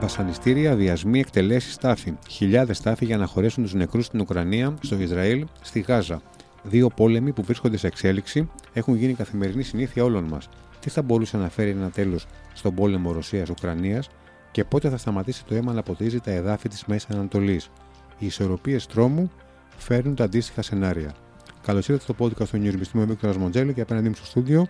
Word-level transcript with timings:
Βασανιστήρια, 0.00 0.74
βιασμοί, 0.74 1.20
εκτελέσεις, 1.20 1.72
στάφη. 1.72 2.14
Χιλιάδες 2.28 2.76
στάφη 2.76 3.04
για 3.04 3.16
να 3.16 3.26
χωρέσουν 3.26 3.62
τους 3.62 3.74
νεκρούς 3.74 4.06
στην 4.06 4.20
Ουκρανία, 4.20 4.74
στο 4.80 4.96
Ισραήλ, 5.00 5.46
στη 5.60 5.80
Γάζα. 5.80 6.22
Δύο 6.62 6.88
πόλεμοι 6.88 7.32
που 7.32 7.42
βρίσκονται 7.42 7.76
σε 7.76 7.86
εξέλιξη 7.86 8.50
έχουν 8.72 8.94
γίνει 8.94 9.14
καθημερινή 9.14 9.62
συνήθεια 9.62 10.04
όλων 10.04 10.24
μας. 10.24 10.48
Τι 10.80 10.90
θα 10.90 11.02
μπορούσε 11.02 11.36
να 11.36 11.48
φέρει 11.48 11.70
ένα 11.70 11.90
τέλος 11.90 12.26
στον 12.54 12.74
πόλεμο 12.74 13.12
Ρωσία-Ουκρανία 13.12 14.02
και 14.50 14.64
πότε 14.64 14.88
θα 14.88 14.96
σταματήσει 14.96 15.44
το 15.44 15.54
αίμα 15.54 15.72
να 15.72 15.82
ποτίζει 15.82 16.20
τα 16.20 16.30
εδάφη 16.30 16.68
της 16.68 16.84
Μέσης 16.84 17.08
Ανατολής. 17.10 17.70
Οι 18.18 18.26
ισορροπίες 18.26 18.86
τρόμου 18.86 19.30
φέρνουν 19.76 20.14
τα 20.14 20.24
αντίστοιχα 20.24 20.62
σενάρια. 20.62 21.14
Καλώς 21.62 21.88
ήρθατε 21.88 22.12
στο 22.12 22.24
podcast 22.24 22.48
του 22.48 22.62
News 22.62 22.88
με 22.92 23.06
Μίκτορας 23.06 23.36
Μοντζέλη 23.36 23.72
και 23.72 23.80
απέναντί 23.80 24.08
μου 24.08 24.14
στο 24.14 24.24
στούντιο 24.24 24.66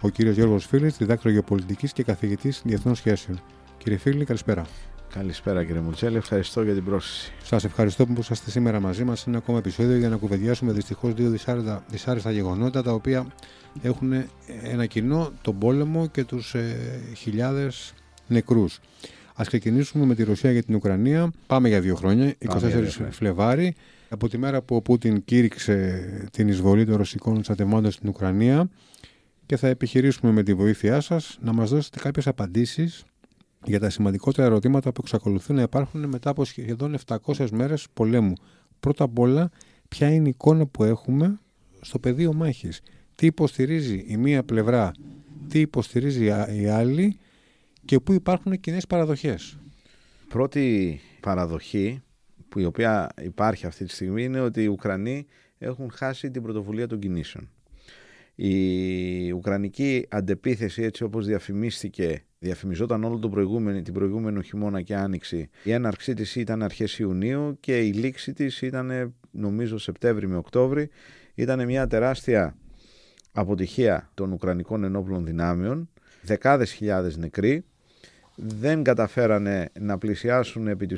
ο 0.00 0.08
κύριος 0.08 0.34
Γιώργος 0.34 0.66
Φίλης, 0.66 0.96
διδάκτρο 0.96 1.30
γεωπολιτικής 1.30 1.92
και 1.92 2.02
καθηγητής 2.02 2.62
διεθνών 2.64 2.94
σχέσεων. 2.94 3.40
Κύριε 3.84 3.98
Φίλη, 3.98 4.24
καλησπέρα. 4.24 4.66
Καλησπέρα 5.14 5.64
κύριε 5.64 5.80
Μουτσέλη, 5.80 6.16
ευχαριστώ 6.16 6.62
για 6.62 6.74
την 6.74 6.84
πρόσκληση. 6.84 7.32
Σας 7.42 7.64
ευχαριστώ 7.64 8.06
που 8.06 8.14
είσαστε 8.18 8.50
σήμερα 8.50 8.80
μαζί 8.80 9.04
μας 9.04 9.20
σε 9.20 9.28
ένα 9.28 9.38
ακόμα 9.38 9.58
επεισόδιο 9.58 9.96
για 9.96 10.08
να 10.08 10.16
κουβεντιάσουμε 10.16 10.72
δυστυχώς 10.72 11.14
δύο 11.14 11.36
δυσάρεστα 11.88 12.30
γεγονότα 12.30 12.82
τα 12.82 12.92
οποία 12.92 13.26
έχουν 13.82 14.12
ένα 14.62 14.86
κοινό, 14.86 15.32
τον 15.42 15.58
πόλεμο 15.58 16.06
και 16.06 16.24
τους 16.24 16.54
ε, 16.54 16.76
χιλιάδες 17.16 17.94
νεκρούς. 18.26 18.80
Α 19.40 19.44
ξεκινήσουμε 19.46 20.04
με 20.04 20.14
τη 20.14 20.22
Ρωσία 20.22 20.52
για 20.52 20.62
την 20.62 20.74
Ουκρανία. 20.74 21.30
Πάμε 21.46 21.68
για 21.68 21.80
δύο 21.80 21.94
χρόνια, 21.94 22.34
24 22.48 22.86
Φλεβάρι, 23.10 23.74
από 24.08 24.28
τη 24.28 24.38
μέρα 24.38 24.62
που 24.62 24.76
ο 24.76 24.82
Πούτιν 24.82 25.24
κήρυξε 25.24 26.28
την 26.32 26.48
εισβολή 26.48 26.84
των 26.84 26.96
ρωσικών 26.96 27.42
στρατευμάτων 27.42 27.90
στην 27.90 28.08
Ουκρανία 28.08 28.68
και 29.46 29.56
θα 29.56 29.68
επιχειρήσουμε 29.68 30.32
με 30.32 30.42
τη 30.42 30.54
βοήθειά 30.54 31.00
σας 31.00 31.38
να 31.40 31.52
μας 31.52 31.70
δώσετε 31.70 31.98
κάποιες 31.98 32.26
απαντήσεις 32.26 33.04
για 33.64 33.80
τα 33.80 33.90
σημαντικότερα 33.90 34.46
ερωτήματα 34.46 34.92
που 34.92 35.00
εξακολουθούν 35.04 35.56
να 35.56 35.62
υπάρχουν 35.62 36.08
μετά 36.08 36.30
από 36.30 36.44
σχεδόν 36.44 36.96
700 37.06 37.48
μέρες 37.50 37.86
πολέμου. 37.94 38.32
Πρώτα 38.80 39.04
απ' 39.04 39.18
όλα, 39.18 39.50
ποια 39.88 40.10
είναι 40.10 40.26
η 40.26 40.28
εικόνα 40.28 40.66
που 40.66 40.84
έχουμε 40.84 41.38
στο 41.80 41.98
πεδίο 41.98 42.32
μάχης. 42.32 42.80
Τι 43.14 43.26
υποστηρίζει 43.26 44.04
η 44.06 44.16
μία 44.16 44.44
πλευρά, 44.44 44.92
τι 45.48 45.60
υποστηρίζει 45.60 46.24
η 46.60 46.66
άλλη 46.66 47.18
και 47.84 48.00
πού 48.00 48.12
υπάρχουν 48.12 48.60
κοινέ 48.60 48.78
παραδοχές. 48.88 49.58
Πρώτη 50.28 51.00
παραδοχή 51.20 52.02
που 52.48 52.58
η 52.58 52.64
οποία 52.64 53.10
υπάρχει 53.22 53.66
αυτή 53.66 53.84
τη 53.84 53.92
στιγμή 53.92 54.24
είναι 54.24 54.40
ότι 54.40 54.62
οι 54.62 54.66
Ουκρανοί 54.66 55.26
έχουν 55.58 55.90
χάσει 55.90 56.30
την 56.30 56.42
πρωτοβουλία 56.42 56.86
των 56.86 56.98
κινήσεων. 56.98 57.48
Η 58.34 59.32
Ουκρανική 59.32 60.06
αντεπίθεση 60.10 60.82
έτσι 60.82 61.04
όπως 61.04 61.26
διαφημίστηκε 61.26 62.24
διαφημιζόταν 62.44 63.04
όλο 63.04 63.18
τον 63.18 63.30
προηγούμενο, 63.30 63.82
την 63.82 63.92
προηγούμενο 63.94 64.40
χειμώνα 64.42 64.82
και 64.82 64.94
άνοιξη. 64.94 65.48
Η 65.62 65.72
έναρξή 65.72 66.14
της 66.14 66.36
ήταν 66.36 66.62
αρχές 66.62 66.98
Ιουνίου 66.98 67.56
και 67.60 67.78
η 67.78 67.92
λήξη 67.92 68.32
της 68.32 68.62
ήταν 68.62 69.14
νομίζω 69.30 69.78
Σεπτέμβρη 69.78 70.28
με 70.28 70.36
Οκτώβρη. 70.36 70.90
Ήταν 71.34 71.64
μια 71.64 71.86
τεράστια 71.86 72.56
αποτυχία 73.32 74.10
των 74.14 74.32
Ουκρανικών 74.32 74.84
ενόπλων 74.84 75.24
δυνάμεων, 75.24 75.90
δεκάδες 76.22 76.72
χιλιάδες 76.72 77.16
νεκροί, 77.16 77.64
δεν 78.36 78.82
καταφέρανε 78.82 79.68
να 79.80 79.98
πλησιάσουν 79.98 80.68
επί 80.68 80.96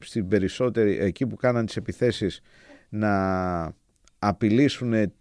στην 0.00 0.28
περισσότερη, 0.28 0.98
εκεί 0.98 1.26
που 1.26 1.36
κάναν 1.36 1.66
τις 1.66 1.76
επιθέσεις, 1.76 2.40
να 2.88 3.74
απειλήσουν 4.18 5.12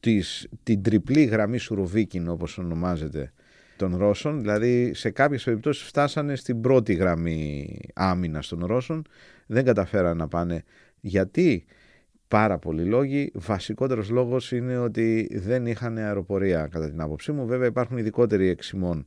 τις, 0.00 0.48
την 0.62 0.82
τριπλή 0.82 1.24
γραμμή 1.24 1.58
Σουροβίκιν 1.58 2.28
όπως 2.28 2.58
ονομάζεται 2.58 3.32
των 3.82 3.96
Ρώσων, 3.96 4.40
δηλαδή 4.40 4.94
σε 4.94 5.10
κάποιες 5.10 5.44
περιπτώσεις 5.44 5.86
φτάσανε 5.86 6.36
στην 6.36 6.60
πρώτη 6.60 6.94
γραμμή 6.94 7.78
άμυνας 7.94 8.48
των 8.48 8.64
Ρώσων, 8.66 9.04
δεν 9.46 9.64
καταφέραν 9.64 10.16
να 10.16 10.28
πάνε. 10.28 10.64
Γιατί; 11.00 11.64
Πάρα 12.28 12.58
πολλοί 12.58 12.84
λόγοι. 12.84 13.30
Βασικότερος 13.34 14.10
λόγος 14.10 14.52
είναι 14.52 14.78
ότι 14.78 15.28
δεν 15.32 15.66
είχαν 15.66 15.96
αεροπορία 15.96 16.66
κατά 16.66 16.90
την 16.90 17.00
άποψή 17.00 17.32
μου. 17.32 17.46
Βέβαια 17.46 17.66
υπάρχουν 17.66 17.96
ειδικότεροι 17.96 18.48
εξημών 18.48 19.06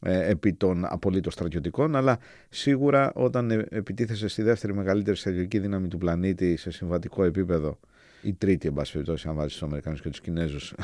ε, 0.00 0.30
επί 0.30 0.52
των 0.52 0.84
απολύτως 0.84 1.32
στρατιωτικών, 1.32 1.96
αλλά 1.96 2.18
σίγουρα 2.48 3.12
όταν 3.14 3.50
ε, 3.50 3.66
επιτίθεσε 3.70 4.28
στη 4.28 4.42
δεύτερη 4.42 4.74
μεγαλύτερη 4.74 5.16
στρατιωτική 5.16 5.58
δύναμη 5.58 5.88
του 5.88 5.98
πλανήτη 5.98 6.56
σε 6.56 6.70
συμβατικό 6.70 7.24
επίπεδο, 7.24 7.78
η 8.22 8.32
τρίτη, 8.34 8.68
εν 8.68 8.74
πάση 8.74 8.92
περιπτώσει, 8.92 9.28
αν 9.28 9.34
βάζεις 9.34 9.52
τους 9.52 9.62
Αμερικανούς 9.62 10.00
και 10.00 10.08
τους 10.08 10.20
Κινέζους, 10.20 10.74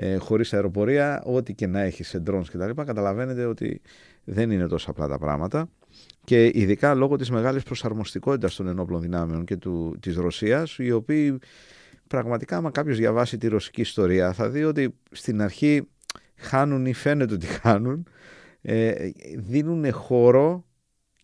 ε, 0.00 0.16
χωρίς 0.16 0.52
αεροπορία, 0.52 1.22
ό,τι 1.24 1.54
και 1.54 1.66
να 1.66 1.80
έχει 1.80 2.02
σε 2.04 2.22
drones 2.26 2.44
κτλ., 2.52 2.82
καταλαβαίνετε 2.82 3.44
ότι 3.44 3.80
δεν 4.24 4.50
είναι 4.50 4.66
τόσο 4.66 4.90
απλά 4.90 5.08
τα 5.08 5.18
πράγματα. 5.18 5.68
Και 6.24 6.50
ειδικά 6.54 6.94
λόγω 6.94 7.16
της 7.16 7.30
μεγάλης 7.30 7.62
προσαρμοστικότητας 7.62 8.54
των 8.54 8.68
ενόπλων 8.68 9.00
δυνάμεων 9.00 9.44
και 9.44 9.58
της 10.00 10.16
Ρωσίας, 10.16 10.78
οι 10.78 10.90
οποίοι 10.90 11.38
πραγματικά, 12.06 12.56
άμα 12.56 12.70
κάποιος 12.70 12.96
διαβάσει 12.96 13.38
τη 13.38 13.48
ρωσική 13.48 13.80
ιστορία, 13.80 14.32
θα 14.32 14.48
δει 14.48 14.64
ότι 14.64 14.94
στην 15.10 15.42
αρχή 15.42 15.88
χάνουν 16.36 16.86
ή 16.86 16.92
φαίνεται 16.92 17.34
ότι 17.34 17.46
χάνουν, 17.46 18.06
ε, 18.60 18.94
δίνουν 19.36 19.92
χώρο 19.92 20.64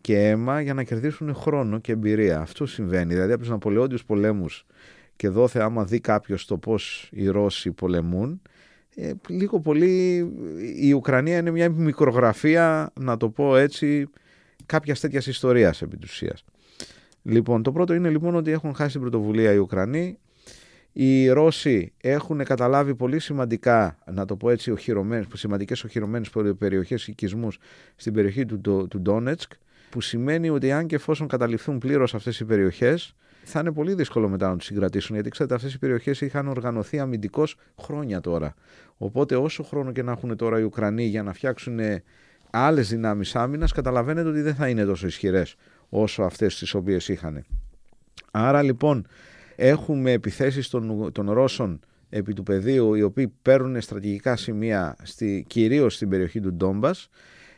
και 0.01 0.29
αίμα 0.29 0.61
για 0.61 0.75
να 0.75 0.83
κερδίσουν 0.83 1.35
χρόνο 1.35 1.79
και 1.79 1.93
εμπειρία. 1.93 2.41
Αυτό 2.41 2.67
συμβαίνει. 2.67 3.15
Δηλαδή 3.15 3.33
από 3.33 3.41
τους 3.41 3.51
Ναπολεόντιους 3.51 4.05
πολέμους 4.05 4.67
και 5.17 5.29
δόθε 5.29 5.63
άμα 5.63 5.85
δει 5.85 6.01
κάποιος 6.01 6.47
το 6.47 6.59
πώς 6.59 7.09
οι 7.13 7.29
Ρώσοι 7.29 7.73
πολεμούν, 7.73 8.43
ε, 8.95 9.13
λίγο 9.29 9.61
πολύ 9.61 10.17
η 10.77 10.93
Ουκρανία 10.93 11.39
είναι 11.39 11.51
μια 11.51 11.71
μικρογραφία, 11.71 12.93
να 13.01 13.17
το 13.17 13.29
πω 13.29 13.57
έτσι, 13.57 14.09
κάποιας 14.67 15.01
τέτοιας 15.01 15.27
ιστορίας 15.27 15.83
επί 15.83 15.99
Λοιπόν, 17.23 17.63
το 17.63 17.73
πρώτο 17.73 17.95
είναι 17.95 18.09
λοιπόν 18.09 18.35
ότι 18.35 18.51
έχουν 18.51 18.75
χάσει 18.75 18.93
την 18.93 19.01
πρωτοβουλία 19.01 19.53
οι 19.53 19.57
Ουκρανοί. 19.57 20.19
Οι 20.93 21.29
Ρώσοι 21.29 21.93
έχουν 22.01 22.45
καταλάβει 22.45 22.95
πολύ 22.95 23.19
σημαντικά, 23.19 23.99
να 24.13 24.25
το 24.25 24.37
πω 24.37 24.51
έτσι, 24.51 24.71
οχυρωμένες, 24.71 25.27
σημαντικές 25.35 25.85
οχυρωμένες 25.85 26.31
περιοχές 26.59 27.09
οικισμούς 27.09 27.59
στην 27.97 28.13
περιοχή 28.13 28.47
του, 28.47 28.61
του, 28.61 28.87
του 28.91 29.01
Ντόνετσκ, 29.01 29.53
που 29.91 30.01
σημαίνει 30.01 30.51
ότι 30.51 30.73
αν 30.73 30.87
και 30.87 30.95
εφόσον 30.95 31.29
καταληφθούν 31.29 31.79
πλήρως 31.79 32.15
αυτές 32.15 32.41
οι 32.41 32.45
περιοχές, 32.45 33.15
θα 33.45 33.61
είναι 33.61 33.73
πολύ 33.73 33.95
δύσκολο 33.95 34.29
μετά 34.29 34.49
να 34.49 34.57
τους 34.57 34.67
συγκρατήσουν. 34.67 35.15
Γιατί 35.15 35.31
ξέρετε, 35.31 35.55
αυτές 35.55 35.75
οι 35.75 35.79
περιοχές 35.79 36.21
είχαν 36.21 36.49
οργανωθεί 36.49 36.99
αμυντικώς 36.99 37.57
χρόνια 37.81 38.21
τώρα. 38.21 38.55
Οπότε, 38.97 39.37
όσο 39.37 39.63
χρόνο 39.63 39.93
και 39.93 40.03
να 40.03 40.13
έχουν 40.13 40.37
τώρα 40.37 40.59
οι 40.59 40.63
Ουκρανοί 40.63 41.05
για 41.05 41.23
να 41.23 41.33
φτιάξουν 41.33 41.79
άλλες 42.51 42.89
δυνάμεις 42.89 43.37
άμυνας, 43.37 43.73
καταλαβαίνετε 43.73 44.29
ότι 44.29 44.41
δεν 44.41 44.55
θα 44.55 44.69
είναι 44.69 44.85
τόσο 44.85 45.07
ισχυρές 45.07 45.57
όσο 45.89 46.23
αυτές 46.23 46.59
τις 46.59 46.75
οποίες 46.75 47.09
είχαν. 47.09 47.45
Άρα 48.31 48.63
λοιπόν, 48.63 49.07
έχουμε 49.57 50.11
επιθέσεις 50.11 50.69
των, 50.69 51.13
των 51.13 51.31
Ρώσων 51.31 51.81
επί 52.09 52.33
του 52.33 52.43
πεδίου, 52.43 52.95
οι 52.95 53.03
οποίοι 53.03 53.29
παίρνουν 53.43 53.81
στρατηγικά 53.81 54.37
σημεία 54.37 54.97
στη, 55.03 55.45
κυρίως 55.49 55.95
στην 55.95 56.09
περιοχή 56.09 56.41
του 56.41 56.53
Ντόμπας 56.53 57.09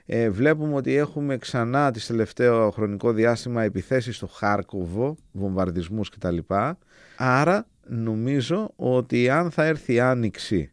ε, 0.07 0.31
βλέπουμε 0.31 0.75
ότι 0.75 0.95
έχουμε 0.95 1.37
ξανά 1.37 1.91
τη 1.91 2.07
τελευταίο 2.07 2.71
χρονικό 2.71 3.13
διάστημα 3.13 3.63
επιθέσεις 3.63 4.17
στο 4.17 4.27
Χάρκοβο, 4.27 5.17
βομβαρδισμούς 5.33 6.11
κτλ. 6.11 6.39
Άρα 7.17 7.67
νομίζω 7.87 8.73
ότι 8.77 9.31
αν 9.31 9.51
θα 9.51 9.65
έρθει 9.65 9.93
η 9.93 10.01
άνοιξη 10.01 10.71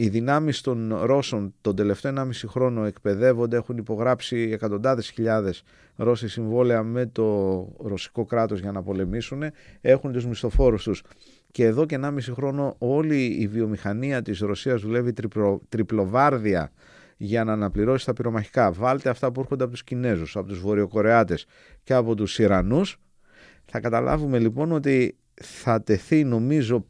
οι 0.00 0.08
δυνάμεις 0.08 0.60
των 0.60 0.98
Ρώσων 1.02 1.54
τον 1.60 1.76
τελευταίο 1.76 2.12
1,5 2.16 2.24
χρόνο 2.46 2.84
εκπαιδεύονται, 2.84 3.56
έχουν 3.56 3.76
υπογράψει 3.76 4.48
εκατοντάδες 4.52 5.10
χιλιάδες 5.10 5.62
Ρώσοι 5.96 6.28
συμβόλαια 6.28 6.82
με 6.82 7.06
το 7.06 7.24
ρωσικό 7.78 8.24
κράτος 8.24 8.60
για 8.60 8.72
να 8.72 8.82
πολεμήσουν, 8.82 9.42
έχουν 9.80 10.12
τους 10.12 10.26
μισθοφόρους 10.26 10.82
τους. 10.82 11.02
Και 11.50 11.64
εδώ 11.64 11.86
και 11.86 11.98
1,5 12.02 12.32
χρόνο 12.32 12.74
όλη 12.78 13.24
η 13.24 13.46
βιομηχανία 13.46 14.22
της 14.22 14.38
Ρωσίας 14.40 14.80
δουλεύει 14.80 15.12
τριπλοβάρδια 15.68 16.72
για 17.20 17.44
να 17.44 17.52
αναπληρώσει 17.52 18.06
τα 18.06 18.12
πυρομαχικά. 18.12 18.72
Βάλτε 18.72 19.08
αυτά 19.08 19.32
που 19.32 19.40
έρχονται 19.40 19.62
από 19.62 19.72
τους 19.72 19.84
Κινέζους, 19.84 20.36
από 20.36 20.48
τους 20.48 20.60
Βορειοκορεάτες 20.60 21.46
και 21.82 21.94
από 21.94 22.14
τους 22.14 22.38
Ιρανούς. 22.38 23.00
Θα 23.64 23.80
καταλάβουμε 23.80 24.38
λοιπόν 24.38 24.72
ότι 24.72 25.16
θα 25.34 25.82
τεθεί 25.82 26.24
νομίζω 26.24 26.86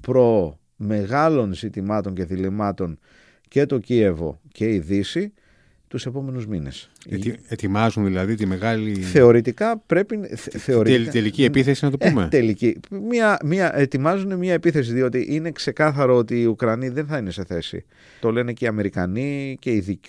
προ 0.00 0.58
μεγάλων 0.76 1.52
ζητημάτων 1.52 2.14
και 2.14 2.24
διλημάτων 2.24 2.98
και 3.48 3.66
το 3.66 3.78
Κίεβο 3.78 4.40
και 4.52 4.74
η 4.74 4.78
Δύση 4.78 5.32
τους 5.90 6.06
επόμενους 6.06 6.46
μήνες. 6.46 6.90
Ετι, 7.08 7.38
ετοιμάζουν 7.48 8.04
δηλαδή 8.04 8.34
τη 8.34 8.46
μεγάλη... 8.46 8.94
Θεωρητικά 8.94 9.78
πρέπει... 9.86 10.18
Θεωρητικά... 10.36 11.10
Τελική 11.10 11.44
επίθεση 11.44 11.84
να 11.84 11.90
το 11.90 11.98
πούμε. 11.98 12.24
Ε, 12.24 12.28
τελική. 12.28 12.80
Μια, 13.08 13.38
μια, 13.44 13.78
ετοιμάζουν 13.78 14.36
μια 14.36 14.52
επίθεση 14.52 14.92
διότι 14.92 15.26
είναι 15.28 15.50
ξεκάθαρο 15.50 16.16
ότι 16.16 16.40
οι 16.40 16.44
Ουκρανοί 16.44 16.88
δεν 16.88 17.06
θα 17.06 17.18
είναι 17.18 17.30
σε 17.30 17.44
θέση. 17.44 17.84
Το 18.20 18.30
λένε 18.30 18.52
και 18.52 18.64
οι 18.64 18.68
Αμερικανοί 18.68 19.56
και 19.60 19.70
οι 19.70 20.00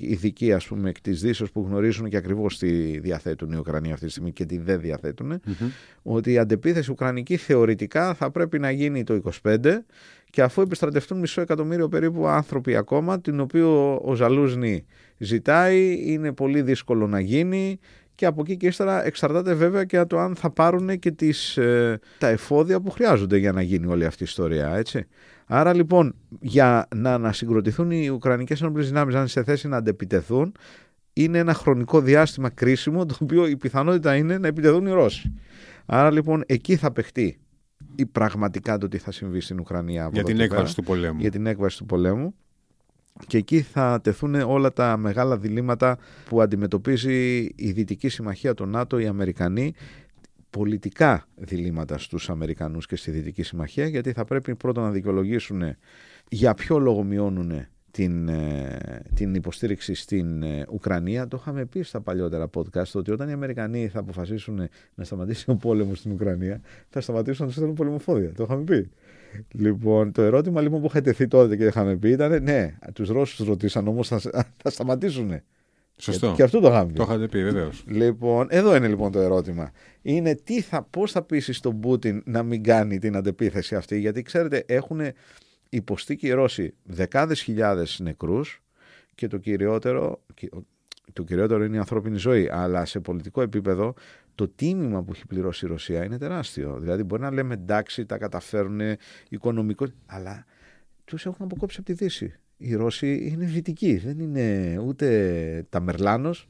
ειδικοί 0.00 0.52
ας 0.52 0.66
πούμε 0.66 0.88
εκ 0.88 1.00
της 1.00 1.20
Δύσεως 1.20 1.50
που 1.50 1.66
γνωρίζουν 1.68 2.08
και 2.08 2.16
ακριβώς 2.16 2.58
τι 2.58 2.98
διαθέτουν 2.98 3.52
οι 3.52 3.56
Ουκρανοί 3.56 3.92
αυτή 3.92 4.04
τη 4.04 4.10
στιγμή 4.10 4.32
και 4.32 4.44
τι 4.44 4.58
δεν 4.58 4.80
διαθέτουν. 4.80 5.32
Mm-hmm. 5.32 5.70
Ότι 6.02 6.32
η 6.32 6.38
αντεπίθεση 6.38 6.90
Ουκρανική 6.90 7.36
θεωρητικά 7.36 8.14
θα 8.14 8.30
πρέπει 8.30 8.58
να 8.58 8.70
γίνει 8.70 9.04
το 9.04 9.20
25 9.42 9.56
και 10.30 10.42
αφού 10.42 10.60
επιστρατευτούν 10.60 11.18
μισό 11.18 11.40
εκατομμύριο 11.40 11.88
περίπου 11.88 12.26
άνθρωποι 12.26 12.76
ακόμα, 12.76 13.20
την 13.20 13.40
οποία 13.40 13.66
ο 14.02 14.14
Ζαλούζνη 14.14 14.84
ζητάει, 15.18 15.98
είναι 16.12 16.32
πολύ 16.32 16.62
δύσκολο 16.62 17.06
να 17.06 17.20
γίνει 17.20 17.78
και 18.14 18.26
από 18.26 18.40
εκεί 18.40 18.56
και 18.56 18.66
ύστερα 18.66 19.04
εξαρτάται 19.04 19.54
βέβαια 19.54 19.84
και 19.84 19.98
από 19.98 20.08
το 20.08 20.18
αν 20.18 20.36
θα 20.36 20.50
πάρουν 20.50 20.98
και 20.98 21.10
τις, 21.10 21.56
ε, 21.56 22.00
τα 22.18 22.28
εφόδια 22.28 22.80
που 22.80 22.90
χρειάζονται 22.90 23.36
για 23.36 23.52
να 23.52 23.62
γίνει 23.62 23.86
όλη 23.86 24.04
αυτή 24.04 24.22
η 24.22 24.26
ιστορία, 24.28 24.74
έτσι. 24.74 25.06
Άρα 25.46 25.74
λοιπόν 25.74 26.14
για 26.40 26.88
να 26.94 27.14
ανασυγκροτηθούν 27.14 27.90
οι 27.90 28.08
Ουκρανικές 28.08 28.60
ενόπλες 28.62 28.88
δυνάμεις 28.88 29.14
να 29.14 29.20
είναι 29.20 29.28
σε 29.28 29.44
θέση 29.44 29.68
να 29.68 29.76
αντεπιτεθούν 29.76 30.54
είναι 31.12 31.38
ένα 31.38 31.54
χρονικό 31.54 32.00
διάστημα 32.00 32.50
κρίσιμο 32.50 33.06
το 33.06 33.16
οποίο 33.20 33.46
η 33.46 33.56
πιθανότητα 33.56 34.16
είναι 34.16 34.38
να 34.38 34.46
επιτεθούν 34.46 34.86
οι 34.86 34.90
Ρώσοι. 34.90 35.32
Άρα 35.86 36.10
λοιπόν 36.10 36.42
εκεί 36.46 36.76
θα 36.76 36.92
παιχτεί 36.92 37.38
ή 37.94 38.06
πραγματικά 38.06 38.78
το 38.78 38.88
τι 38.88 38.98
θα 38.98 39.12
συμβεί 39.12 39.40
στην 39.40 39.60
Ουκρανία. 39.60 40.10
για 40.12 40.22
την 40.22 40.40
έκβαση 40.40 40.74
του 40.74 40.82
πολέμου. 40.82 41.20
Για 41.20 41.30
την 41.30 41.46
έκβαση 41.46 41.78
του 41.78 41.86
πολέμου. 41.86 42.34
Και 43.26 43.36
εκεί 43.36 43.60
θα 43.60 44.00
τεθούν 44.02 44.34
όλα 44.34 44.72
τα 44.72 44.96
μεγάλα 44.96 45.38
διλήμματα 45.38 45.98
που 46.28 46.40
αντιμετωπίζει 46.40 47.42
η 47.56 47.70
Δυτική 47.70 48.08
Συμμαχία, 48.08 48.54
το 48.54 48.66
ΝΑΤΟ, 48.66 48.98
οι 48.98 49.06
Αμερικανοί, 49.06 49.74
πολιτικά 50.50 51.26
διλήμματα 51.34 51.98
στους 51.98 52.30
Αμερικανούς 52.30 52.86
και 52.86 52.96
στη 52.96 53.10
Δυτική 53.10 53.42
Συμμαχία, 53.42 53.86
γιατί 53.86 54.12
θα 54.12 54.24
πρέπει 54.24 54.54
πρώτα 54.54 54.80
να 54.80 54.90
δικαιολογήσουν 54.90 55.62
για 56.28 56.54
ποιο 56.54 56.78
λόγο 56.78 57.02
μειώνουν 57.02 57.66
την, 57.90 58.28
ε, 58.28 59.02
την 59.14 59.34
υποστήριξη 59.34 59.94
στην 59.94 60.42
ε, 60.42 60.66
Ουκρανία. 60.70 61.28
Το 61.28 61.36
είχαμε 61.40 61.64
πει 61.64 61.82
στα 61.82 62.00
παλιότερα 62.00 62.50
podcast 62.54 62.92
ότι 62.94 63.10
όταν 63.10 63.28
οι 63.28 63.32
Αμερικανοί 63.32 63.88
θα 63.88 63.98
αποφασίσουν 63.98 64.68
να 64.94 65.04
σταματήσει 65.04 65.50
ο 65.50 65.56
πόλεμος 65.56 65.98
στην 65.98 66.12
Ουκρανία, 66.12 66.60
θα 66.88 67.00
σταματήσουν 67.00 67.40
να 67.40 67.46
τους 67.46 67.54
στέλνουν 67.54 67.74
πολεμοφόδια. 67.74 68.32
Το 68.32 68.42
είχαμε 68.42 68.62
πει. 68.62 68.90
Λοιπόν, 69.50 70.12
το 70.12 70.22
ερώτημα 70.22 70.60
λοιπόν 70.60 70.80
που 70.80 70.86
είχα 70.86 71.00
τεθεί 71.00 71.28
τότε 71.28 71.56
και 71.56 71.64
είχαμε 71.64 71.96
πει 71.96 72.10
ήταν 72.10 72.42
ναι, 72.42 72.76
τους 72.92 73.08
Ρώσους 73.08 73.46
ρωτήσαν 73.46 73.88
όμως 73.88 74.08
θα, 74.08 74.18
θα 74.62 74.70
σταματήσουν. 74.70 75.40
Σωστό. 75.96 76.32
Και, 76.36 76.42
αυτό 76.42 76.60
το 76.60 76.68
είχαμε 76.68 76.86
πει. 76.86 76.98
Το 76.98 77.02
είχατε 77.02 77.28
πει, 77.28 77.42
βεβαίως. 77.42 77.84
Λοιπόν, 77.86 78.46
εδώ 78.50 78.76
είναι 78.76 78.88
λοιπόν 78.88 79.12
το 79.12 79.20
ερώτημα. 79.20 79.70
Είναι 80.02 80.34
τι 80.34 80.60
θα, 80.60 80.82
πώς 80.82 81.12
θα 81.12 81.22
πείσει 81.22 81.62
τον 81.62 81.80
Πούτιν 81.80 82.22
να 82.24 82.42
μην 82.42 82.62
κάνει 82.62 82.98
την 82.98 83.16
αντεπίθεση 83.16 83.74
αυτή, 83.74 83.98
γιατί 83.98 84.22
ξέρετε 84.22 84.64
έχουν 84.66 85.00
υποστεί 85.68 86.16
και 86.16 86.26
οι 86.26 86.30
Ρώσοι 86.30 86.74
δεκάδες 86.82 87.42
χιλιάδες 87.42 87.98
νεκρούς 88.02 88.62
και 89.14 89.26
το 89.26 89.38
κυριότερο, 89.38 90.20
το 91.12 91.22
κυριότερο 91.22 91.64
είναι 91.64 91.76
η 91.76 91.78
ανθρώπινη 91.78 92.16
ζωή, 92.16 92.48
αλλά 92.52 92.84
σε 92.84 93.00
πολιτικό 93.00 93.42
επίπεδο 93.42 93.94
το 94.34 94.48
τίμημα 94.48 95.02
που 95.02 95.12
έχει 95.12 95.26
πληρώσει 95.26 95.64
η 95.64 95.68
Ρωσία 95.68 96.04
είναι 96.04 96.18
τεράστιο. 96.18 96.78
Δηλαδή 96.80 97.02
μπορεί 97.02 97.22
να 97.22 97.32
λέμε 97.32 97.54
εντάξει 97.54 98.06
τα 98.06 98.18
καταφέρουν 98.18 98.80
οικονομικό, 99.28 99.86
αλλά 100.06 100.44
τους 101.04 101.26
έχουν 101.26 101.44
αποκόψει 101.44 101.76
από 101.78 101.86
τη 101.86 101.92
Δύση; 101.92 102.34
Οι 102.56 102.74
Ρώσοι 102.74 103.28
είναι 103.32 103.44
δυτικοί, 103.44 103.96
δεν 103.96 104.18
είναι 104.18 104.78
ούτε 104.78 105.66
τα 105.68 105.80
Μερλάνος, 105.80 106.48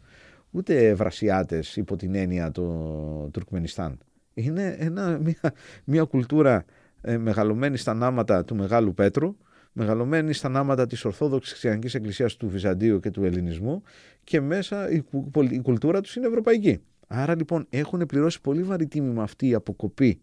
ούτε 0.51 0.95
Βρασιάτες 0.95 1.77
υπό 1.77 1.97
την 1.97 2.15
έννοια 2.15 2.51
του 2.51 3.31
Τουρκμενιστάν. 3.33 3.99
Είναι 4.35 4.77
ένα, 4.79 5.19
μια, 5.19 5.55
μια 5.85 6.05
κουλτούρα 6.05 6.65
ε, 7.01 7.19
μεγαλωμένη 7.19 7.77
στα 7.77 7.95
νάματα 7.95 8.45
του 8.45 8.57
Μεγάλου 8.57 8.95
Πέτρου, 8.95 9.37
μεγαλωμένη 9.73 10.33
στα 10.33 10.49
νάματα 10.49 10.87
της 10.87 11.05
Ορθόδοξης 11.05 11.51
Χριστιανικής 11.53 11.95
Εκκλησίας 11.95 12.37
του 12.37 12.49
Βυζαντίου 12.49 13.01
και 13.01 13.11
του 13.11 13.25
Ελληνισμού 13.25 13.83
και 14.25 14.41
μέσα 14.41 14.91
η, 14.91 15.03
η 15.51 15.61
κουλτούρα 15.61 16.01
τους 16.01 16.17
είναι 16.17 16.27
ευρωπαϊκή. 16.27 16.81
Άρα 17.07 17.37
λοιπόν 17.37 17.67
έχουν 17.71 18.07
πληρώσει 18.07 18.41
πολύ 18.41 18.63
βαρύ 18.63 18.87
τίμημα 18.87 19.23
αυτή 19.23 19.49
η 19.49 19.55
αποκοπή 19.55 20.21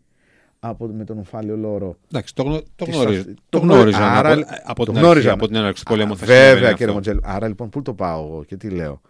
από, 0.60 0.88
με 0.88 1.04
τον 1.04 1.18
ομφάλιο 1.18 1.58
λόρο. 1.58 1.98
Εντάξει, 2.12 2.36
το, 2.36 2.44
γνω, 2.44 2.62
το, 2.76 2.86
γνωρίζ, 2.86 3.24
το 3.50 3.60
γνώριζα. 3.60 4.12
Άρα, 4.12 4.32
από, 4.32 4.46
από, 4.64 4.86
την 4.86 5.06
αρχή, 5.06 5.30
από 5.30 5.48
την 5.48 5.56
έναρξη 5.56 5.86
του 5.86 5.92
πολέμου. 5.92 6.16
Βέβαια, 6.16 6.74
κύριε 6.74 6.94
Μοντζέλ. 6.94 7.20
Άρα 7.24 7.48
λοιπόν, 7.48 7.70
πού 7.70 7.82
το 7.82 7.94
πάω 7.94 8.26
εγώ 8.26 8.44
και 8.44 8.58
τι 8.58 8.70
λέω. 8.70 9.02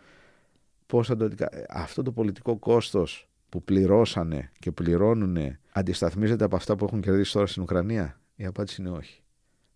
Πώς 0.86 1.08
θα 1.08 1.18
το, 1.18 1.30
αυτό 1.70 2.02
το 2.02 2.12
πολιτικό 2.12 2.58
κόστος 2.58 3.30
που 3.50 3.64
πληρώσανε 3.64 4.52
και 4.60 4.72
πληρώνουν 4.72 5.58
αντισταθμίζεται 5.72 6.44
από 6.44 6.56
αυτά 6.56 6.76
που 6.76 6.86
έχουν 6.86 7.02
κερδίσει 7.02 7.34
τώρα 7.34 7.48
στην 7.48 7.62
Ουκρανία; 7.62 8.20
Η 8.36 8.46
απάντηση 8.46 8.82
είναι 8.82 8.90
όχι. 8.90 9.22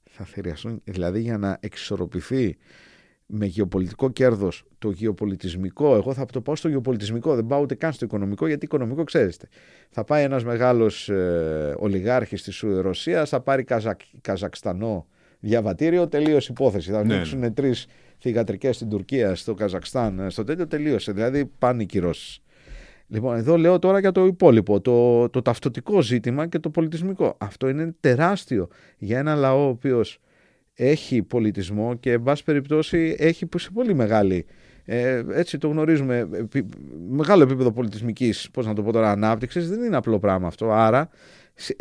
Θα 0.09 0.23
θηριαστούν, 0.23 0.81
δηλαδή 0.83 1.21
για 1.21 1.37
να 1.37 1.57
εξισορροπηθεί 1.59 2.57
με 3.25 3.45
γεωπολιτικό 3.45 4.09
κέρδος 4.09 4.65
το 4.77 4.89
γεωπολιτισμικό. 4.89 5.95
Εγώ 5.95 6.13
θα 6.13 6.25
το 6.25 6.41
πάω 6.41 6.55
στο 6.55 6.69
γεωπολιτισμικό, 6.69 7.35
δεν 7.35 7.45
πάω 7.45 7.61
ούτε 7.61 7.75
καν 7.75 7.93
στο 7.93 8.05
οικονομικό, 8.05 8.47
γιατί 8.47 8.65
οικονομικό 8.65 9.03
ξέρετε. 9.03 9.47
Θα 9.89 10.03
πάει 10.03 10.23
ένας 10.23 10.43
μεγάλος 10.43 11.09
ε, 11.09 11.75
ολιγάρχης 11.77 12.43
της 12.43 12.59
Ρωσίας, 12.59 13.29
θα 13.29 13.39
πάρει 13.39 13.63
Καζακ, 13.63 13.99
Καζακστανό 14.21 15.07
διαβατήριο, 15.39 16.07
τελείωσε 16.07 16.51
υπόθεση. 16.51 16.91
Θα 16.91 17.03
ναι. 17.03 17.13
ανοίξουν 17.13 17.39
ναι. 17.39 17.51
τρεις 17.51 17.87
θηγατρικές 18.17 18.75
στην 18.75 18.89
Τουρκία, 18.89 19.35
στο 19.35 19.53
Καζακστάν, 19.53 20.29
στο 20.29 20.43
τέτοιο 20.43 20.67
τελείωσε. 20.67 21.11
Δηλαδή 21.11 21.45
πάνε 21.59 21.83
οι 21.83 21.85
κυρώσεις. 21.85 22.39
Λοιπόν, 23.07 23.35
εδώ 23.35 23.57
λέω 23.57 23.79
τώρα 23.79 23.99
για 23.99 24.11
το 24.11 24.25
υπόλοιπο, 24.25 24.81
το, 24.81 25.29
το 25.29 25.41
ταυτοτικό 25.41 26.01
ζήτημα 26.01 26.47
και 26.47 26.59
το 26.59 26.69
πολιτισμικό. 26.69 27.35
Αυτό 27.37 27.69
είναι 27.69 27.95
τεράστιο 27.99 28.67
για 28.97 29.19
ένα 29.19 29.35
λαό 29.35 29.65
ο 29.65 29.69
οποίος 29.69 30.19
έχει 30.75 31.23
πολιτισμό 31.23 31.95
και 31.95 32.11
εν 32.11 32.23
πάση 32.23 32.43
περιπτώσει 32.43 33.15
έχει 33.17 33.47
σε 33.57 33.69
πολύ 33.71 33.93
μεγάλη 33.93 34.45
ε, 34.85 35.23
έτσι 35.31 35.57
το 35.57 35.67
γνωρίζουμε 35.67 36.29
μεγάλο 37.09 37.43
επίπεδο 37.43 37.71
πολιτισμικής 37.71 38.49
πώς 38.51 38.65
να 38.65 38.73
το 38.73 38.83
πω 38.83 38.91
τώρα 38.91 39.11
ανάπτυξης 39.11 39.69
δεν 39.69 39.83
είναι 39.83 39.95
απλό 39.95 40.19
πράγμα 40.19 40.47
αυτό 40.47 40.71
άρα 40.71 41.09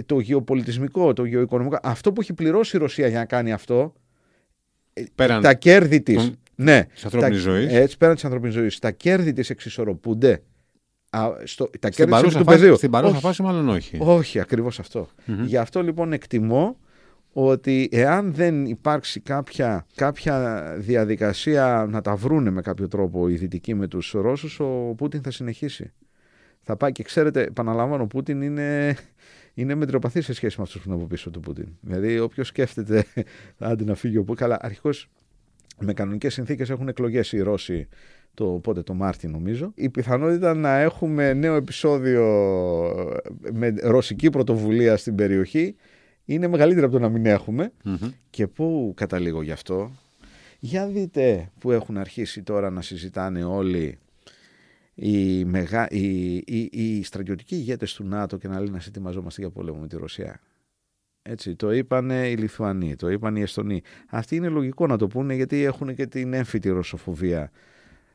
το 0.07 0.21
γεωπολιτισμικό, 0.21 1.13
το 1.13 1.25
γεωοικονομικό 1.25 1.79
αυτό 1.83 2.13
που 2.13 2.21
έχει 2.21 2.33
πληρώσει 2.33 2.77
η 2.77 2.79
Ρωσία 2.79 3.09
για 3.09 3.19
να 3.19 3.25
κάνει 3.25 3.53
αυτό 3.53 3.93
ε, 4.93 5.03
πέραν 5.15 5.43
τα 5.43 5.55
κέρδη 5.55 6.03
της 6.03 6.33
ναι, 6.55 6.85
της 6.85 7.05
ανθρώπινης 7.05 7.41
ζωής 7.41 7.73
έτσι 7.73 7.97
πέραν 7.97 8.15
της 8.15 8.25
ανθρώπινης 8.25 8.55
ζωής 8.55 8.79
τα 8.79 8.91
κέρδη 8.91 9.33
της 9.33 9.51
εξισορροπούνται 9.51 10.43
στο, 11.45 11.71
τα 11.81 11.93
στην 11.93 12.07
κέρδη 12.07 12.35
του 12.37 12.45
πεδίου. 12.45 12.77
Στην 12.77 12.91
παρούσα 12.91 13.19
φάση 13.19 13.43
μάλλον 13.43 13.69
όχι. 13.69 13.97
Όχι, 14.01 14.41
ακριβώς 14.41 14.79
αυτό. 14.79 15.09
Γι' 15.45 15.57
αυτό 15.57 15.83
λοιπόν 15.83 16.13
εκτιμώ 16.13 16.77
ότι 17.37 17.89
εάν 17.93 18.33
δεν 18.33 18.67
υπάρξει 18.67 19.21
κάποια, 19.21 19.87
κάποια 19.95 20.63
διαδικασία 20.79 21.87
να 21.91 22.01
τα 22.01 22.17
βρούνε 22.17 22.51
με 22.51 22.61
κάποιο 22.61 22.89
τρόπο 22.89 23.29
οι 23.29 23.35
Δυτικοί 23.35 23.75
με 23.75 23.87
τους 23.87 24.11
Ρώσους, 24.11 24.61
ο 24.61 24.95
Πούτιν 24.97 25.23
θα 25.23 25.31
συνεχίσει. 25.31 25.93
Θα 26.63 26.77
πάει 26.77 26.93
και 26.93 27.03
ξέρετε, 27.03 27.43
επαναλαμβάνω, 27.43 28.03
ο 28.03 28.07
Πούτιν 28.07 28.43
είναι, 28.43 28.97
είναι 29.55 29.75
μετριοπαθής 29.75 30.25
σε 30.25 30.33
σχέση 30.33 30.55
με 30.59 30.63
αυτούς 30.63 30.81
που 30.83 30.89
είναι 30.89 30.99
από 30.99 31.07
πίσω 31.07 31.31
του 31.31 31.41
Πούτιν. 31.41 31.69
Δηλαδή, 31.81 32.19
όποιος 32.19 32.47
σκέφτεται, 32.47 33.05
άντε 33.59 33.85
να 33.85 33.95
φύγει 33.95 34.17
ο 34.17 34.25
Πούτιν. 34.25 34.43
Καλά, 34.43 34.59
αρχικώς 34.61 35.11
με 35.81 35.93
κανονικές 35.93 36.33
συνθήκες 36.33 36.71
έχουν 36.71 36.89
εκλογές 36.89 37.33
οι 37.33 37.41
Ρώσοι 37.41 37.89
το, 38.35 38.45
πότε, 38.45 38.83
το 38.83 38.95
Μάρτι 38.95 39.29
νομίζω. 39.29 39.73
Η 39.75 39.89
πιθανότητα 39.89 40.55
να 40.55 40.79
έχουμε 40.79 41.33
νέο 41.33 41.55
επεισόδιο 41.55 42.25
με 43.53 43.75
ρωσική 43.83 44.31
πρωτοβουλία 44.31 44.97
στην 44.97 45.15
περιοχή 45.15 45.77
είναι 46.25 46.49
μεγαλύτερη 46.49 46.85
από 46.85 46.95
το 46.95 47.01
να 47.01 47.09
μην 47.09 47.27
εχουμε 47.27 47.73
Και 48.31 48.47
πού 48.47 48.93
καταλήγω 48.97 49.43
γι' 49.43 49.53
αυτό. 49.53 49.91
Για 50.59 50.87
δείτε 50.87 51.51
που 51.59 51.71
έχουν 51.71 51.99
αρχίσει 51.99 52.43
τώρα 52.43 52.71
να 52.71 52.83
συζητάνε 52.83 53.45
όλοι 53.45 53.99
οι, 54.95 55.45
μεγα... 55.45 55.87
οι, 55.91 56.35
οι, 56.37 56.69
οι 56.73 57.03
στρατιωτικοί 57.03 57.55
ηγέτες 57.55 57.95
του 57.95 58.05
ΝΑΤΟ 58.05 58.37
και 58.37 58.49
να 58.49 58.61
λένε 58.61 58.71
να 58.71 58.83
ετοιμαζόμαστε 58.87 59.41
για 59.41 59.51
πόλεμο 59.51 59.79
με 59.81 59.87
τη 59.87 59.97
Ρωσία. 59.97 60.41
Έτσι, 61.23 61.55
το 61.55 61.73
είπαν 61.73 62.11
οι 62.11 62.37
Λιθουανοί, 62.37 62.97
το 62.97 63.09
είπαν 63.09 63.37
οι 63.37 63.41
Εστονοί. 63.41 63.83
Αυτοί 64.09 64.37
είναι 64.37 64.49
λογικό 64.49 64.87
να 64.87 64.97
το 64.97 65.07
πούνε 65.07 65.35
γιατί 65.35 65.63
έχουν 65.63 65.95
και 65.95 66.07
την 66.07 66.33
έμφυτη 66.33 66.69
ρωσοφοβία, 66.69 67.51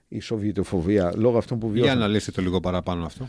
η 0.07 0.19
σοβιετοφοβία, 0.19 1.13
λόγω 1.15 1.37
αυτών 1.37 1.59
που 1.59 1.69
βιώσαν. 1.69 1.97
Για 1.97 2.07
να 2.07 2.11
λύσετε 2.13 2.31
το 2.31 2.41
λίγο 2.41 2.59
παραπάνω 2.59 3.05
αυτό. 3.05 3.27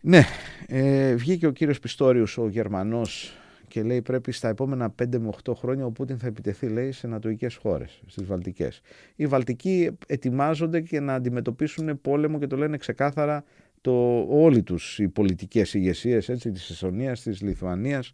Ναι, 0.00 0.24
ε, 0.66 1.14
βγήκε 1.14 1.46
ο 1.46 1.50
κύριος 1.50 1.78
Πιστόριος, 1.78 2.38
ο 2.38 2.48
Γερμανός 2.48 3.34
και 3.70 3.82
λέει 3.82 4.02
πρέπει 4.02 4.32
στα 4.32 4.48
επόμενα 4.48 4.94
5 5.02 5.18
με 5.18 5.30
8 5.44 5.52
χρόνια 5.56 5.84
ο 5.84 5.90
Πούτιν 5.90 6.18
θα 6.18 6.26
επιτεθεί 6.26 6.68
λέει 6.68 6.92
σε 6.92 7.06
ανατολικέ 7.06 7.46
χώρες, 7.62 8.00
στις 8.06 8.26
Βαλτικές. 8.26 8.80
Οι 9.16 9.26
Βαλτικοί 9.26 9.90
ετοιμάζονται 10.06 10.80
και 10.80 11.00
να 11.00 11.14
αντιμετωπίσουν 11.14 12.00
πόλεμο 12.00 12.38
και 12.38 12.46
το 12.46 12.56
λένε 12.56 12.76
ξεκάθαρα 12.76 13.44
το, 13.80 14.26
όλοι 14.28 14.62
τους 14.62 14.98
οι 14.98 15.08
πολιτικές 15.08 15.74
ηγεσίες 15.74 16.28
έτσι, 16.28 16.50
της 16.50 16.70
Εσονίας, 16.70 17.22
της 17.22 17.40
Λιθουανίας 17.40 18.12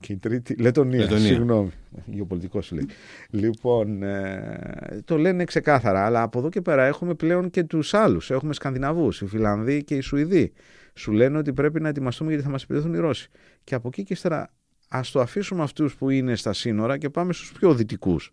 και 0.00 0.12
η 0.12 0.16
τρίτη, 0.16 0.54
Λετωνία, 0.54 0.98
Λετωνία. 0.98 1.26
συγγνώμη, 1.26 1.70
γεωπολιτικός 2.06 2.72
λέει. 2.72 2.86
Λοιπόν, 3.30 4.02
ε, 4.02 5.02
το 5.04 5.18
λένε 5.18 5.44
ξεκάθαρα, 5.44 6.04
αλλά 6.04 6.22
από 6.22 6.38
εδώ 6.38 6.48
και 6.48 6.60
πέρα 6.60 6.84
έχουμε 6.84 7.14
πλέον 7.14 7.50
και 7.50 7.64
τους 7.64 7.94
άλλους, 7.94 8.30
έχουμε 8.30 8.52
Σκανδιναβούς, 8.52 9.20
οι 9.20 9.26
Φιλανδοί 9.26 9.84
και 9.84 9.94
οι 9.94 10.00
Σουηδοί. 10.00 10.52
Σου 10.94 11.12
λένε 11.12 11.38
ότι 11.38 11.52
πρέπει 11.52 11.80
να 11.80 11.88
ετοιμαστούμε 11.88 12.30
γιατί 12.30 12.44
θα 12.44 12.50
μας 12.50 12.62
επιτεθούν 12.62 12.94
οι 12.94 12.98
Ρώσοι. 12.98 13.28
Και 13.64 13.74
από 13.74 13.88
εκεί 13.88 14.02
και 14.02 14.12
ύστερα 14.12 14.50
Α 14.88 15.00
το 15.12 15.20
αφήσουμε 15.20 15.62
αυτούς 15.62 15.94
που 15.94 16.10
είναι 16.10 16.34
στα 16.34 16.52
σύνορα 16.52 16.98
και 16.98 17.10
πάμε 17.10 17.32
στους 17.32 17.52
πιο 17.52 17.74
δυτικούς. 17.74 18.32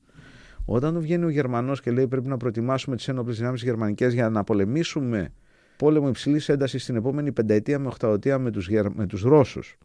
Όταν 0.66 1.00
βγαίνει 1.00 1.26
ο 1.26 1.30
Γερμανός 1.30 1.82
και 1.82 1.92
λέει 1.92 2.08
πρέπει 2.08 2.28
να 2.28 2.38
προετοιμάσουμε 2.38 2.96
τις 2.96 3.08
ένοπλες 3.08 3.38
δυνάμεις 3.38 3.64
γερμανικές 3.64 4.14
για 4.14 4.30
να 4.30 4.44
πολεμήσουμε 4.44 5.34
πόλεμο 5.78 6.08
υψηλής 6.08 6.50
έντασης 6.50 6.84
στην 6.84 6.96
επόμενη 6.96 7.32
πενταετία 7.32 7.80
με 7.80 7.88
οχταετία 7.88 8.40
με 8.40 8.52
τους 8.52 8.70
με 8.94 9.06
τους 9.06 9.22
Ρώσους. 9.22 9.78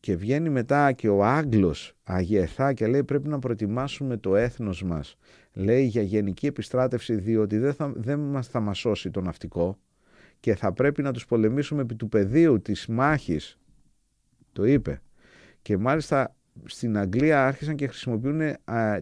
Και 0.00 0.16
βγαίνει 0.16 0.48
μετά 0.48 0.92
και 0.92 1.08
ο 1.08 1.24
Άγγλος 1.24 1.96
αγιεθά 2.04 2.72
και 2.72 2.86
λέει 2.86 3.04
πρέπει 3.04 3.28
να 3.28 3.38
προετοιμάσουμε 3.38 4.16
το 4.16 4.36
έθνος 4.36 4.82
μας. 4.82 5.16
Λέει 5.52 5.84
για 5.84 6.02
γενική 6.02 6.46
επιστράτευση 6.46 7.14
διότι 7.14 7.58
δεν, 7.58 7.74
θα, 7.74 7.92
δεν 7.96 8.18
μας 8.18 8.48
θα 8.48 8.60
μας 8.60 8.78
σώσει 8.78 9.10
το 9.10 9.20
ναυτικό 9.20 9.78
και 10.40 10.54
θα 10.54 10.72
πρέπει 10.72 11.02
να 11.02 11.12
τους 11.12 11.26
πολεμήσουμε 11.26 11.82
επί 11.82 11.94
του 11.94 12.08
πεδίου 12.08 12.60
της 12.60 12.86
μάχης. 12.86 13.58
Το 14.52 14.64
είπε. 14.64 15.00
Και 15.68 15.76
μάλιστα 15.76 16.36
στην 16.64 16.98
Αγγλία 16.98 17.46
άρχισαν 17.46 17.76
και 17.76 17.86
χρησιμοποιούν 17.86 18.40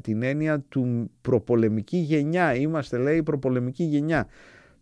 την 0.01 0.23
έννοια 0.23 0.61
του 0.61 1.11
προπολεμική 1.21 1.97
γενιά. 1.97 2.55
Είμαστε 2.55 2.99
λέει 2.99 3.23
προπολεμική 3.23 3.85
γενιά. 3.85 4.27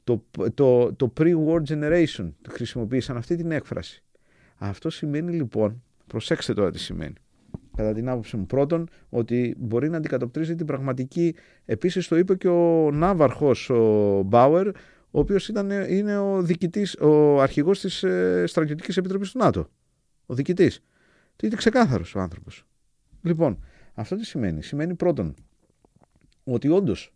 Το, 0.05 0.25
το, 0.55 0.95
το 0.95 1.13
pre-war 1.21 1.63
generation 1.69 2.33
χρησιμοποίησαν 2.49 3.17
αυτή 3.17 3.37
την 3.37 3.51
έκφραση. 3.51 4.03
Αυτό 4.57 4.91
σημαίνει 4.91 5.33
λοιπόν, 5.33 5.83
προσέξτε 6.07 6.55
τώρα 6.55 6.71
τι 6.71 6.79
σημαίνει. 6.79 7.15
Κατά 7.77 7.93
την 7.93 8.09
άποψη 8.09 8.37
μου, 8.37 8.47
πρώτον, 8.47 8.89
ότι 9.09 9.55
μπορεί 9.59 9.91
να 9.91 9.97
αντικατοπτρίζει 9.97 10.55
την 10.55 10.67
πραγματική. 10.67 11.35
Επίσης, 11.65 12.09
το 12.09 12.17
είπε 12.17 12.35
και 12.35 12.49
ο 12.49 12.91
Ναύαρχος, 12.93 13.71
ο 13.71 14.23
Μπάουερ, 14.27 14.69
ο 14.69 15.19
οποίος 15.19 15.49
είναι 15.89 16.19
ο, 16.19 16.43
διοικητής, 16.43 16.97
ο 17.01 17.41
αρχηγός 17.41 17.81
της 17.81 18.03
ε, 18.03 18.45
Στρατιωτικής 18.47 18.97
Επιτροπής 18.97 19.31
του 19.31 19.39
ΝΑΤΟ. 19.39 19.69
Ο 20.27 20.35
διοικητής. 20.35 20.83
Είναι 21.43 21.57
ξεκάθαρος 21.57 22.15
ο 22.15 22.21
άνθρωπος. 22.21 22.67
Λοιπόν, 23.23 23.65
αυτό 23.95 24.17
τι 24.17 24.25
σημαίνει. 24.25 24.63
Σημαίνει 24.63 24.95
πρώτον 24.95 25.35
ότι 26.45 26.69
όντως 26.69 27.15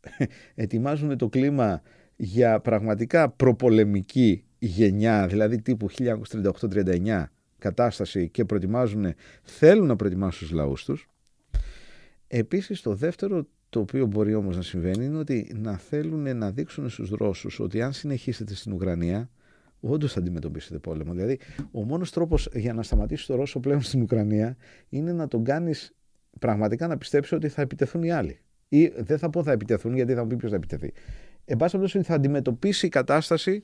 ετοιμάζουν 0.54 1.18
το 1.18 1.28
κλίμα 1.28 1.82
για 2.16 2.60
πραγματικά 2.60 3.30
προπολεμική 3.30 4.44
γενιά, 4.58 5.26
δηλαδή 5.26 5.62
τύπου 5.62 5.88
1938-39 5.90 7.24
κατάσταση 7.58 8.28
και 8.28 8.44
προετοιμάζουν, 8.44 9.14
θέλουν 9.42 9.86
να 9.86 9.96
προετοιμάσουν 9.96 10.48
τους 10.48 10.56
λαούς 10.56 10.84
τους. 10.84 11.08
Επίσης 12.26 12.80
το 12.80 12.94
δεύτερο 12.94 13.46
το 13.68 13.80
οποίο 13.80 14.06
μπορεί 14.06 14.34
όμως 14.34 14.56
να 14.56 14.62
συμβαίνει 14.62 15.04
είναι 15.04 15.18
ότι 15.18 15.52
να 15.54 15.76
θέλουν 15.76 16.36
να 16.36 16.50
δείξουν 16.50 16.88
στους 16.88 17.10
Ρώσους 17.10 17.60
ότι 17.60 17.82
αν 17.82 17.92
συνεχίσετε 17.92 18.54
στην 18.54 18.72
Ουκρανία 18.72 19.30
όντως 19.80 20.12
θα 20.12 20.18
αντιμετωπίσετε 20.18 20.78
πόλεμο. 20.78 21.12
Δηλαδή, 21.12 21.38
ο 21.70 21.82
μόνος 21.82 22.10
τρόπος 22.10 22.48
για 22.52 22.72
να 22.72 22.82
σταματήσει 22.82 23.26
το 23.26 23.34
Ρώσο 23.34 23.60
πλέον 23.60 23.80
στην 23.80 24.02
Ουκρανία 24.02 24.56
είναι 24.88 25.12
να 25.12 25.28
τον 25.28 25.44
κάνεις 25.44 25.92
πραγματικά 26.38 26.86
να 26.86 26.98
πιστέψει 26.98 27.34
ότι 27.34 27.48
θα 27.48 27.62
επιτεθούν 27.62 28.02
οι 28.02 28.10
άλλοι. 28.10 28.38
Ή 28.68 28.86
δεν 28.86 29.18
θα 29.18 29.30
πω 29.30 29.42
θα 29.42 29.52
επιτεθούν, 29.52 29.94
γιατί 29.94 30.14
θα 30.14 30.22
μου 30.22 30.26
πει 30.26 30.36
ποιος 30.36 30.50
θα 30.50 30.56
επιτεθεί. 30.56 30.92
Εν 31.44 31.56
πάση 31.56 31.76
περιπτώσει, 31.76 32.04
θα 32.04 32.14
αντιμετωπίσει 32.14 32.86
η 32.86 32.88
κατάσταση. 32.88 33.62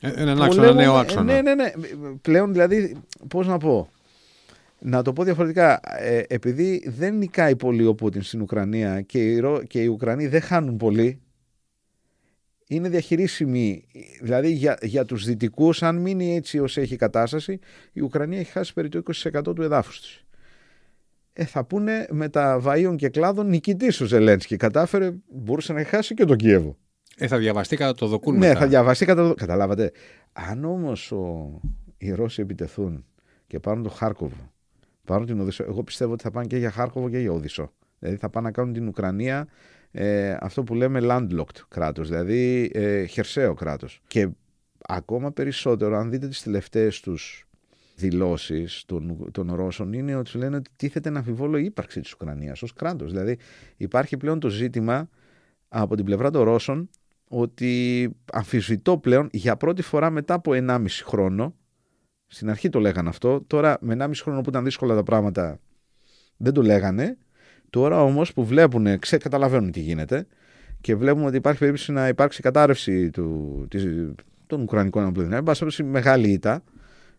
Ε, 0.00 0.12
έναν 0.16 0.42
άξονα, 0.42 0.66
ένα 0.66 0.74
νέο 0.74 0.94
άξονα. 0.94 1.22
Ναι, 1.22 1.40
ναι, 1.40 1.54
ναι. 1.54 1.70
Πλέον 2.22 2.52
δηλαδή, 2.52 2.96
πώς 3.28 3.46
να 3.46 3.58
πω. 3.58 3.88
Να 4.80 5.02
το 5.02 5.12
πω 5.12 5.24
διαφορετικά, 5.24 5.80
ε, 5.98 6.22
επειδή 6.28 6.82
δεν 6.86 7.16
νικάει 7.16 7.56
πολύ 7.56 7.86
ο 7.86 7.94
Πούτιν 7.94 8.22
στην 8.22 8.40
Ουκρανία 8.40 9.00
και 9.00 9.32
οι, 9.32 9.42
και 9.66 9.82
οι 9.82 9.86
Ουκρανοί 9.86 10.26
δεν 10.26 10.40
χάνουν 10.40 10.76
πολύ, 10.76 11.20
είναι 12.68 12.88
διαχειρίσιμη. 12.88 13.86
Δηλαδή 14.20 14.50
για, 14.50 14.78
για 14.82 15.04
τους 15.04 15.24
δυτικούς, 15.24 15.82
αν 15.82 15.96
μείνει 15.96 16.36
έτσι 16.36 16.58
όσο 16.58 16.80
έχει 16.80 16.96
κατάσταση, 16.96 17.58
η 17.92 18.00
Ουκρανία 18.00 18.38
έχει 18.38 18.50
χάσει 18.50 18.72
περί 18.72 18.88
το 18.88 19.02
20% 19.32 19.54
του 19.54 19.62
εδάφους 19.62 20.00
της. 20.00 20.24
Ε, 21.32 21.44
θα 21.44 21.64
πούνε 21.64 22.06
με 22.10 22.28
τα 22.28 22.60
βαΐων 22.64 22.94
και 22.96 23.08
κλάδων 23.08 23.48
νικητής 23.48 24.00
ο 24.00 24.04
Ζελένσκι. 24.04 24.56
Κατάφερε, 24.56 25.10
μπορούσε 25.28 25.72
να 25.72 25.84
χάσει 25.84 26.14
και 26.14 26.24
το 26.24 26.36
Κιέβο. 26.36 26.76
Ε, 27.16 27.26
θα 27.26 27.38
διαβαστεί 27.38 27.76
κατά 27.76 27.94
το 27.94 28.06
δοκούν. 28.06 28.38
Ναι, 28.38 28.54
θα 28.54 28.66
διαβαστεί 28.66 29.04
κατά 29.04 29.28
το. 29.28 29.34
Καταλάβατε. 29.34 29.92
Αν 30.32 30.64
όμως 30.64 31.12
οι 31.96 32.12
Ρώσοι 32.12 32.42
επιτεθούν 32.42 33.04
και 33.46 33.60
πάρουν 33.60 33.82
το 33.82 33.88
Χάρκοβο, 33.88 34.52
πάρουν 35.04 35.26
την 35.26 35.40
Οδυσσό, 35.40 35.64
εγώ 35.64 35.82
πιστεύω 35.82 36.12
ότι 36.12 36.22
θα 36.22 36.30
πάνε 36.30 36.46
και 36.46 36.56
για 36.56 36.70
Χάρκοβο 36.70 37.10
και 37.10 37.18
για 37.18 37.32
Οδυσσό. 37.32 37.72
Δηλαδή 37.98 38.16
θα 38.16 38.30
πάνε 38.30 38.46
να 38.46 38.52
κάνουν 38.52 38.72
την 38.72 38.88
Ουκρανία 38.88 39.46
ε, 39.98 40.36
αυτό 40.40 40.62
που 40.62 40.74
λέμε 40.74 41.00
landlocked 41.02 41.60
κράτος, 41.68 42.08
δηλαδή 42.08 42.70
ε, 42.74 43.04
χερσαίο 43.04 43.54
κράτος. 43.54 44.02
Και 44.06 44.28
ακόμα 44.86 45.32
περισσότερο, 45.32 45.96
αν 45.96 46.10
δείτε 46.10 46.28
τις 46.28 46.42
τελευταίες 46.42 47.00
τους 47.00 47.46
δηλώσεις 47.96 48.82
των, 48.86 49.30
των 49.32 49.54
Ρώσων, 49.54 49.92
είναι 49.92 50.14
ότι 50.16 50.28
σου 50.28 50.38
λένε 50.38 50.56
ότι 50.56 50.70
τίθεται 50.76 51.10
να 51.10 51.18
αμφιβόλω 51.18 51.58
η 51.58 51.64
ύπαρξη 51.64 52.00
της 52.00 52.12
Ουκρανίας 52.12 52.62
ως 52.62 52.72
κράτος. 52.72 53.10
Δηλαδή 53.10 53.38
υπάρχει 53.76 54.16
πλέον 54.16 54.40
το 54.40 54.48
ζήτημα 54.48 55.08
από 55.68 55.96
την 55.96 56.04
πλευρά 56.04 56.30
των 56.30 56.42
Ρώσων 56.42 56.90
ότι 57.28 58.10
αμφισβητώ 58.32 58.98
πλέον 58.98 59.28
για 59.32 59.56
πρώτη 59.56 59.82
φορά 59.82 60.10
μετά 60.10 60.34
από 60.34 60.52
1,5 60.54 60.86
χρόνο, 61.04 61.54
στην 62.26 62.50
αρχή 62.50 62.68
το 62.68 62.80
λέγανε 62.80 63.08
αυτό, 63.08 63.44
τώρα 63.46 63.78
με 63.80 63.96
1,5 63.98 64.10
χρόνο 64.14 64.40
που 64.40 64.48
ήταν 64.48 64.64
δύσκολα 64.64 64.94
τα 64.94 65.02
πράγματα 65.02 65.60
δεν 66.36 66.52
το 66.52 66.62
λέγανε, 66.62 67.16
Τώρα 67.70 68.02
όμως 68.02 68.32
που 68.32 68.44
βλέπουν, 68.44 68.98
ξε, 68.98 69.16
καταλαβαίνουν 69.16 69.70
τι 69.70 69.80
γίνεται 69.80 70.26
και 70.80 70.94
βλέπουμε 70.94 71.26
ότι 71.26 71.36
υπάρχει 71.36 71.58
περίπτωση 71.58 71.92
να 71.92 72.08
υπάρξει 72.08 72.42
κατάρρευση 72.42 73.10
του, 73.10 73.66
της, 73.70 73.86
των 74.46 74.62
Ουκρανικών 74.62 75.02
Αναπλήρων. 75.02 75.32
Εν 75.32 75.42
πάση 75.42 75.82
μεγάλη 75.82 76.28
ήττα, 76.30 76.62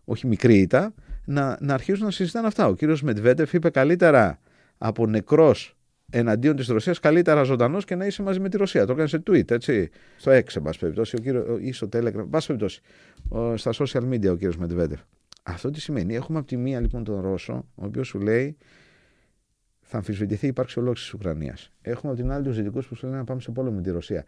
όχι 0.06 0.28
μικρή 0.28 0.58
ήττα, 0.58 0.94
να, 1.26 1.58
να 1.60 1.74
αρχίσουν 1.74 2.06
να 2.06 2.12
συζητάνε 2.12 2.48
αυτά. 2.48 2.68
Ο 2.68 2.76
κύριος 2.76 3.02
Μετβέντεφ 3.02 3.54
είπε 3.54 3.70
καλύτερα 3.70 4.40
από 4.78 5.08
νεκρός 5.08 5.78
εναντίον 6.10 6.56
της 6.56 6.68
Ρωσίας, 6.68 7.00
καλύτερα 7.00 7.44
ζωντανός 7.44 7.86
και 7.86 7.96
να 7.96 8.06
είσαι 8.06 8.22
μαζί 8.22 8.40
με 8.40 8.50
τη 8.50 8.58
Ρωσία. 8.58 8.86
Το 8.86 8.92
έκανε 8.92 9.08
σε 9.08 9.24
tweet, 9.28 9.52
έτσι. 9.52 9.90
Στο 10.18 10.32
X, 10.32 10.56
εν 10.56 10.62
πάση 10.62 10.80
περιπτώσει, 10.80 11.16
ο 11.16 11.20
κύριο, 11.20 11.58
ή 11.62 11.72
στο 11.72 11.90
Telegram, 11.94 12.16
εν 12.16 12.30
πάση 12.30 12.48
περιπτώσει, 12.48 12.82
στα 13.56 13.72
social 13.74 14.14
media 14.14 14.30
ο 14.30 14.36
κύριος 14.36 14.58
Μετβέντεφ. 14.58 15.00
Αυτό 15.44 15.70
τι 15.70 15.82
σημαίνει. 15.82 16.16
Έχουμε 16.16 16.38
από 16.38 16.48
τη 16.48 16.58
μία 16.58 16.80
λοιπόν 16.80 17.04
τον 17.04 17.22
Ρώσο, 17.22 17.54
ο 17.76 17.86
οποίος 17.86 18.08
σου 18.08 18.20
λέει 18.20 18.58
θα 19.90 19.98
αμφισβητηθεί 19.98 20.46
η 20.46 20.50
ύπαρξη 20.50 20.80
ολόκληρης 20.80 21.04
της 21.04 21.14
Ουκρανίας. 21.14 21.72
Έχουμε 21.82 22.12
από 22.12 22.22
την 22.22 22.32
άλλη 22.32 22.44
τους 22.44 22.56
Δυτικούς 22.56 22.88
που 22.88 22.96
σου 22.96 23.06
λένε 23.06 23.18
να 23.18 23.24
πάμε 23.24 23.42
σε 23.42 23.52
πόλεμο 23.52 23.76
με 23.76 23.82
τη 23.82 23.92
Ρωσία. 23.92 24.26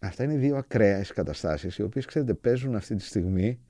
Αυτά 0.00 0.24
είναι 0.24 0.36
δύο 0.36 0.56
ακραίες 0.56 1.12
καταστάσεις, 1.12 1.76
οι 1.76 1.82
οποίες 1.82 2.04
ξέρετε 2.04 2.34
παίζουν 2.34 2.74
αυτή 2.74 2.94
τη 2.94 3.02
στιγμή 3.02 3.60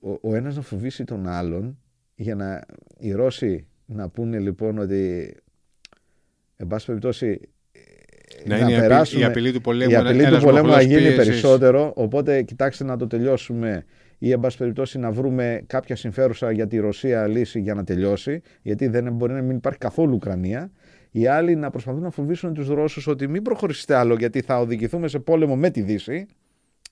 ο, 0.00 0.10
ο 0.20 0.34
ένας 0.34 0.56
να 0.56 0.62
φοβήσει 0.62 1.04
τον 1.04 1.26
άλλον 1.26 1.78
για 2.14 2.34
να 2.34 2.64
οι 2.98 3.12
Ρώσοι 3.12 3.66
να 3.86 4.08
πούνε 4.08 4.38
λοιπόν 4.38 4.78
ότι 4.78 5.34
εν 6.56 6.66
πάση 6.66 6.86
περιπτώσει 6.86 7.40
να, 8.44 8.58
να 8.58 8.70
είναι 8.70 9.04
η 9.18 9.24
απειλή 9.24 9.52
του 9.52 9.60
πολέμου, 9.60 9.90
η 9.90 9.96
απειλή 9.96 10.26
του 10.26 10.40
πολέμου 10.40 10.68
να 10.68 10.82
γίνει 10.82 11.14
περισσότερο 11.14 11.92
οπότε 11.96 12.42
κοιτάξτε 12.42 12.84
να 12.84 12.96
το 12.96 13.06
τελειώσουμε 13.06 13.84
ή 14.18 14.30
εν 14.30 14.40
πάση 14.40 14.56
περιπτώσει 14.56 14.98
να 14.98 15.10
βρούμε 15.10 15.62
κάποια 15.66 15.96
συμφέρουσα 15.96 16.50
για 16.50 16.66
τη 16.66 16.78
Ρωσία 16.78 17.26
λύση 17.26 17.60
για 17.60 17.74
να 17.74 17.84
τελειώσει, 17.84 18.40
γιατί 18.62 18.86
δεν 18.86 19.12
μπορεί 19.12 19.32
να 19.32 19.42
μην 19.42 19.56
υπάρχει 19.56 19.78
καθόλου 19.78 20.14
Ουκρανία. 20.14 20.70
Οι 21.10 21.26
άλλοι 21.26 21.56
να 21.56 21.70
προσπαθούν 21.70 22.02
να 22.02 22.10
φοβήσουν 22.10 22.54
τους 22.54 22.68
Ρώσους 22.68 23.06
ότι 23.06 23.28
μην 23.28 23.42
προχωρήσετε 23.42 23.94
άλλο, 23.94 24.14
γιατί 24.14 24.40
θα 24.40 24.58
οδηγηθούμε 24.60 25.08
σε 25.08 25.18
πόλεμο 25.18 25.56
με 25.56 25.70
τη 25.70 25.82
Δύση. 25.82 26.26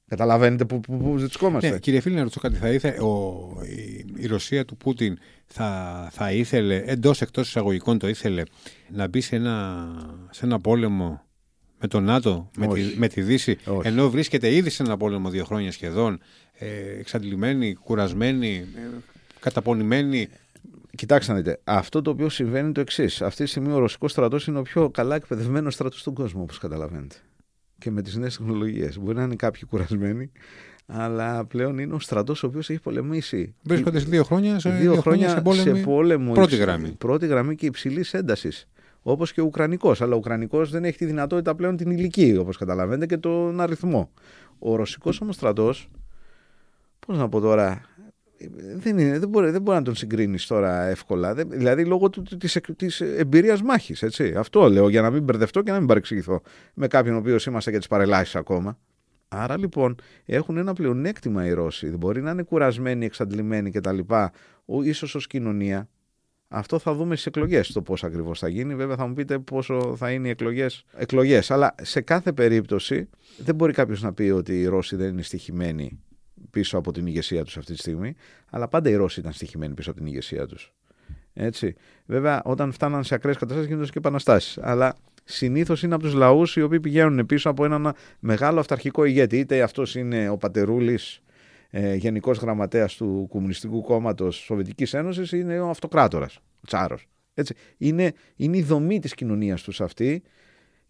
Καταλαβαίνετε 0.09 0.65
που, 0.65 0.81
που, 0.81 0.97
που 0.97 1.17
ζητσκόμαστε. 1.17 1.71
Ναι, 1.71 1.79
κύριε 1.79 2.01
Φίλη, 2.01 2.15
να 2.15 2.21
ρωτήσω 2.21 2.41
κάτι. 2.41 2.55
Θα 2.55 2.71
ήθε, 2.71 2.89
ο, 2.89 3.41
η, 3.63 4.05
η, 4.17 4.27
Ρωσία 4.27 4.65
του 4.65 4.77
Πούτιν 4.77 5.19
θα, 5.47 6.09
θα 6.13 6.33
ήθελε, 6.33 6.83
εντός 6.87 7.21
εκτός 7.21 7.49
εισαγωγικών 7.49 7.99
το 7.99 8.09
ήθελε, 8.09 8.43
να 8.91 9.09
μπει 9.09 9.21
σε 9.21 9.37
ένα, 9.37 9.87
σε 10.31 10.45
ένα 10.45 10.61
πόλεμο 10.61 11.23
με 11.81 11.89
τον 11.89 12.05
ΝΑΤΟ, 12.05 12.51
με 12.57 12.67
τη, 12.67 12.81
με 12.97 13.09
τη 13.09 13.23
Δύση, 13.23 13.59
Όχι. 13.65 13.89
ενώ 13.89 14.11
βρίσκεται 14.11 14.55
ήδη 14.55 14.71
σε 14.71 14.83
ένα 14.83 14.97
πόλεμο 14.97 15.29
δύο 15.29 15.45
χρόνια 15.45 15.73
σχεδόν 15.73 16.13
ε, 16.15 16.19
εξαντλημένοι, 16.99 17.75
κουρασμένοι, 17.75 18.67
ε, 18.77 18.81
καταπονημένοι. 19.41 20.29
Κοιτάξτε 20.97 21.33
να 21.33 21.39
δείτε, 21.39 21.61
αυτό 21.65 22.03
το 22.03 22.11
οποίο 22.11 22.29
συμβαίνει 22.29 22.65
είναι 22.65 22.73
το 22.73 22.81
εξής. 22.81 23.23
Αυτή 23.23 23.45
τη 23.45 23.51
στιγμή 23.51 23.73
ο 23.73 23.79
ρωσικός 23.79 24.11
στρατός 24.11 24.47
είναι 24.47 24.59
ο 24.59 24.63
πιο 24.63 24.91
καλά 24.91 25.15
εκπαιδευμένος 25.15 25.75
στρατός 25.75 26.01
στον 26.01 26.15
κόσμο, 26.15 26.43
όπως 26.43 26.59
καταλαβαίνετε. 26.59 27.17
Και 27.79 27.91
με 27.91 28.03
τις 28.03 28.17
νέες 28.17 28.37
τεχνολογίες. 28.37 28.99
Μπορεί 28.99 29.17
να 29.17 29.23
είναι 29.23 29.35
κάποιοι 29.35 29.63
κουρασμένοι, 29.69 30.31
αλλά 30.87 31.45
πλέον 31.45 31.79
είναι 31.79 31.95
ο 31.95 31.99
στρατός 31.99 32.43
ο 32.43 32.47
οποίος 32.47 32.71
έχει 32.71 32.81
πολεμήσει. 32.81 33.55
Βρίσκονται 33.63 33.99
σε 33.99 34.07
δύο 34.07 34.25
χρόνια 34.25 34.59
σε, 34.59 34.71
δύο 34.71 34.95
χρόνια 34.95 35.29
σε, 35.29 35.41
πόλεμη, 35.41 35.79
σε 35.79 35.85
πόλεμο. 35.85 36.33
Πρώτη 36.33 36.57
γραμμή. 36.57 36.91
Πρώτη 36.91 37.27
γραμμή 37.27 37.55
και 37.55 37.67
υψηλής 37.67 38.15
έντασης. 38.15 38.69
Όπως 39.03 39.33
και 39.33 39.41
ο 39.41 39.45
Ουκρανικός. 39.45 40.03
Αλλά 40.03 40.15
ο 40.15 40.17
Ουκρανικός 40.17 40.71
δεν 40.71 40.85
έχει 40.85 40.99
τη 40.99 41.05
δυνατότητα 41.05 41.55
πλέον 41.55 41.77
την 41.77 41.91
ηλική, 41.91 42.37
όπως 42.37 42.57
καταλαβαίνετε, 42.57 43.07
και 43.07 43.17
τον 43.17 43.61
αριθμό. 43.61 44.11
Ο 44.59 44.77
ρωσικός 44.77 45.21
όμως 45.21 45.35
στρατός 45.35 45.89
Πώς 47.07 47.19
να 47.19 47.29
πω 47.29 47.41
τώρα, 47.41 47.83
δεν, 48.77 48.99
είναι, 48.99 49.19
δεν, 49.19 49.29
μπορεί, 49.29 49.51
δεν 49.51 49.63
μπορεί 49.63 49.79
να 49.79 49.85
τον 49.85 49.95
συγκρίνεις 49.95 50.47
τώρα 50.47 50.85
εύκολα. 50.85 51.35
δηλαδή 51.35 51.85
λόγω 51.85 52.11
της 52.11 52.61
της 52.77 53.01
εμπειρίας 53.01 53.63
μάχης. 53.63 54.05
Αυτό 54.37 54.69
λέω 54.69 54.89
για 54.89 55.03
να 55.03 55.11
μην 55.11 55.23
μπερδευτώ 55.23 55.63
και 55.63 55.71
να 55.71 55.79
μην 55.79 55.87
παρεξηγηθώ 55.87 56.41
με 56.75 56.87
κάποιον 56.87 57.15
ο 57.15 57.19
οποίος 57.19 57.47
είμαστε 57.47 57.71
και 57.71 57.79
τις 57.79 57.87
παρελάσεις 57.87 58.37
ακόμα. 58.37 58.79
Άρα 59.29 59.59
λοιπόν 59.59 59.95
έχουν 60.25 60.57
ένα 60.57 60.73
πλεονέκτημα 60.73 61.47
οι 61.47 61.53
Ρώσοι. 61.53 61.87
Μπορεί 61.87 62.23
να 62.23 62.31
είναι 62.31 62.43
κουρασμένοι, 62.43 63.05
εξαντλημένοι 63.05 63.71
κτλ. 63.71 63.99
ίσως 64.83 65.15
ως 65.15 65.27
κοινωνία. 65.27 65.89
Αυτό 66.49 66.79
θα 66.79 66.95
δούμε 66.95 67.15
στις 67.15 67.27
εκλογές 67.27 67.73
το 67.73 67.83
πώς 67.83 68.05
ακριβώς 68.05 68.39
θα 68.39 68.49
γίνει. 68.49 68.75
Βέβαια 68.75 68.97
θα 68.97 69.07
μου 69.07 69.15
πείτε 69.15 69.39
πόσο 69.39 69.97
θα 69.97 70.11
είναι 70.11 70.29
οι 70.29 70.31
εκλογές. 70.31 70.85
Εκλογές. 70.97 71.51
Αλλά 71.51 71.75
σε 71.83 72.01
κάθε 72.01 72.33
περίπτωση 72.33 73.09
δεν 73.39 73.55
μπορεί 73.55 73.73
κάποιος 73.73 74.03
να 74.03 74.13
πει 74.13 74.23
ότι 74.23 74.61
οι 74.61 74.67
Ρώσοι 74.67 74.97
δεν 74.97 75.09
είναι 75.09 75.23
στοιχημένοι 75.23 76.01
πίσω 76.55 76.79
από 76.79 76.93
την 76.93 77.07
ηγεσία 77.07 77.45
τους 77.45 77.57
αυτή 77.57 77.73
τη 77.73 77.79
στιγμή, 77.79 78.15
αλλά 78.51 78.69
πάντα 78.69 78.91
οι 78.91 78.95
Ρώσοι 78.95 79.21
ήταν 79.21 79.33
στοιχημένοι 79.33 79.75
πίσω 79.75 79.91
από 79.91 79.99
την 79.99 80.09
ηγεσία 80.09 80.47
τους. 80.47 80.73
Έτσι. 81.35 81.75
Βέβαια, 82.07 82.43
όταν 82.45 82.73
φτάναν 82.73 83.05
σε 83.05 83.15
ακραίες 83.15 83.37
καταστάσεις 83.37 83.69
γίνονταν 83.69 83.91
και 83.91 83.99
επαναστάσεις. 83.99 84.59
Αλλά 84.61 84.97
συνήθως 85.25 85.83
είναι 85.83 85.95
από 85.95 86.03
τους 86.03 86.13
λαούς 86.15 86.57
οι 86.57 86.63
οποίοι 86.63 86.81
πηγαίνουν 86.81 87.27
πίσω 87.27 87.51
από 87.51 87.65
έναν 87.65 87.95
μεγάλο 88.19 88.61
αυταρχικό 88.61 89.05
ηγέτη. 89.05 89.39
Είτε 89.39 89.63
αυτός 89.63 89.95
είναι 89.95 90.29
ο 90.29 90.37
Πατερούλης, 90.37 91.21
ε, 91.71 91.95
γενικός 91.95 92.39
γραμματέας 92.39 92.97
του 92.97 93.27
Κομμουνιστικού 93.31 93.83
Κόμματος 93.83 94.37
Σοβιετικής 94.37 94.95
Ένωσης, 94.95 95.33
είναι 95.33 95.61
ο 95.61 95.69
Αυτοκράτορας, 95.69 96.37
ο 96.37 96.67
Τσάρος. 96.67 97.07
Είναι, 97.79 98.13
είναι 98.37 98.57
η 98.57 98.63
δομή 98.63 98.99
της 98.99 99.15
κοινωνίας 99.15 99.63
τους 99.63 99.81
αυτή 99.81 100.23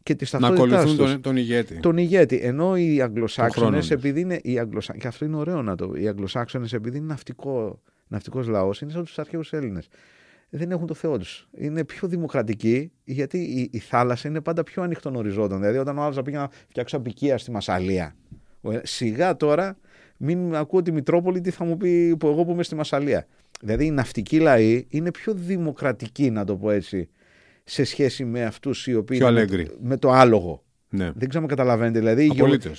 και 0.05 0.15
τη 0.15 0.37
Να 0.39 0.49
ακολουθούν 0.49 0.97
τον, 0.97 1.21
τον 1.21 1.37
ηγέτη. 1.37 1.81
Τον 1.81 1.97
ηγέτη. 1.97 2.37
Ενώ 2.37 2.77
οι 2.77 3.01
Αγγλοσάξονες, 3.01 3.91
επειδή 3.91 4.21
είναι. 4.21 4.41
Οι 4.43 4.59
Αγγλοσά... 4.59 4.97
Και 4.97 5.07
αυτό 5.07 5.25
είναι 5.25 5.37
ωραίο 5.37 5.63
να 5.63 5.77
το. 5.77 5.93
Οι 5.95 6.09
Αγγλοσάξονες, 6.09 6.73
επειδή 6.73 6.97
είναι 6.97 7.07
ναυτικό, 7.07 7.81
ναυτικός 8.09 8.47
λαός, 8.47 8.81
είναι 8.81 8.91
σαν 8.93 9.05
τους 9.05 9.19
αρχαίους 9.19 9.53
Έλληνες. 9.53 9.89
Δεν 10.51 10.71
έχουν 10.71 10.87
το 10.87 10.95
Θεό 10.95 11.19
τους. 11.19 11.49
Είναι 11.57 11.85
πιο 11.85 12.09
δημοκρατικοί, 12.09 12.93
γιατί 13.05 13.39
η, 13.39 13.69
η 13.73 13.79
θάλασσα 13.79 14.29
είναι 14.29 14.41
πάντα 14.41 14.63
πιο 14.63 14.83
ανοιχτών 14.83 15.17
οριζόντων. 15.17 15.59
Δηλαδή, 15.59 15.79
όταν 15.79 15.99
ο 15.99 16.03
άλλο 16.03 16.23
πήγε 16.23 16.37
να 16.37 16.49
φτιάξει 16.69 16.97
απικία 16.97 17.39
στη 17.39 17.51
Μασαλία. 17.51 18.17
Σιγά 18.83 19.37
τώρα, 19.37 19.77
μην 20.17 20.55
ακούω 20.55 20.83
τη 20.83 20.93
Μητρόπολη 20.93 21.41
τι 21.41 21.51
θα 21.51 21.65
μου 21.65 21.77
πει 21.77 22.17
που 22.17 22.27
εγώ 22.27 22.45
που 22.45 22.51
είμαι 22.51 22.63
στη 22.63 22.75
Μασαλία. 22.75 23.27
Δηλαδή, 23.61 23.87
οι 23.87 23.91
ναυτικοί 23.91 24.39
λαοί 24.39 24.87
είναι 24.89 25.11
πιο 25.11 25.35
δημοκρατικοί, 25.35 26.31
να 26.31 26.45
το 26.45 26.57
πω 26.57 26.71
έτσι, 26.71 27.09
σε 27.65 27.85
σχέση 27.85 28.25
με 28.25 28.45
αυτούς 28.45 28.87
οι 28.87 28.95
οποίοι. 28.95 29.19
Πιο 29.19 29.33
με, 29.33 29.47
με 29.81 29.97
το 29.97 30.11
άλογο. 30.11 30.63
Ναι. 30.89 31.13
Δεν 31.15 31.29
ξέρω 31.29 31.45
αν 31.45 31.51
καταλαβαίνετε. 31.51 31.99
Δηλαδή 31.99 32.31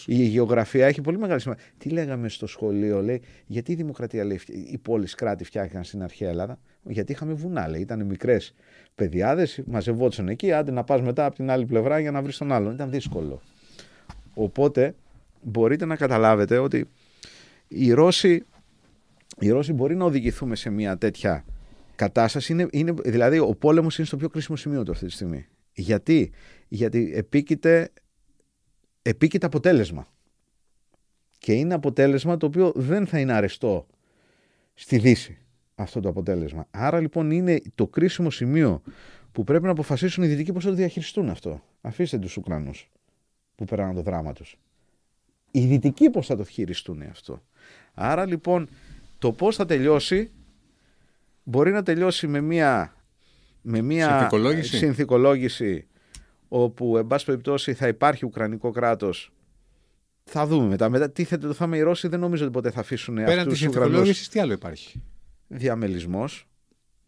η, 0.06 0.24
γεωγραφία 0.24 0.88
έχει 0.88 1.02
πολύ 1.02 1.18
μεγάλη 1.18 1.40
σημασία. 1.40 1.64
Τι 1.78 1.90
λέγαμε 1.90 2.30
στο 2.30 2.48
σχολείο, 2.48 3.02
λέει, 3.02 3.22
γιατί 3.46 3.72
η 3.72 3.76
δημοκρατία, 3.76 4.24
λέει, 4.24 4.40
οι 4.72 4.78
πόλεις 4.78 5.16
κράτη 5.16 5.44
φτιάχτηκαν 5.44 5.84
στην 5.84 6.04
αρχαία 6.04 6.30
Ελλάδα; 6.30 6.60
Γιατί 6.84 7.12
είχαμε 7.12 7.34
βουνά, 7.34 7.68
λέει. 7.68 7.82
Ήταν 7.82 8.06
μικρές 8.06 8.54
παιδιάδες, 8.96 9.62
μαζευόντουσαν 9.66 10.28
εκεί. 10.28 10.52
Άντε 10.52 10.72
να 10.72 10.84
πας 10.84 11.02
μετά 11.02 11.26
από 11.26 11.36
την 11.36 11.50
άλλη 11.50 11.66
πλευρά 11.66 12.00
για 12.00 12.12
να 12.12 12.22
βρεις 12.22 12.38
τον 12.38 12.52
άλλον. 12.52 12.74
Ήταν 12.74 12.90
δύσκολο. 12.90 13.42
Οπότε 14.34 14.96
μπορείτε 15.42 15.86
να 15.86 15.96
καταλάβετε 15.96 16.58
ότι 16.58 16.90
οι 17.68 17.92
Ρώσοι, 17.92 18.46
οι 19.40 19.50
Ρώσοι 19.50 19.74
μπορεί 19.74 19.96
να 19.96 20.06
οδηγηθούμε 20.06 20.56
σε 20.56 20.70
μια 20.70 20.98
τέτοια 20.98 21.46
κατάσταση. 21.96 22.52
Είναι, 22.52 22.68
είναι, 22.72 22.94
δηλαδή, 23.06 23.40
ο 23.40 23.56
πόλεμος 23.56 23.98
είναι 23.98 24.08
στο 24.08 24.18
πιο 24.18 24.30
κρίσιμο 24.30 24.58
σημείο 24.58 24.84
του 24.84 24.92
αυτή 24.92 25.06
τη 25.06 25.12
στιγμή. 25.12 25.48
Γιατί, 25.74 26.32
Γιατί 26.68 27.12
επίκειται, 27.16 27.92
επίκειται 29.02 29.46
αποτέλεσμα. 29.46 30.08
Και 31.38 31.54
είναι 31.54 31.74
αποτέλεσμα 31.74 32.38
το 32.38 32.46
οποίο 32.46 32.72
δεν 32.76 33.08
θα 33.08 33.20
είναι 33.20 33.34
αρεστό 33.34 33.88
στη 34.74 34.98
Δύση 34.98 35.38
αυτό 35.76 36.00
το 36.00 36.10
αποτέλεσμα. 36.10 36.68
Άρα 36.72 37.00
λοιπόν 37.00 37.32
είναι 37.32 37.62
το 37.76 37.88
κρίσιμο 37.88 38.30
σημείο 38.30 38.82
που 39.32 39.44
πρέπει 39.44 39.64
να 39.64 39.72
αποφασίσουν 39.72 40.24
οι 40.24 40.28
Δυτικοί 40.28 40.54
πώς 40.54 40.64
θα 40.64 40.70
το 40.70 40.76
διαχειριστούν 40.76 41.30
αυτό. 41.30 41.64
Αφήστε 41.82 42.18
τους 42.18 42.38
Ουκρανούς 42.38 42.92
που 43.56 43.66
περνάνε 43.66 43.94
το 43.94 44.02
δράμα 44.02 44.34
τους. 44.34 44.58
Οι 45.52 45.66
Δυτικοί 45.66 46.10
πώς 46.10 46.28
θα 46.28 46.36
το 46.36 46.44
χειριστούν 46.44 47.02
αυτό. 47.02 47.42
Άρα 47.94 48.26
λοιπόν 48.26 48.70
το 49.20 49.32
πώς 49.32 49.56
θα 49.56 49.66
τελειώσει 49.66 50.32
μπορεί 51.46 51.72
να 51.72 51.84
τελειώσει 51.84 52.28
με 52.28 52.42
μια, 52.42 52.96
με 53.62 53.82
μια 53.82 54.10
συνθηκολόγηση. 54.10 54.78
συνθηκολόγηση 54.78 55.88
όπου 56.48 56.98
εν 56.98 57.08
πάση 57.08 57.26
περιπτώσει 57.26 57.74
θα 57.74 57.88
υπάρχει 57.88 58.26
Ουκρανικό 58.26 58.72
κράτος 58.72 59.32
θα 60.26 60.46
δούμε 60.46 60.68
μετά. 60.68 60.90
Μετά 60.90 61.12
τίθεται 61.12 61.48
το 61.48 61.54
θέμα 61.54 61.78
οι 61.78 61.82
Ρώσοι 61.82 62.08
δεν 62.08 62.20
νομίζω 62.20 62.44
ότι 62.44 62.54
ποτέ 62.54 62.72
θα 62.72 62.80
αφήσουν 62.80 63.16
Πέραν 63.16 63.38
αυτούς 63.38 63.52
της 63.52 63.62
συνθηκολόγησης, 63.62 64.30
τι 64.30 64.40
άλλο 64.40 64.54
υπάρχει; 64.54 65.02
Διαμελισμός, 65.48 66.48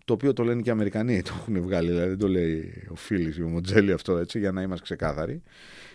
το 0.05 0.13
οποίο 0.13 0.33
το 0.33 0.43
λένε 0.43 0.61
και 0.61 0.69
οι 0.69 0.71
Αμερικανοί, 0.71 1.21
το 1.27 1.31
έχουν 1.39 1.61
βγάλει, 1.61 1.89
δηλαδή 1.89 2.07
δεν 2.07 2.17
το 2.17 2.27
λέει 2.27 2.87
ο 2.89 2.95
Φίλης 2.95 3.37
ή 3.37 3.43
ο 3.43 3.47
Μοντζέλη 3.47 3.91
αυτό 3.91 4.17
έτσι, 4.17 4.39
για 4.39 4.51
να 4.51 4.61
είμαστε 4.61 4.83
ξεκάθαροι. 4.83 5.41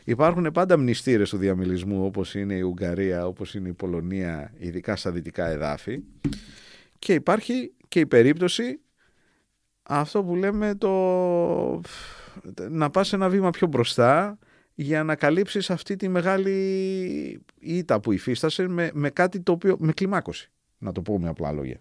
Υπάρχουν 0.05 0.51
πάντα 0.53 0.79
μνηστήρες 0.79 1.31
του 1.31 1.37
διαμελισμού, 1.37 2.05
όπως 2.05 2.35
είναι 2.35 2.55
η 2.55 2.61
Ουγγαρία, 2.61 3.27
όπως 3.27 3.55
είναι 3.55 3.69
η 3.69 3.73
Πολωνία, 3.73 4.53
ειδικά 4.59 4.97
στα 4.97 5.11
δυτικά 5.11 5.49
εδάφη. 5.49 6.03
Και 7.03 7.15
υπάρχει 7.15 7.73
και 7.89 8.01
η 8.01 8.07
περίπτωση 8.07 8.81
αυτό 9.83 10.25
που 10.25 10.37
λέμε 10.37 10.75
το 10.75 11.81
να 12.71 12.91
πας 12.91 13.13
ένα 13.13 13.29
βήμα 13.29 13.51
πιο 13.51 13.67
μπροστά 13.67 14.39
για 14.75 15.03
να 15.03 15.15
καλύψεις 15.15 15.71
αυτή 15.71 15.97
τη 15.97 16.09
μεγάλη 16.09 17.45
ήττα 17.59 18.01
που 18.01 18.13
υφίστασε 18.13 18.69
με, 18.69 18.91
με 18.95 19.11
κάτι 19.11 19.41
το 19.41 19.53
οποίο, 19.53 19.77
με 19.79 19.93
κλιμάκωση, 19.93 20.51
να 20.79 20.93
το 20.93 21.03
πω 21.03 21.19
με 21.19 21.29
απλά 21.29 21.53
λόγια. 21.53 21.81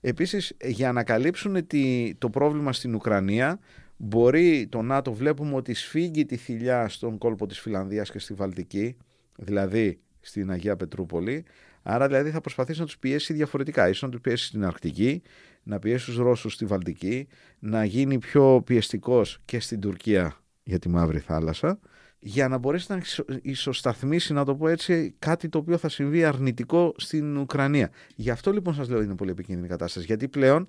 Επίσης, 0.00 0.56
για 0.62 0.92
να 0.92 1.04
καλύψουν 1.04 1.66
τη, 1.66 2.14
το 2.18 2.30
πρόβλημα 2.30 2.72
στην 2.72 2.94
Ουκρανία, 2.94 3.58
μπορεί 3.96 4.66
το 4.70 4.82
ΝΑΤΟ 4.82 5.12
βλέπουμε 5.12 5.54
ότι 5.54 5.74
σφίγγει 5.74 6.24
τη 6.24 6.36
θηλιά 6.36 6.88
στον 6.88 7.18
κόλπο 7.18 7.46
της 7.46 7.60
Φιλανδίας 7.60 8.10
και 8.10 8.18
στη 8.18 8.34
Βαλτική, 8.34 8.96
δηλαδή 9.36 9.98
στην 10.20 10.50
Αγία 10.50 10.76
Πετρούπολη, 10.76 11.44
άρα 11.86 12.06
δηλαδή 12.06 12.30
θα 12.30 12.40
προσπαθήσει 12.40 12.80
να 12.80 12.86
τους 12.86 12.98
πιέσει 12.98 13.32
διαφορετικά, 13.32 13.88
ίσως 13.88 14.02
να 14.02 14.08
τους 14.08 14.20
πιέσει 14.20 14.46
στην 14.46 14.64
Αρκτική, 14.64 15.22
να 15.62 15.78
πιέσει 15.78 16.04
τους 16.04 16.16
Ρώσους 16.16 16.52
στη 16.52 16.64
Βαλτική, 16.64 17.28
να 17.58 17.84
γίνει 17.84 18.18
πιο 18.18 18.62
πιεστικός 18.66 19.38
και 19.44 19.60
στην 19.60 19.80
Τουρκία 19.80 20.36
για 20.62 20.78
τη 20.78 20.88
Μαύρη 20.88 21.18
Θάλασσα, 21.18 21.78
για 22.18 22.48
να 22.48 22.58
μπορέσει 22.58 22.92
να 22.92 23.02
ισοσταθμίσει, 23.42 24.32
να 24.32 24.44
το 24.44 24.54
πω 24.54 24.68
έτσι, 24.68 25.14
κάτι 25.18 25.48
το 25.48 25.58
οποίο 25.58 25.76
θα 25.76 25.88
συμβεί 25.88 26.24
αρνητικό 26.24 26.94
στην 26.96 27.36
Ουκρανία. 27.36 27.90
Γι' 28.14 28.30
αυτό 28.30 28.52
λοιπόν 28.52 28.74
σας 28.74 28.88
λέω 28.88 29.02
είναι 29.02 29.14
πολύ 29.14 29.30
επικίνδυνη 29.30 29.68
κατάσταση, 29.68 30.06
γιατί 30.06 30.28
πλέον 30.28 30.68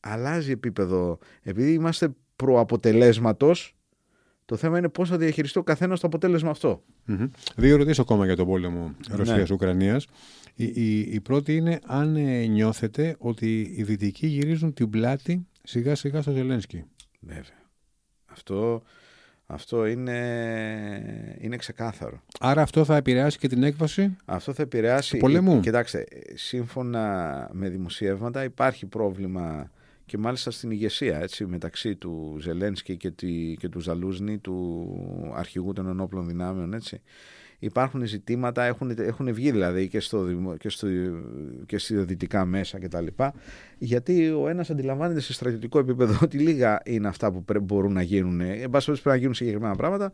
αλλάζει 0.00 0.50
επίπεδο, 0.50 1.18
επειδή 1.42 1.72
είμαστε 1.72 2.14
προαποτελέσματος, 2.36 3.75
το 4.46 4.56
θέμα 4.56 4.78
είναι 4.78 4.88
πώς 4.88 5.08
θα 5.08 5.16
διαχειριστεί 5.16 5.58
ο 5.58 5.62
καθένας 5.62 6.00
το 6.00 6.06
αποτέλεσμα 6.06 6.50
αυτό. 6.50 6.82
Mm-hmm. 7.08 7.28
Δύο 7.56 7.74
ερωτήσεις 7.74 7.98
ακόμα 7.98 8.24
για 8.24 8.36
τον 8.36 8.46
πόλεμο 8.46 8.94
ναι. 9.08 9.16
Ρωσία-Ουκρανία. 9.16 10.00
Η, 10.54 10.64
η, 10.64 10.98
η, 10.98 11.20
πρώτη 11.20 11.56
είναι 11.56 11.78
αν 11.86 12.16
ε, 12.16 12.46
νιώθετε 12.46 13.16
ότι 13.18 13.74
οι 13.76 13.82
Δυτικοί 13.82 14.26
γυρίζουν 14.26 14.72
την 14.72 14.90
πλάτη 14.90 15.46
σιγά 15.62 15.94
σιγά 15.94 16.22
στο 16.22 16.30
Ζελένσκι. 16.30 16.84
Βέβαια. 17.20 17.64
Αυτό, 18.26 18.82
αυτό 19.46 19.86
είναι, 19.86 20.18
είναι 21.40 21.56
ξεκάθαρο. 21.56 22.22
Άρα 22.40 22.62
αυτό 22.62 22.84
θα 22.84 22.96
επηρεάσει 22.96 23.38
και 23.38 23.48
την 23.48 23.62
έκβαση 23.62 24.16
Αυτό 24.24 24.52
θα 24.52 24.62
επηρεάσει... 24.62 25.12
του 25.12 25.18
πολέμου; 25.18 25.60
Κοιτάξτε, 25.60 26.06
σύμφωνα 26.34 27.48
με 27.52 27.68
δημοσιεύματα 27.68 28.44
υπάρχει 28.44 28.86
πρόβλημα 28.86 29.70
και 30.06 30.18
μάλιστα 30.18 30.50
στην 30.50 30.70
ηγεσία 30.70 31.18
έτσι, 31.18 31.46
μεταξύ 31.46 31.96
του 31.96 32.36
Ζελένσκι 32.40 32.96
και, 32.96 33.10
τη, 33.10 33.56
και 33.58 33.68
του 33.68 33.80
Ζαλούζνη, 33.80 34.38
του 34.38 34.86
αρχηγού 35.34 35.72
των 35.72 35.86
ενόπλων 35.86 36.26
δυνάμεων. 36.26 36.72
Έτσι. 36.74 37.00
Υπάρχουν 37.58 38.06
ζητήματα, 38.06 38.64
έχουν, 38.64 38.94
έχουν 38.98 39.32
βγει 39.32 39.50
δηλαδή 39.50 39.88
και, 39.88 40.00
στο, 40.00 40.26
και, 40.58 40.68
στο, 40.68 40.88
και 41.66 41.78
στη 41.78 41.96
δυτικά 41.96 42.44
μέσα 42.44 42.78
κτλ. 42.78 43.06
Γιατί 43.78 44.30
ο 44.30 44.48
ένας 44.48 44.70
αντιλαμβάνεται 44.70 45.20
σε 45.20 45.32
στρατιωτικό 45.32 45.78
επίπεδο 45.78 46.18
ότι 46.24 46.38
λίγα 46.38 46.80
είναι 46.84 47.08
αυτά 47.08 47.32
που 47.32 47.44
μπορούν 47.62 47.92
να 47.92 48.02
γίνουν. 48.02 48.40
Εν 48.40 48.70
πάση 48.70 48.90
πρέπει 48.90 49.08
να 49.08 49.16
γίνουν 49.16 49.34
συγκεκριμένα 49.34 49.74
πράγματα. 49.74 50.12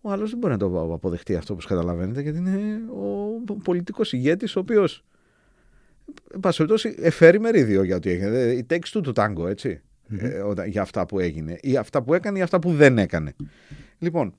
Ο 0.00 0.10
άλλος 0.10 0.30
δεν 0.30 0.38
μπορεί 0.38 0.52
να 0.52 0.58
το 0.58 0.92
αποδεχτεί 0.92 1.36
αυτό 1.36 1.54
που 1.54 1.66
καταλαβαίνετε, 1.68 2.20
γιατί 2.20 2.38
είναι 2.38 2.80
ο 3.48 3.54
πολιτικός 3.54 4.12
ηγέτης, 4.12 4.56
ο 4.56 4.60
οποίος 4.60 5.04
εν 6.34 6.40
πάση 6.40 6.56
περιπτώσει, 6.56 6.94
εφέρει 6.98 7.40
μερίδιο 7.40 7.82
για 7.82 7.96
ό,τι 7.96 8.10
έγινε. 8.10 8.38
Η 8.38 8.66
takes 8.70 8.88
του 8.90 9.00
το 9.00 9.12
τάγκο, 9.12 9.46
έτσι. 9.46 9.80
Ε, 10.18 10.42
για 10.66 10.82
αυτά 10.82 11.06
που 11.06 11.18
έγινε. 11.18 11.58
Ή 11.60 11.76
αυτά 11.76 12.02
που 12.02 12.14
έκανε 12.14 12.38
ή 12.38 12.42
αυτά 12.42 12.58
που 12.58 12.74
δεν 12.74 12.98
έκανε. 12.98 13.34
Λοιπόν, 13.98 14.34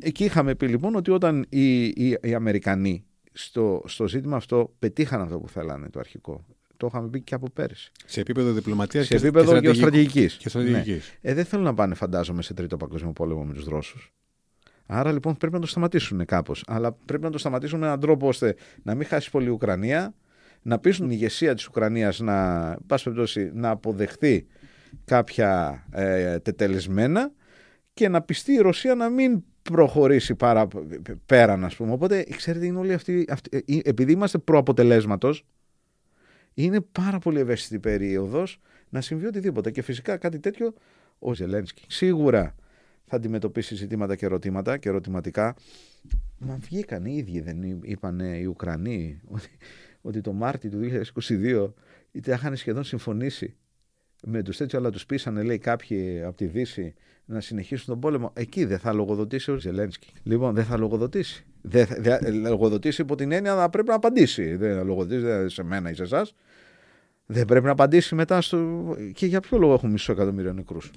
εκεί 0.00 0.24
είχαμε 0.24 0.54
πει 0.54 0.66
λοιπόν 0.66 0.94
ότι 0.94 1.10
όταν 1.10 1.46
οι, 1.48 1.84
οι, 1.84 2.16
οι 2.22 2.34
Αμερικανοί 2.34 3.04
στο, 3.32 3.82
στο 3.86 4.08
ζήτημα 4.08 4.36
αυτό 4.36 4.74
πετύχαν 4.78 5.20
αυτό 5.20 5.38
που 5.38 5.48
θέλανε 5.48 5.90
το 5.90 5.98
αρχικό. 5.98 6.44
Το 6.76 6.86
είχαμε 6.86 7.08
πει 7.08 7.20
και 7.20 7.34
από 7.34 7.50
πέρυσι. 7.50 7.92
Σε 8.06 8.20
επίπεδο 8.20 8.52
διπλωματίας 8.52 9.08
και, 9.08 9.16
επίπεδο 9.16 9.58
γεωστρατηγικής. 9.58 10.38
Ναι. 10.54 10.84
Ε, 11.20 11.34
δεν 11.34 11.44
θέλουν 11.44 11.64
να 11.64 11.74
πάνε, 11.74 11.94
φαντάζομαι, 11.94 12.42
σε 12.42 12.54
τρίτο 12.54 12.76
παγκόσμιο 12.76 13.12
πόλεμο 13.12 13.44
με 13.44 13.54
τους 13.54 13.64
Ρώσους. 13.64 14.12
Άρα 14.86 15.12
λοιπόν 15.12 15.36
πρέπει 15.36 15.54
να 15.54 15.60
το 15.60 15.66
σταματήσουν 15.66 16.24
κάπως. 16.24 16.64
Αλλά 16.66 16.92
πρέπει 16.92 17.22
να 17.22 17.30
το 17.30 17.38
σταματήσουν 17.38 17.78
με 17.78 17.86
έναν 17.86 18.00
τρόπο 18.00 18.28
ώστε 18.28 18.56
να 18.82 18.94
μην 18.94 19.06
χάσει 19.06 19.30
πολύ 19.30 19.46
η 19.46 19.50
Ουκρανία, 19.50 20.14
να 20.62 20.78
πείσουν 20.78 21.06
την 21.08 21.14
ηγεσία 21.14 21.54
της 21.54 21.66
Ουκρανίας 21.66 22.20
να, 22.20 22.68
να 23.52 23.70
αποδεχθεί 23.70 24.46
κάποια 25.04 25.82
ε, 25.92 26.38
τετελεσμένα 26.38 27.32
και 27.92 28.08
να 28.08 28.22
πιστεί 28.22 28.52
η 28.52 28.58
Ρωσία 28.58 28.94
να 28.94 29.08
μην 29.08 29.42
προχωρήσει 29.62 30.34
πάρα 30.34 30.68
πέραν 31.26 31.64
ας 31.64 31.76
πούμε. 31.76 31.92
Οπότε 31.92 32.26
ξέρετε 32.36 32.66
είναι 32.66 32.78
όλοι 32.78 32.92
αυτοί, 32.92 33.24
αυτοί 33.28 33.64
ε, 33.66 33.78
επειδή 33.82 34.12
είμαστε 34.12 34.38
προαποτελέσματος 34.38 35.44
είναι 36.54 36.80
πάρα 36.80 37.18
πολύ 37.18 37.38
ευαίσθητη 37.38 37.78
περίοδος 37.78 38.60
να 38.88 39.00
συμβεί 39.00 39.26
οτιδήποτε 39.26 39.70
και 39.70 39.82
φυσικά 39.82 40.16
κάτι 40.16 40.38
τέτοιο 40.38 40.74
ο 41.18 41.34
Ζελένσκι 41.34 41.84
σίγουρα 41.88 42.54
θα 43.04 43.16
αντιμετωπίσει 43.16 43.74
ζητήματα 43.74 44.16
και 44.16 44.24
ερωτήματα 44.24 44.78
και 44.78 44.88
ερωτηματικά. 44.88 45.56
Μα 46.38 46.58
βγήκαν 46.60 47.04
οι 47.04 47.14
ίδιοι, 47.16 47.40
δεν 47.40 47.80
είπαν 47.82 48.18
οι 48.20 48.44
Ουκρανοί, 48.46 49.20
ότι, 49.28 49.48
ότι 50.00 50.20
το 50.20 50.32
Μάρτιο 50.32 50.70
του 50.70 50.80
2022 51.14 51.72
είτε 52.10 52.32
είχαν 52.32 52.56
σχεδόν 52.56 52.84
συμφωνήσει 52.84 53.56
με 54.22 54.42
τους 54.42 54.56
τέτοιους, 54.56 54.80
αλλά 54.80 54.90
τους 54.90 55.06
πείσανε, 55.06 55.42
λέει, 55.42 55.58
κάποιοι 55.58 56.22
από 56.22 56.36
τη 56.36 56.46
Δύση 56.46 56.94
να 57.24 57.40
συνεχίσουν 57.40 57.86
τον 57.86 58.00
πόλεμο. 58.00 58.32
Εκεί 58.34 58.64
δεν 58.64 58.78
θα 58.78 58.92
λογοδοτήσει 58.92 59.50
ο 59.50 59.56
Ζελένσκι. 59.58 60.12
Λοιπόν, 60.22 60.54
δεν 60.54 60.64
θα 60.64 60.76
λογοδοτήσει. 60.76 61.44
Δεν 61.60 61.86
θα 61.86 61.96
δε, 62.00 62.30
λογοδοτήσει 62.30 63.02
υπό 63.02 63.14
την 63.14 63.32
έννοια 63.32 63.54
να 63.54 63.70
πρέπει 63.70 63.88
να 63.88 63.94
απαντήσει. 63.94 64.56
Δεν 64.56 64.76
θα 64.76 64.84
λογοδοτήσει 64.84 65.20
δεν 65.20 65.48
σε 65.48 65.62
μένα 65.62 65.90
ή 65.90 65.94
σε 65.94 66.02
εσάς. 66.02 66.34
Δεν 67.26 67.44
πρέπει 67.44 67.64
να 67.64 67.70
απαντήσει 67.70 68.14
μετά 68.14 68.40
στο. 68.40 68.96
Και 69.14 69.26
για 69.26 69.40
ποιο 69.40 69.58
λόγο 69.58 69.72
έχουμε 69.72 69.92
μισό 69.92 70.12
εκατομμύριο 70.12 70.52
νεκρούς 70.52 70.90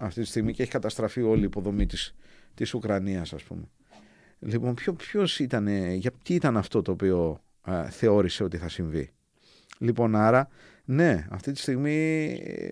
αυτή 0.00 0.20
τη 0.20 0.26
στιγμή 0.26 0.52
και 0.52 0.62
έχει 0.62 0.70
καταστραφεί 0.70 1.22
όλη 1.22 1.40
η 1.40 1.44
υποδομή 1.44 1.86
της, 1.86 2.14
της 2.54 2.74
Ουκρανίας 2.74 3.32
ας 3.32 3.42
πούμε. 3.42 3.62
Λοιπόν, 4.38 4.74
ποιο, 4.74 4.92
ποιος 4.92 5.38
ήταν, 5.38 5.68
για 5.94 6.10
τι 6.22 6.34
ήταν 6.34 6.56
αυτό 6.56 6.82
το 6.82 6.92
οποίο 6.92 7.40
θεώρησε 7.90 8.44
ότι 8.44 8.56
θα 8.56 8.68
συμβεί. 8.68 9.10
Λοιπόν, 9.78 10.16
άρα, 10.16 10.48
ναι, 10.84 11.26
αυτή 11.30 11.52
τη 11.52 11.58
στιγμή 11.58 12.24
ε, 12.44 12.70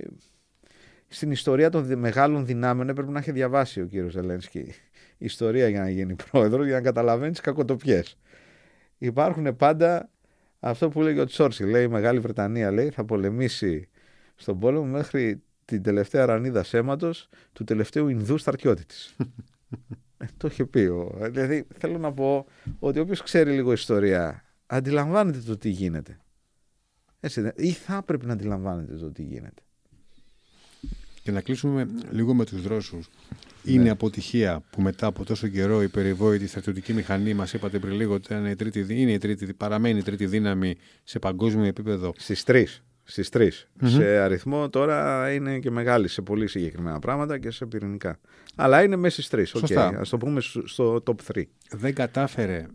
στην 1.09 1.31
ιστορία 1.31 1.71
των 1.71 1.99
μεγάλων 1.99 2.47
δυνάμεων 2.47 2.89
έπρεπε 2.89 3.11
να 3.11 3.19
έχει 3.19 3.33
διαβάσει 3.33 3.81
ο 3.81 3.87
κύριος 3.87 4.13
Ζελένσκι 4.13 4.75
ιστορία 5.19 5.69
για 5.69 5.81
να 5.81 5.91
γίνει 5.91 6.17
πρόεδρος, 6.31 6.67
για 6.67 6.75
να 6.75 6.81
καταλαβαίνεις 6.81 7.37
τι 7.37 7.43
κακοτοπιές. 7.43 8.19
Υπάρχουν 8.99 9.57
πάντα 9.57 10.11
αυτό 10.61 10.89
που 10.89 11.01
λέει 11.03 11.19
ο 11.19 11.25
Τσόρτσι. 11.25 11.65
Λέει 11.65 11.85
η 11.85 11.89
Μεγάλη 11.89 12.19
Βρετανία 12.19 12.71
λέει, 12.71 12.91
θα 12.91 13.05
πολεμήσει 13.05 13.89
στον 14.35 14.59
πόλεμο 14.59 14.85
μέχρι 14.85 15.43
την 15.65 15.83
τελευταία 15.83 16.27
ρανίδα 16.27 16.63
σέματος 16.63 17.29
του 17.53 17.65
τελευταίου 17.65 18.09
Ινδού 18.09 18.39
στρατιώτη 18.39 18.85
τη. 18.87 18.97
ε, 20.19 20.27
το 20.37 20.49
είχε 20.49 20.65
πει. 20.65 20.81
Ο, 20.81 21.19
δηλαδή 21.21 21.67
θέλω 21.79 21.99
να 21.99 22.13
πω 22.13 22.47
ότι 22.79 22.99
όποιος 22.99 23.23
ξέρει 23.23 23.51
λίγο 23.51 23.73
ιστορία 23.73 24.43
αντιλαμβάνεται 24.69 25.39
το 25.39 25.57
τι 25.57 25.69
γίνεται. 25.69 26.19
Έτσι, 27.21 27.53
ή 27.57 27.71
θα 27.71 28.03
πρέπει 28.03 28.27
να 28.27 28.33
αντιλαμβάνεται 28.33 28.95
το 28.97 29.11
τι 29.11 29.23
γίνεται. 29.23 29.63
Και 31.23 31.31
να 31.31 31.41
κλείσουμε 31.41 31.89
λίγο 32.11 32.35
με 32.35 32.45
τους 32.45 32.63
δρόσους. 32.63 33.09
Είναι 33.65 33.83
ναι. 33.83 33.91
αποτυχία 33.91 34.63
που 34.71 34.83
μετά 34.83 35.07
από 35.07 35.25
τόσο 35.25 35.49
καιρό 35.49 35.83
η 35.83 35.89
περιβόητη 35.89 36.47
στρατιωτική 36.47 36.93
μηχανή, 36.93 37.35
μας 37.35 37.53
είπατε 37.53 37.79
πριν 37.79 37.95
λίγο, 37.95 38.15
ότι 38.15 38.35
είναι 38.35 38.51
η 38.51 38.57
τρίτη, 38.57 38.87
είναι 38.89 39.13
η 39.13 39.19
τρίτη, 39.19 39.55
παραμένει 39.55 39.99
η 39.99 40.03
τρίτη 40.03 40.27
δύναμη 40.27 40.77
σε 41.03 41.19
παγκόσμιο 41.19 41.65
επίπεδο. 41.65 42.13
Στις 42.17 42.45
τρεις. 42.45 42.83
Στις 43.05 43.29
τρεις. 43.29 43.69
Σε 43.85 44.05
αριθμό 44.05 44.69
τώρα 44.69 45.31
είναι 45.33 45.59
και 45.59 45.71
μεγάλη 45.71 46.09
σε 46.09 46.23
πολύ 46.23 46.47
συγκεκριμένα 46.47 46.99
πράγματα 46.99 47.39
και 47.39 47.51
σε 47.51 47.67
πυρηνικά. 47.67 48.19
Αλλά 48.55 48.83
είναι 48.83 48.97
μέσα 48.97 49.15
στις 49.15 49.29
τρεις. 49.29 49.55
Okay. 49.55 49.75
Α 49.77 50.03
το 50.11 50.19
πούμε 50.19 50.41
στο 50.65 51.03
top 51.07 51.15
3. 51.33 51.43
Δεν 51.71 51.95
κατάφερε 51.95 52.67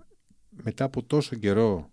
μετά 0.63 0.83
από 0.83 1.03
τόσο 1.03 1.35
καιρό 1.35 1.91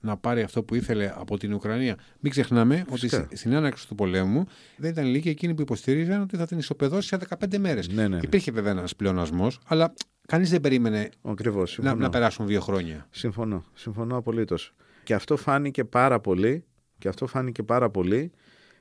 να 0.00 0.16
πάρει 0.16 0.42
αυτό 0.42 0.62
που 0.62 0.74
ήθελε 0.74 1.12
από 1.16 1.38
την 1.38 1.52
Ουκρανία. 1.52 1.96
Μην 2.20 2.32
ξεχνάμε 2.32 2.84
Φυσικά. 2.90 3.22
ότι 3.22 3.36
στην 3.36 3.52
έναρξη 3.52 3.88
του 3.88 3.94
πολέμου 3.94 4.46
δεν 4.76 4.90
ήταν 4.90 5.04
λίγοι 5.04 5.28
εκείνοι 5.28 5.54
που 5.54 5.60
υποστηρίζαν 5.60 6.20
ότι 6.22 6.36
θα 6.36 6.46
την 6.46 6.58
ισοπεδώσει 6.58 7.08
σε 7.08 7.18
15 7.28 7.58
μέρες. 7.58 7.88
Ναι, 7.88 8.02
ναι, 8.02 8.08
ναι. 8.08 8.20
Υπήρχε 8.22 8.50
βέβαια 8.50 8.70
ένας 8.70 8.96
πλεονασμός, 8.96 9.60
αλλά 9.66 9.94
κανείς 10.26 10.50
δεν 10.50 10.60
περίμενε 10.60 11.08
Ακριβώς, 11.22 11.78
να, 11.82 11.94
να 11.94 12.10
περάσουν 12.10 12.46
δύο 12.46 12.60
χρόνια. 12.60 13.06
Συμφωνώ. 13.10 13.64
Συμφωνώ 13.74 14.16
απολύτως. 14.16 14.74
Και 15.04 15.14
αυτό 15.14 15.36
φάνηκε 15.36 15.84
πάρα 15.84 16.20
πολύ 16.20 16.64
και 16.98 17.08
αυτό 17.08 17.26
φάνηκε 17.26 17.62
πάρα 17.62 17.90
πολύ 17.90 18.32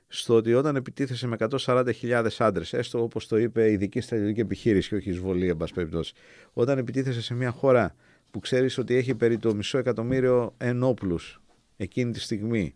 στο 0.08 0.36
ότι 0.36 0.54
όταν 0.54 0.76
επιτίθεσε 0.76 1.28
με 1.28 1.36
140.000 1.40 2.28
άντρες, 2.38 2.74
έστω 2.74 3.02
όπως 3.04 3.28
το 3.28 3.38
είπε 3.38 3.70
η 3.70 3.72
ειδική 3.72 4.02
στρατιωτική 4.02 4.40
επιχείρηση 4.40 4.90
και 4.90 4.96
όχι 4.96 5.10
εισβολή, 5.10 5.48
εν 5.48 5.58
πάση 5.58 5.74
περιπτώσει, 5.74 6.14
όταν 6.54 6.78
επιτίθεσε 6.78 7.22
σε 7.22 7.34
μια 7.34 7.52
χώρα 7.52 7.96
που 8.32 8.40
ξέρεις 8.40 8.78
ότι 8.78 8.96
έχει 8.96 9.16
περί 9.16 9.38
το 9.38 9.56
μισό 9.56 9.78
εκατομμύριο 9.78 10.54
ενόπλους 10.58 11.42
εκείνη 11.78 12.12
τη 12.12 12.20
στιγμή, 12.20 12.76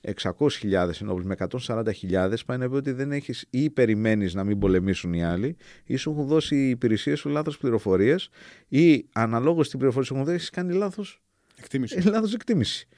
600.000 0.00 1.00
ενόπλους 1.00 1.24
με 1.24 1.34
140.000, 1.38 2.34
πάει 2.46 2.58
να 2.58 2.68
πει 2.68 2.74
ότι 2.74 2.92
δεν 2.92 3.12
έχεις 3.12 3.46
ή 3.50 3.70
περιμένεις 3.70 4.34
να 4.34 4.44
μην 4.44 4.58
πολεμήσουν 4.58 5.12
οι 5.12 5.24
άλλοι, 5.24 5.56
ή 5.84 5.96
σου 5.96 6.10
έχουν 6.10 6.26
δώσει 6.26 6.56
οι 6.56 6.68
υπηρεσίες 6.68 7.18
σου 7.18 7.28
λάθος 7.28 7.58
πληροφορίες, 7.58 8.28
ή 8.68 9.06
αναλόγως 9.12 9.66
στην 9.66 9.78
πληροφορία 9.78 10.06
σου 10.06 10.14
έχουν 10.14 10.26
δώσει, 10.26 10.36
έχεις 10.36 10.50
κάνει 10.50 10.72
λάθος 10.72 11.22
εκτίμηση. 11.56 12.02
Λάθος 12.08 12.34
εκτίμηση. 12.34 12.88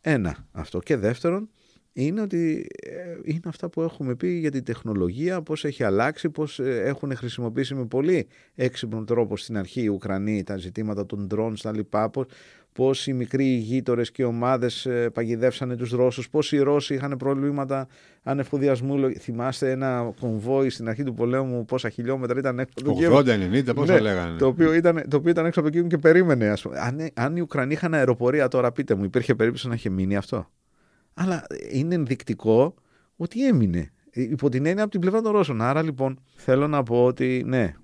Ένα 0.00 0.48
αυτό. 0.52 0.78
Και 0.78 0.96
δεύτερον, 0.96 1.50
είναι 1.98 2.20
ότι 2.20 2.66
ε, 2.82 3.18
είναι 3.24 3.40
αυτά 3.44 3.68
που 3.68 3.82
έχουμε 3.82 4.14
πει 4.14 4.28
για 4.28 4.50
την 4.50 4.64
τεχνολογία, 4.64 5.42
πώς 5.42 5.64
έχει 5.64 5.84
αλλάξει, 5.84 6.30
πώς 6.30 6.58
ε, 6.58 6.82
έχουν 6.84 7.16
χρησιμοποιήσει 7.16 7.74
με 7.74 7.84
πολύ 7.84 8.26
έξυπνο 8.54 9.04
τρόπο 9.04 9.36
στην 9.36 9.58
αρχή 9.58 9.82
οι 9.82 9.88
Ουκρανοί 9.88 10.42
τα 10.42 10.56
ζητήματα 10.56 11.06
των 11.06 11.28
drones, 11.34 11.58
τα 11.62 11.72
λοιπά, 11.72 12.10
πώς, 12.10 12.26
πώς 12.72 13.06
οι 13.06 13.12
μικροί 13.12 13.44
γείτορε 13.44 14.02
και 14.02 14.24
ομάδες 14.24 14.86
ε, 14.86 15.10
παγιδεύσανε 15.10 15.76
τους 15.76 15.90
Ρώσους, 15.90 16.30
πώς 16.30 16.52
οι 16.52 16.58
Ρώσοι 16.58 16.94
είχαν 16.94 17.16
προβλήματα 17.16 17.88
ανεφοδιασμού. 18.22 19.10
Θυμάστε 19.18 19.70
ένα 19.70 20.12
κομβόι 20.20 20.70
στην 20.70 20.88
αρχή 20.88 21.02
του 21.02 21.14
πολέμου, 21.14 21.64
πόσα 21.64 21.88
χιλιόμετρα 21.88 22.38
ήταν 22.38 22.58
έξω 22.58 22.74
από 22.86 22.94
το 22.94 23.18
80-90, 23.18 23.74
πόσα 23.74 23.92
ναι, 23.92 24.00
λέγανε. 24.00 24.38
Το 24.38 24.46
οποίο, 24.46 24.74
ήταν, 24.74 25.02
το 25.08 25.16
οποίο 25.16 25.30
ήταν 25.30 25.46
έξω 25.46 25.60
από 25.60 25.68
εκεί 25.68 25.86
και 25.86 25.98
περίμενε. 25.98 26.48
Ας 26.48 26.62
πούμε. 26.62 26.78
Αν, 26.78 27.08
αν 27.14 27.36
οι 27.36 27.40
Ουκρανοί 27.40 27.72
είχαν 27.72 27.94
αεροπορία 27.94 28.48
τώρα, 28.48 28.72
πείτε 28.72 28.94
μου, 28.94 29.04
υπήρχε 29.04 29.34
περίπτωση 29.34 29.68
να 29.68 29.74
είχε 29.74 29.88
μείνει 29.88 30.16
αυτό; 30.16 30.50
Αλλά 31.18 31.46
είναι 31.70 31.94
ενδεικτικό 31.94 32.74
ότι 33.16 33.46
έμεινε. 33.46 33.90
Υπό 34.10 34.48
την 34.48 34.66
έννοια 34.66 34.82
από 34.82 34.92
την 34.92 35.00
πλευρά 35.00 35.20
των 35.20 35.32
Ρώσων. 35.32 35.62
Άρα 35.62 35.82
λοιπόν 35.82 36.20
θέλω 36.34 36.68
να 36.68 36.82
πω 36.82 37.04
ότι 37.04 37.42
ναι, 37.46 37.74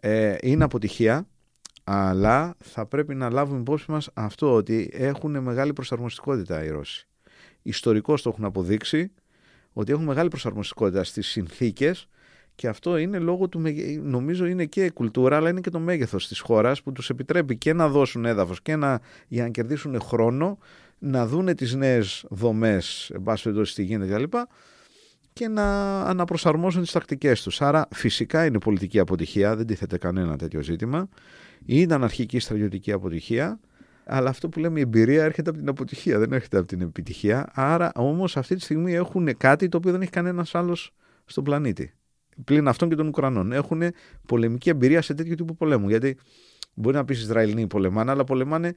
ε, 0.00 0.36
είναι 0.40 0.64
αποτυχία, 0.64 1.26
αλλά 1.84 2.54
θα 2.58 2.86
πρέπει 2.86 3.14
να 3.14 3.30
λάβουμε 3.30 3.60
υπόψη 3.60 3.90
μας 3.90 4.10
αυτό 4.14 4.54
ότι 4.54 4.90
έχουν 4.92 5.38
μεγάλη 5.42 5.72
προσαρμοστικότητα 5.72 6.64
οι 6.64 6.68
Ρώσοι. 6.68 7.08
Ιστορικώς 7.62 8.22
το 8.22 8.28
έχουν 8.28 8.44
αποδείξει 8.44 9.12
ότι 9.72 9.92
έχουν 9.92 10.04
μεγάλη 10.04 10.28
προσαρμοστικότητα 10.28 11.04
στις 11.04 11.26
συνθήκες 11.26 12.08
και 12.54 12.68
αυτό 12.68 12.96
είναι 12.96 13.18
λόγω 13.18 13.48
του, 13.48 13.62
νομίζω 14.02 14.46
είναι 14.46 14.64
και 14.64 14.84
η 14.84 14.90
κουλτούρα, 14.90 15.36
αλλά 15.36 15.48
είναι 15.48 15.60
και 15.60 15.70
το 15.70 15.78
μέγεθος 15.78 16.28
της 16.28 16.40
χώρας 16.40 16.82
που 16.82 16.92
τους 16.92 17.10
επιτρέπει 17.10 17.56
και 17.56 17.72
να 17.72 17.88
δώσουν 17.88 18.24
έδαφος 18.24 18.62
και 18.62 18.76
να, 18.76 19.00
για 19.28 19.42
να 19.42 19.48
κερδίσουν 19.48 20.00
χρόνο 20.00 20.58
να 21.04 21.26
δούνε 21.26 21.54
τις 21.54 21.74
νέες 21.74 22.24
δομές, 22.30 23.10
εν 23.14 23.22
πάση 23.22 23.42
περιπτώσει 23.42 23.74
τι 23.74 23.82
γίνεται 23.82 24.14
κλπ. 24.14 24.34
και 25.32 25.48
να 25.48 26.00
αναπροσαρμόσουν 26.02 26.82
τις 26.82 26.92
τακτικές 26.92 27.42
τους. 27.42 27.60
Άρα 27.62 27.88
φυσικά 27.94 28.44
είναι 28.44 28.58
πολιτική 28.58 28.98
αποτυχία, 28.98 29.56
δεν 29.56 29.66
τίθεται 29.66 29.98
κανένα 29.98 30.36
τέτοιο 30.36 30.62
ζήτημα. 30.62 31.08
Ήταν 31.64 32.04
αρχική 32.04 32.38
στρατιωτική 32.38 32.92
αποτυχία, 32.92 33.60
αλλά 34.04 34.28
αυτό 34.28 34.48
που 34.48 34.58
λέμε 34.60 34.78
η 34.78 34.82
εμπειρία 34.82 35.24
έρχεται 35.24 35.50
από 35.50 35.58
την 35.58 35.68
αποτυχία, 35.68 36.18
δεν 36.18 36.32
έρχεται 36.32 36.58
από 36.58 36.66
την 36.66 36.80
επιτυχία. 36.80 37.48
Άρα 37.52 37.92
όμως 37.94 38.36
αυτή 38.36 38.54
τη 38.54 38.60
στιγμή 38.60 38.92
έχουν 38.92 39.36
κάτι 39.36 39.68
το 39.68 39.76
οποίο 39.76 39.92
δεν 39.92 40.00
έχει 40.02 40.10
κανένας 40.10 40.54
άλλος 40.54 40.94
στον 41.24 41.44
πλανήτη. 41.44 41.94
Πλην 42.44 42.68
αυτών 42.68 42.88
και 42.88 42.94
των 42.94 43.06
Ουκρανών. 43.06 43.52
Έχουν 43.52 43.82
πολεμική 44.26 44.68
εμπειρία 44.68 45.02
σε 45.02 45.14
τέτοιο 45.14 45.34
τύπο 45.34 45.54
πολέμου. 45.54 45.88
Γιατί 45.88 46.16
μπορεί 46.74 46.96
να 46.96 47.04
πεις 47.04 47.20
Ισραηλοί 47.20 47.66
πολεμάνε, 47.66 48.10
αλλά 48.10 48.24
πολεμάνε 48.24 48.74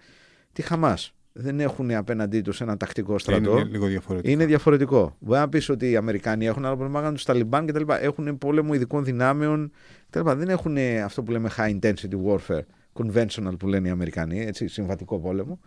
τη 0.54 0.62
Χαμάς 0.62 1.15
δεν 1.38 1.60
έχουν 1.60 1.92
απέναντί 1.92 2.42
τους 2.42 2.62
ένα 2.62 2.78
τακτικό 2.78 3.20
στρατό. 3.20 3.52
Είναι 3.52 3.64
λίγο 3.64 3.86
διαφορετικό. 3.86 4.32
Είναι 4.32 4.46
διαφορετικό. 4.46 5.16
Μπορεί 5.20 5.40
να 5.40 5.50
πεις 5.50 5.70
ότι 5.70 5.92
οι 5.92 5.96
Αμερικάνοι 5.96 6.46
έχουν, 6.46 6.66
αλλά 6.66 6.78
πολεμάγαν 6.78 7.14
τους 7.14 7.24
Ταλιμπάν 7.24 7.66
κτλ. 7.66 7.84
Έχουν 8.02 8.38
πόλεμο 8.38 8.74
ειδικών 8.74 9.04
δυνάμεων 9.04 9.72
κτλ. 10.10 10.30
Δεν 10.32 10.50
έχουν 10.50 10.78
αυτό 11.04 11.24
που 11.24 11.32
λέμε 11.32 11.50
high 11.58 11.80
intensity 11.80 12.16
warfare, 12.28 12.62
conventional 12.94 13.58
που 13.60 13.68
λένε 13.68 13.88
οι 13.88 13.92
Αμερικανοί, 13.92 14.42
έτσι, 14.46 14.68
συμβατικό 14.68 15.20
πόλεμο. 15.20 15.60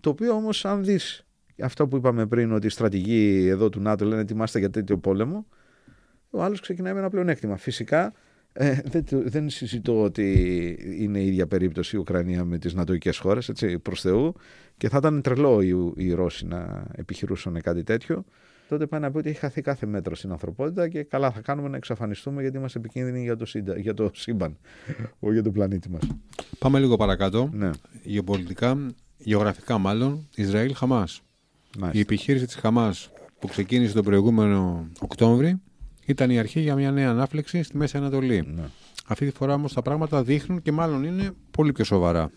Το 0.00 0.10
οποίο 0.10 0.32
όμως, 0.32 0.64
αν 0.64 0.84
δεις 0.84 1.26
αυτό 1.62 1.88
που 1.88 1.96
είπαμε 1.96 2.26
πριν, 2.26 2.52
ότι 2.52 2.66
οι 2.66 2.70
στρατηγοί 2.70 3.48
εδώ 3.48 3.68
του 3.68 3.80
ΝΑΤΟ 3.80 4.04
λένε 4.04 4.20
ετοιμάστε 4.20 4.58
για 4.58 4.70
τέτοιο 4.70 4.98
πόλεμο, 4.98 5.46
ο 6.30 6.42
άλλος 6.42 6.60
ξεκινάει 6.60 6.92
με 6.92 6.98
ένα 6.98 7.10
πλεονέκτημα. 7.10 7.56
Φυσικά 7.56 8.12
ε, 8.52 8.78
δεν, 8.84 9.04
δεν 9.08 9.50
συζητώ 9.50 10.02
ότι 10.02 10.78
είναι 10.98 11.18
η 11.18 11.26
ίδια 11.26 11.46
περίπτωση 11.46 11.96
η 11.96 11.98
Ουκρανία 11.98 12.44
με 12.44 12.58
τις 12.58 12.74
νατοικές 12.74 13.18
χώρες, 13.18 13.48
έτσι, 13.48 13.78
προς 13.78 14.00
Θεού, 14.00 14.34
και 14.76 14.88
θα 14.88 14.96
ήταν 14.96 15.22
τρελό 15.22 15.60
οι, 15.60 15.92
οι 15.96 16.12
Ρώσοι 16.12 16.46
να 16.46 16.86
επιχειρούσαν 16.92 17.60
κάτι 17.60 17.82
τέτοιο. 17.82 18.24
Τότε 18.68 18.86
πάει 18.86 19.00
να 19.00 19.10
πει 19.10 19.16
ότι 19.18 19.28
έχει 19.28 19.38
χαθεί 19.38 19.60
κάθε 19.60 19.86
μέτρο 19.86 20.14
στην 20.14 20.30
ανθρωπότητα 20.30 20.88
και 20.88 21.02
καλά 21.02 21.30
θα 21.30 21.40
κάνουμε 21.40 21.68
να 21.68 21.76
εξαφανιστούμε 21.76 22.42
γιατί 22.42 22.56
είμαστε 22.56 22.78
επικίνδυνοι 22.78 23.22
για 23.22 23.36
το, 23.36 23.46
σύντα, 23.46 23.78
για 23.78 23.94
το 23.94 24.10
σύμπαν, 24.14 24.56
όχι 25.18 25.32
για 25.32 25.42
τον 25.42 25.52
πλανήτη 25.52 25.90
μας. 25.90 26.02
Πάμε 26.58 26.78
λίγο 26.78 26.96
παρακάτω. 26.96 27.50
Ναι. 27.52 27.70
Γεωπολιτικά, 28.02 28.86
γεωγραφικά 29.18 29.78
μάλλον, 29.78 30.28
Ισραήλ-Χαμάς. 30.34 31.22
Η 31.92 32.00
επιχείρηση 32.00 32.46
της 32.46 32.54
Χαμάς 32.54 33.10
που 33.38 33.46
ξεκίνησε 33.46 33.94
τον 33.94 34.04
προηγούμενο 34.04 34.88
Οκτώβρη 35.00 35.60
ήταν 36.12 36.30
η 36.30 36.38
αρχή 36.38 36.60
για 36.60 36.74
μια 36.74 36.90
νέα 36.90 37.10
ανάφλεξη 37.10 37.62
στη 37.62 37.76
Μέση 37.76 37.96
Ανατολή. 37.96 38.44
Ναι. 38.54 38.62
Αυτή 39.06 39.26
τη 39.26 39.36
φορά 39.36 39.54
όμως 39.54 39.72
τα 39.72 39.82
πράγματα 39.82 40.22
δείχνουν 40.22 40.62
και 40.62 40.72
μάλλον 40.72 41.04
είναι 41.04 41.30
πολύ 41.50 41.72
πιο 41.72 41.84
σοβαρά. 41.84 42.30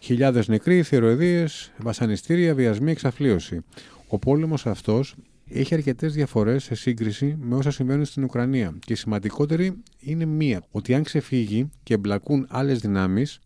Χιλιάδες 0.00 0.48
νεκροί, 0.48 0.82
θηροειδίε, 0.82 1.44
βασανιστήρια, 1.78 2.54
βιασμοί, 2.54 2.90
εξαφλίωση. 2.90 3.64
Ο 4.08 4.18
πόλεμος 4.18 4.66
αυτός 4.66 5.14
έχει 5.48 5.74
αρκετές 5.74 6.14
διαφορές 6.14 6.64
σε 6.64 6.74
σύγκριση 6.74 7.36
με 7.40 7.54
όσα 7.54 7.70
συμβαίνουν 7.70 8.04
στην 8.04 8.24
Ουκρανία. 8.24 8.74
Και 8.86 8.92
η 8.92 8.96
σημαντικότερη 8.96 9.82
είναι 9.98 10.24
μία, 10.24 10.62
ότι 10.70 10.94
αν 10.94 11.02
ξεφύγει 11.02 11.70
και 11.82 11.94
εμπλακούν 11.94 12.46
άλλες 12.48 12.78
δυνάμεις, 12.78 13.40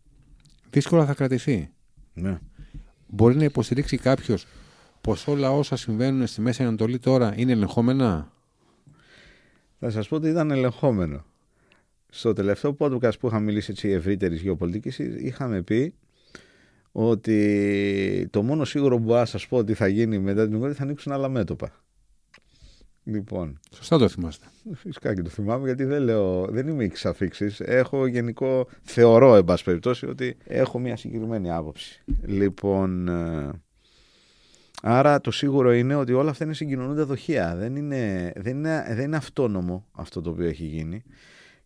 δύσκολα 0.70 1.06
θα 1.06 1.14
κρατηθεί. 1.14 1.70
Ναι. 2.12 2.38
Μπορεί 3.06 3.36
να 3.36 3.44
υποστηρίξει 3.44 3.96
κάποιος 3.96 4.46
πως 5.00 5.26
όλα 5.26 5.50
όσα 5.50 5.76
συμβαίνουν 5.76 6.26
στη 6.26 6.40
Μέση 6.40 6.62
Ανατολή 6.62 6.98
τώρα 6.98 7.32
είναι 7.36 7.52
ελεγχόμενα; 7.52 8.32
Θα 9.80 9.90
σας 9.90 10.08
πω 10.08 10.16
ότι 10.16 10.28
ήταν 10.28 10.50
ελεγχόμενο. 10.50 11.24
Στο 12.08 12.32
τελευταίο 12.32 12.76
podcast 12.78 13.18
που 13.18 13.26
είχαμε 13.26 13.44
μιλήσει 13.44 13.70
έτσι 13.70 13.88
ευρύτερης 13.88 14.40
γεωπολιτικής, 14.40 14.98
είχαμε 14.98 15.62
πει 15.62 15.94
ότι 16.92 18.28
το 18.30 18.42
μόνο 18.42 18.64
σίγουρο 18.64 18.96
που 18.96 19.02
μπορώ 19.02 19.18
να 19.18 19.24
σας 19.24 19.46
πω 19.46 19.56
ότι 19.56 19.74
θα 19.74 19.86
γίνει 19.86 20.18
μετά 20.18 20.44
την 20.44 20.54
Ουγγαρία 20.54 20.74
θα 20.74 20.82
ανοίξουν 20.82 21.12
άλλα 21.12 21.28
μέτωπα. 21.28 21.72
Λοιπόν. 23.04 23.60
Σωστά 23.74 23.98
το 23.98 24.08
θυμάστε. 24.08 24.46
Φυσικά 24.74 25.14
και 25.14 25.22
το 25.22 25.28
θυμάμαι 25.28 25.66
γιατί 25.66 25.84
δεν, 25.84 26.02
λέω, 26.02 26.46
δεν 26.50 26.68
είμαι 26.68 26.84
εξαφήξη. 26.84 27.54
Έχω 27.58 28.06
γενικό, 28.06 28.68
θεωρώ 28.82 29.36
εν 29.36 29.44
πάση 29.44 29.64
περιπτώσει 29.64 30.06
ότι 30.06 30.36
έχω 30.44 30.78
μια 30.78 30.96
συγκεκριμένη 30.96 31.50
άποψη. 31.50 32.02
Λοιπόν, 32.22 33.08
ε, 33.08 33.50
άρα 34.82 35.20
το 35.20 35.30
σίγουρο 35.30 35.72
είναι 35.72 35.94
ότι 35.94 36.12
όλα 36.12 36.30
αυτά 36.30 36.44
είναι 36.44 36.54
συγκοινωνούντα 36.54 37.04
δοχεία. 37.04 37.56
Δεν 37.56 37.76
είναι, 37.76 38.32
δεν, 38.36 38.56
είναι, 38.56 38.84
δεν 38.88 39.04
είναι 39.04 39.16
αυτόνομο 39.16 39.86
αυτό 39.92 40.20
το 40.20 40.30
οποίο 40.30 40.46
έχει 40.46 40.64
γίνει. 40.64 41.02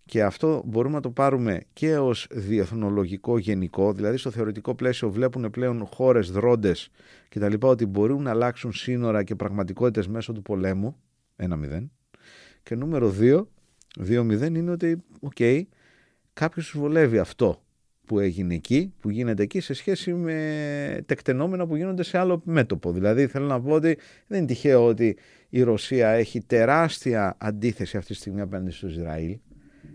Και 0.07 0.23
αυτό 0.23 0.63
μπορούμε 0.67 0.95
να 0.95 1.01
το 1.01 1.11
πάρουμε 1.11 1.61
και 1.73 1.99
ως 1.99 2.27
διεθνολογικό 2.31 3.39
γενικό, 3.39 3.93
δηλαδή 3.93 4.17
στο 4.17 4.31
θεωρητικό 4.31 4.75
πλαίσιο 4.75 5.11
βλέπουν 5.11 5.51
πλέον 5.51 5.87
χώρες, 5.87 6.31
δρώντες 6.31 6.91
και 7.29 7.39
τα 7.39 7.49
λοιπά 7.49 7.69
ότι 7.69 7.87
μπορούν 7.87 8.23
να 8.23 8.31
αλλάξουν 8.31 8.73
σύνορα 8.73 9.23
και 9.23 9.35
πραγματικότητες 9.35 10.09
μέσω 10.09 10.33
του 10.33 10.43
πολέμου, 10.43 10.97
1-0. 11.37 11.89
Και 12.63 12.75
νούμερο 12.75 13.15
2, 13.21 13.47
2-0 14.09 14.55
είναι 14.55 14.71
ότι, 14.71 15.03
OK, 15.21 15.33
okay, 15.39 15.63
κάποιος 16.33 16.75
βολεύει 16.77 17.19
αυτό 17.19 17.64
που 18.07 18.19
έγινε 18.19 18.55
εκεί, 18.55 18.93
που 19.01 19.11
γίνεται 19.11 19.43
εκεί 19.43 19.61
σε 19.61 19.75
σχέση 19.75 20.13
με 20.13 21.03
τεκταινόμενα 21.07 21.67
που 21.67 21.77
γίνονται 21.77 22.03
σε 22.03 22.19
άλλο 22.19 22.43
μέτωπο. 22.45 22.93
Δηλαδή 22.93 23.27
θέλω 23.27 23.47
να 23.47 23.61
πω 23.61 23.71
ότι 23.71 23.99
δεν 24.27 24.39
είναι 24.39 24.47
τυχαίο 24.47 24.87
ότι 24.87 25.17
η 25.49 25.63
Ρωσία 25.63 26.09
έχει 26.09 26.41
τεράστια 26.41 27.37
αντίθεση 27.39 27.97
αυτή 27.97 28.13
τη 28.13 28.19
στιγμή 28.19 28.41
απέναντι 28.41 28.71
στο 28.71 28.87
Ισραήλ 28.87 29.39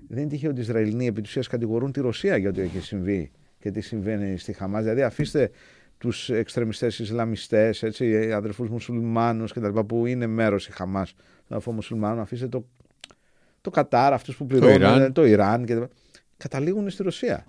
δεν 0.07 0.21
είναι 0.21 0.29
τυχαίο 0.29 0.49
ότι 0.49 0.59
οι 0.59 0.61
Ισραηλοί 0.63 1.05
επί 1.05 1.21
της 1.21 1.47
κατηγορούν 1.47 1.91
τη 1.91 2.01
Ρωσία 2.01 2.37
για 2.37 2.53
το 2.53 2.61
έχει 2.61 2.79
συμβεί 2.79 3.31
και 3.59 3.71
τι 3.71 3.81
συμβαίνει 3.81 4.37
στη 4.37 4.53
Χαμάς. 4.53 4.83
Δηλαδή 4.83 5.01
αφήστε 5.01 5.51
τους 5.97 6.29
εξτρεμιστές 6.29 6.99
Ισλαμιστές, 6.99 7.83
αδερφούς 8.33 8.69
μουσουλμάνους 8.69 9.53
κτλ. 9.53 9.79
που 9.79 10.05
είναι 10.05 10.27
μέρος 10.27 10.67
η 10.67 10.71
Χαμάς 10.71 11.13
των 11.13 11.23
αδερφών 11.47 11.75
μουσουλμάνων. 11.75 12.19
Αφήστε 12.19 12.47
το, 12.47 12.65
το 13.61 13.69
Κατάρ, 13.69 14.13
αυτούς 14.13 14.35
που 14.35 14.45
πληρώνουν, 14.45 14.77
το 14.77 14.85
Ιράν, 14.85 15.13
το 15.13 15.25
Ιράν 15.25 15.65
κτλ. 15.65 15.81
Καταλήγουν 16.37 16.89
στη 16.89 17.03
Ρωσία. 17.03 17.45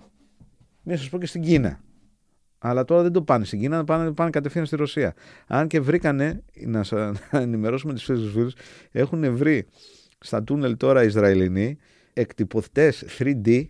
Μην 0.83 0.97
σας 0.97 1.09
πω 1.09 1.17
και 1.17 1.25
στην 1.25 1.41
Κίνα. 1.41 1.79
Αλλά 2.57 2.85
τώρα 2.85 3.01
δεν 3.01 3.11
το 3.11 3.21
πάνε 3.21 3.45
στην 3.45 3.59
Κίνα, 3.59 3.83
πάνε, 3.83 4.11
πάνε 4.11 4.29
κατευθείαν 4.29 4.65
στη 4.65 4.75
Ρωσία. 4.75 5.13
Αν 5.47 5.67
και 5.67 5.79
βρήκανε, 5.79 6.43
να, 6.65 6.83
σα 6.83 7.13
ενημερώσουμε 7.39 7.93
τους 7.93 8.03
φίλους, 8.03 8.53
έχουν 8.91 9.35
βρει 9.35 9.67
στα 10.19 10.43
τούνελ 10.43 10.77
τώρα 10.77 11.03
Ισραηλινοί 11.03 11.77
εκτυπωτές 12.13 13.05
3D 13.19 13.65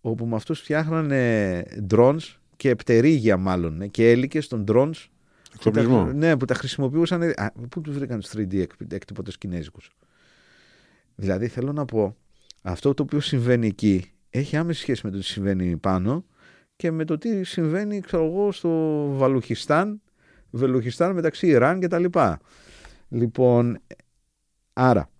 όπου 0.00 0.26
με 0.26 0.36
αυτούς 0.36 0.60
φτιάχνανε 0.60 1.62
drones 1.90 2.36
και 2.56 2.68
επτερίγια 2.68 3.36
μάλλον 3.36 3.82
ε, 3.82 3.86
και 3.86 4.10
έλικες 4.10 4.48
των 4.48 4.64
drones 4.68 5.06
που 5.60 5.70
τα, 5.70 6.12
ναι, 6.12 6.36
που 6.36 6.44
τα 6.44 6.54
χρησιμοποιούσαν. 6.54 7.22
Α, 7.22 7.52
πού 7.70 7.80
τους 7.80 7.94
βρήκαν 7.94 8.20
τους 8.20 8.30
3D 8.36 8.64
εκτυπωτές 8.88 9.38
Κινέζικους. 9.38 9.90
Δηλαδή 11.14 11.48
θέλω 11.48 11.72
να 11.72 11.84
πω, 11.84 12.16
αυτό 12.62 12.94
το 12.94 13.02
οποίο 13.02 13.20
συμβαίνει 13.20 13.66
εκεί 13.66 14.13
έχει 14.38 14.56
άμεση 14.56 14.80
σχέση 14.80 15.00
με 15.04 15.10
το 15.10 15.18
τι 15.18 15.24
συμβαίνει 15.24 15.76
πάνω 15.76 16.24
και 16.76 16.90
με 16.90 17.04
το 17.04 17.18
τι 17.18 17.44
συμβαίνει 17.44 18.00
ξέρω 18.00 18.24
εγώ, 18.24 18.52
στο 18.52 18.70
Βαλουχιστάν, 19.16 20.02
Βελουχιστάν 20.50 21.14
μεταξύ 21.14 21.46
Ιράν 21.46 21.80
και 21.80 21.86
τα 21.86 21.98
λοιπά. 21.98 22.40
Λοιπόν, 23.08 23.78
άρα 24.72 25.10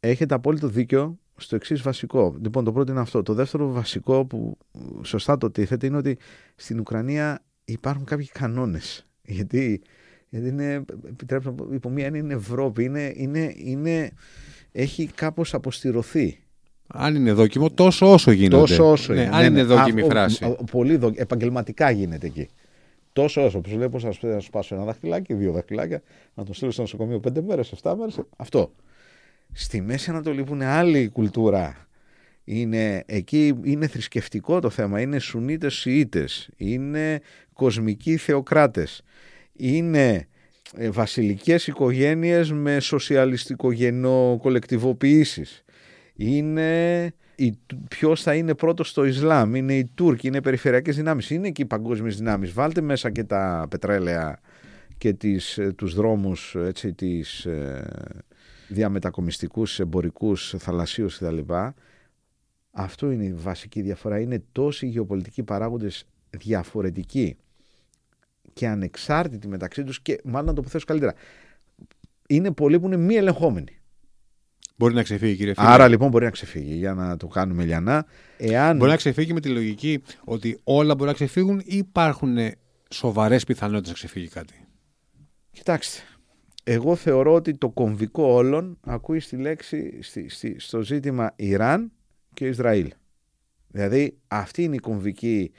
έχετε 0.00 0.34
απόλυτο 0.34 0.68
δίκιο 0.68 1.18
στο 1.36 1.56
εξής 1.56 1.82
βασικό. 1.82 2.36
Λοιπόν, 2.42 2.64
το 2.64 2.72
πρώτο 2.72 2.92
είναι 2.92 3.00
αυτό. 3.00 3.22
Το 3.22 3.34
δεύτερο 3.34 3.72
βασικό 3.72 4.26
που 4.26 4.58
σωστά 5.02 5.38
το 5.38 5.50
τίθεται 5.50 5.86
είναι 5.86 5.96
ότι 5.96 6.18
στην 6.54 6.78
Ουκρανία 6.78 7.44
υπάρχουν 7.64 8.04
κάποιοι 8.04 8.26
κανόνες. 8.26 9.06
Γιατί, 9.22 9.82
γιατί 10.28 10.48
είναι, 10.48 10.84
επιτρέψτε 11.06 11.50
να 11.50 11.56
πω, 11.56 11.68
υπό 11.72 11.90
μία 11.90 12.06
είναι 12.06 12.34
Ευρώπη, 12.34 12.84
είναι, 12.84 13.12
είναι, 13.16 13.52
είναι, 13.56 14.10
έχει 14.72 15.06
κάπως 15.06 15.54
αποστηρωθεί. 15.54 16.43
Αν 16.96 17.14
είναι 17.14 17.32
δόκιμο, 17.32 17.70
τόσο 17.70 18.12
όσο 18.12 18.30
γίνεται. 18.30 18.56
Τόσο 18.56 18.90
όσο 18.90 19.12
ναι, 19.12 19.20
είναι. 19.20 19.30
Αν 19.32 19.40
ναι, 19.40 19.46
είναι 19.46 19.62
ναι. 19.62 19.74
δόκιμη 19.74 20.02
Α, 20.02 20.04
φράση. 20.04 20.44
Ο, 20.44 20.56
ο, 20.60 20.64
πολύ 20.64 20.96
δο, 20.96 21.12
επαγγελματικά 21.14 21.90
γίνεται 21.90 22.26
εκεί. 22.26 22.48
Τόσο 23.12 23.44
όσο. 23.44 23.60
Που 23.60 23.68
σου 23.68 23.78
λέει 23.78 23.88
πώ 23.88 23.98
θα 23.98 24.12
σου 24.12 24.40
σπάσω 24.40 24.74
ένα 24.74 24.84
δαχτυλάκι, 24.84 25.34
δύο 25.34 25.52
δαχτυλάκια, 25.52 26.02
να 26.34 26.44
το 26.44 26.54
στείλω 26.54 26.70
στο 26.70 26.80
νοσοκομείο 26.80 27.20
πέντε 27.20 27.42
μέρες, 27.42 27.72
7 27.82 27.94
μέρες. 27.98 28.20
Αυτό. 28.36 28.72
Στη 29.52 29.80
Μέση 29.80 30.10
Ανατολή 30.10 30.44
που 30.44 30.54
είναι 30.54 30.66
άλλη 30.66 31.08
κουλτούρα, 31.08 31.86
είναι, 32.44 33.02
εκεί 33.06 33.54
είναι 33.62 33.86
θρησκευτικό 33.86 34.60
το 34.60 34.70
θέμα, 34.70 35.00
είναι 35.00 35.18
Σουνίτες 35.18 35.74
Σιήτες, 35.74 36.48
είναι 36.56 37.20
κοσμικοί 37.52 38.16
θεοκράτες, 38.16 39.02
είναι 39.52 40.28
ε, 40.76 40.90
βασιλικές 40.90 41.66
οικογένειες 41.66 42.52
με 42.52 42.80
σοσιαλιστικογενό 42.80 44.38
κολεκτιβοποιήσεις, 44.42 45.63
είναι 46.16 47.12
ποιος 47.88 48.22
θα 48.22 48.34
είναι 48.34 48.54
πρώτος 48.54 48.88
στο 48.88 49.04
Ισλάμ, 49.04 49.54
είναι 49.54 49.74
οι 49.76 49.84
Τούρκοι, 49.94 50.26
είναι 50.26 50.40
περιφερειακές 50.40 50.96
δυνάμεις, 50.96 51.30
είναι 51.30 51.50
και 51.50 51.62
οι 51.62 51.66
παγκόσμιες 51.66 52.16
δυνάμεις. 52.16 52.52
Βάλτε 52.52 52.80
μέσα 52.80 53.10
και 53.10 53.24
τα 53.24 53.66
πετρέλαια 53.70 54.40
και 54.98 55.12
τις, 55.12 55.58
ε, 55.58 55.72
τους 55.72 55.94
δρόμους 55.94 56.54
έτσι, 56.54 56.92
της, 56.92 57.44
ε, 57.44 57.86
διαμετακομιστικούς, 58.68 59.80
εμπορικούς, 59.80 60.54
θαλασσίους 60.58 61.18
κτλ. 61.18 61.38
Αυτό 62.70 63.10
είναι 63.10 63.24
η 63.24 63.32
βασική 63.32 63.80
διαφορά. 63.80 64.20
Είναι 64.20 64.42
τόσοι 64.52 64.86
γεωπολιτικοί 64.86 65.42
παράγοντες 65.42 66.06
διαφορετικοί 66.30 67.36
και 68.52 68.68
ανεξάρτητοι 68.68 69.48
μεταξύ 69.48 69.84
τους 69.84 70.00
και 70.00 70.20
μάλλον 70.24 70.46
να 70.46 70.52
το 70.52 70.60
αποθέσω 70.60 70.84
καλύτερα. 70.84 71.14
Είναι 72.28 72.50
πολλοί 72.50 72.80
που 72.80 72.86
είναι 72.86 72.96
μη 72.96 73.14
ελεγχόμενοι. 73.14 73.78
Μπορεί 74.76 74.94
να 74.94 75.02
ξεφύγει, 75.02 75.36
κύριε 75.36 75.54
Φίλε. 75.54 75.66
Άρα 75.66 75.88
λοιπόν 75.88 76.10
μπορεί 76.10 76.24
να 76.24 76.30
ξεφύγει 76.30 76.74
για 76.74 76.94
να 76.94 77.16
το 77.16 77.26
κάνουμε 77.26 77.64
λιανά. 77.64 78.06
Εάν... 78.36 78.76
Μπορεί 78.76 78.90
να 78.90 78.96
ξεφύγει 78.96 79.32
με 79.32 79.40
τη 79.40 79.48
λογική 79.48 80.02
ότι 80.24 80.60
όλα 80.64 80.94
μπορεί 80.94 81.08
να 81.08 81.14
ξεφύγουν 81.14 81.58
ή 81.58 81.76
υπάρχουν 81.76 82.36
σοβαρές 82.90 83.44
πιθανότητες 83.44 83.88
να 83.88 83.94
ξεφύγει 83.94 84.28
κάτι; 84.28 84.54
Κοιτάξτε, 85.50 86.00
εγώ 86.64 86.96
θεωρώ 86.96 87.34
ότι 87.34 87.58
το 87.58 87.70
κομβικό 87.70 88.24
όλων 88.24 88.78
ακούει 88.80 89.20
στη 89.20 89.36
λέξη, 89.36 90.02
στη, 90.02 90.28
στη, 90.28 90.56
στο 90.58 90.82
ζήτημα 90.82 91.32
Ιράν 91.36 91.92
και 92.34 92.46
Ισραήλ. 92.46 92.92
Δηλαδή 93.68 94.18
αυτή 94.28 94.62
είναι 94.62 94.74
η 94.74 94.78
κομβική 94.78 95.52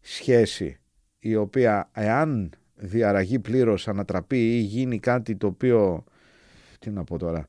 σχέση 0.00 0.78
η 1.18 1.36
οποία 1.36 1.90
εάν 1.92 2.52
διαραγεί 2.74 3.38
πλήρως, 3.38 3.88
ανατραπεί 3.88 4.56
ή 4.56 4.60
γίνει 4.60 4.98
κάτι 4.98 5.36
το 5.36 5.46
οποίο, 5.46 6.04
τι 6.78 6.90
να 6.90 7.04
πω 7.04 7.18
τώρα, 7.18 7.38
ε, 7.38 7.46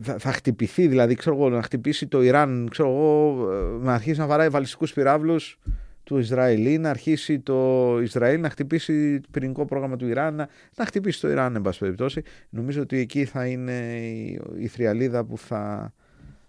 θα, 0.00 0.18
θα 0.18 0.32
χτυπηθεί 0.32 0.86
δηλαδή, 0.86 1.14
ξέρω 1.14 1.36
εγώ, 1.36 1.48
να 1.48 1.62
χτυπήσει 1.62 2.06
το 2.06 2.22
Ιράν, 2.22 2.68
ξέρω 2.70 2.88
εγώ, 2.88 3.46
ε, 3.52 3.84
να 3.84 3.94
αρχίσει 3.94 4.18
να 4.18 4.26
βαράει 4.26 4.48
βαλιστικούς 4.48 4.92
πυράβλους 4.92 5.58
του 6.06 6.18
Ισραήλ 6.18 6.80
να 6.80 6.90
αρχίσει 6.90 7.40
το 7.40 7.98
Ισραήλ 8.02 8.40
να 8.40 8.50
χτυπήσει 8.50 9.20
το 9.20 9.28
πυρηνικό 9.30 9.64
πρόγραμμα 9.64 9.96
του 9.96 10.06
Ιράν, 10.06 10.34
να, 10.34 10.48
να 10.76 10.84
χτυπήσει 10.84 11.20
το 11.20 11.30
Ιράν, 11.30 11.56
εν 11.56 11.62
πάση 11.62 11.78
περιπτώσει. 11.78 12.22
Νομίζω 12.48 12.82
ότι 12.82 12.98
εκεί 12.98 13.24
θα 13.24 13.46
είναι 13.46 13.72
η, 13.98 14.40
η 14.58 14.66
θριαλίδα 14.66 15.24
που 15.24 15.38
θα, 15.38 15.92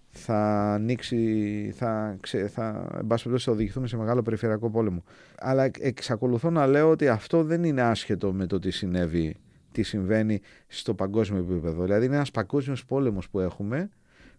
θα 0.09 0.73
ανοίξει, 0.73 1.73
θα, 1.75 2.17
ξε, 2.21 2.47
θα, 2.47 2.89
εν 2.97 3.07
πάση 3.07 3.23
περιπτώσει, 3.23 3.45
θα 3.45 3.51
οδηγηθούμε 3.51 3.87
σε 3.87 3.97
μεγάλο 3.97 4.21
περιφερειακό 4.21 4.69
πόλεμο. 4.69 5.03
Αλλά 5.39 5.69
εξακολουθώ 5.79 6.49
να 6.49 6.67
λέω 6.67 6.89
ότι 6.89 7.07
αυτό 7.07 7.43
δεν 7.43 7.63
είναι 7.63 7.81
άσχετο 7.81 8.33
με 8.33 8.45
το 8.45 8.59
τι 8.59 8.71
συνέβη, 8.71 9.35
τι 9.77 9.83
συμβαίνει 9.83 10.41
στο 10.67 10.93
παγκόσμιο 10.93 11.39
επίπεδο. 11.39 11.83
Δηλαδή 11.83 12.05
είναι 12.05 12.15
ένας 12.15 12.31
παγκόσμιος 12.31 12.85
πόλεμος 12.85 13.29
που 13.29 13.39
έχουμε, 13.39 13.89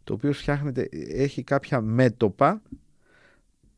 το 0.04 0.12
οποίο 0.12 0.32
φτιάχνεται, 0.32 0.88
έχει 1.08 1.42
κάποια 1.42 1.80
μέτωπα 1.80 2.62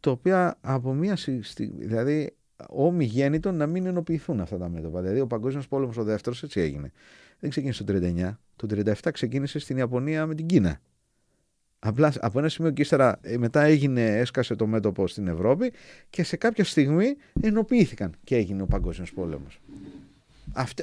τα 0.00 0.10
οποία 0.10 0.58
από 0.60 0.94
μία 0.94 1.16
στιγμή, 1.16 1.84
δηλαδή 1.84 2.34
όμοι 2.68 3.04
γέννητον 3.04 3.56
να 3.56 3.66
μην 3.66 3.86
ενοποιηθούν 3.86 4.40
αυτά 4.40 4.58
τα 4.58 4.68
μέτωπα. 4.68 5.00
Δηλαδή 5.00 5.20
ο 5.20 5.26
Παγκόσμιος 5.26 5.68
Πόλεμος 5.68 5.96
ο 5.96 6.04
δεύτερος 6.04 6.42
έτσι 6.42 6.60
έγινε. 6.60 6.92
Δεν 7.40 7.50
ξεκίνησε 7.50 7.84
το 7.84 7.92
39. 7.92 8.36
Το 8.56 8.66
37 8.70 8.92
ξεκίνησε 9.12 9.58
στην 9.58 9.76
Ιαπωνία 9.76 10.26
με 10.26 10.34
την 10.34 10.46
Κίνα. 10.46 10.80
Απλά 11.78 12.12
από 12.20 12.38
ένα 12.38 12.48
σημείο 12.48 12.70
και 12.70 12.82
ύστερα 12.82 13.18
ε, 13.22 13.38
μετά 13.38 13.62
έγινε, 13.62 14.18
έσκασε 14.18 14.54
το 14.54 14.66
μέτωπο 14.66 15.06
στην 15.06 15.28
Ευρώπη 15.28 15.72
και 16.10 16.22
σε 16.22 16.36
κάποια 16.36 16.64
στιγμή 16.64 17.16
ενοποιήθηκαν 17.40 18.14
και 18.24 18.36
έγινε 18.36 18.62
ο 18.62 18.66
Παγκόσμιος 18.66 19.12
Πόλεμος. 19.12 19.60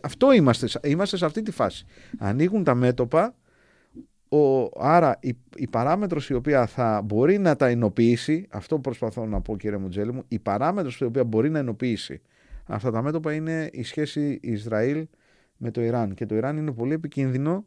Αυτό 0.01 0.31
είμαστε, 0.31 0.67
είμαστε 0.83 1.17
σε 1.17 1.25
αυτή 1.25 1.41
τη 1.41 1.51
φάση. 1.51 1.85
Ανοίγουν 2.17 2.63
τα 2.63 2.75
μέτωπα, 2.75 3.35
ο, 4.29 4.63
άρα 4.79 5.17
η, 5.21 5.37
η 5.55 5.67
παράμετρος 5.67 6.29
η 6.29 6.33
οποία 6.33 6.65
θα 6.65 7.01
μπορεί 7.01 7.37
να 7.37 7.55
τα 7.55 7.67
ενοποιήσει, 7.67 8.47
αυτό 8.49 8.79
προσπαθώ 8.79 9.25
να 9.25 9.41
πω 9.41 9.57
κύριε 9.57 9.77
Μουτζέλη 9.77 10.13
μου, 10.13 10.23
η 10.27 10.39
παράμετρος 10.39 10.99
η 10.99 11.03
οποία 11.03 11.23
μπορεί 11.23 11.49
να 11.49 11.59
ενοποιήσει 11.59 12.21
αυτά 12.65 12.91
τα 12.91 13.01
μέτωπα 13.01 13.33
είναι 13.33 13.69
η 13.71 13.83
σχέση 13.83 14.39
Ισραήλ 14.41 15.07
με 15.57 15.71
το 15.71 15.81
Ιράν. 15.81 16.13
Και 16.13 16.25
το 16.25 16.35
Ιράν 16.35 16.57
είναι 16.57 16.71
πολύ 16.71 16.93
επικίνδυνο, 16.93 17.65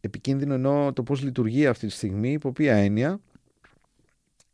επικίνδυνο 0.00 0.54
ενώ 0.54 0.92
το 0.92 1.02
πώς 1.02 1.22
λειτουργεί 1.22 1.66
αυτή 1.66 1.86
τη 1.86 1.92
στιγμή, 1.92 2.32
υπό 2.32 2.52
ποια 2.52 2.74
έννοια, 2.74 3.20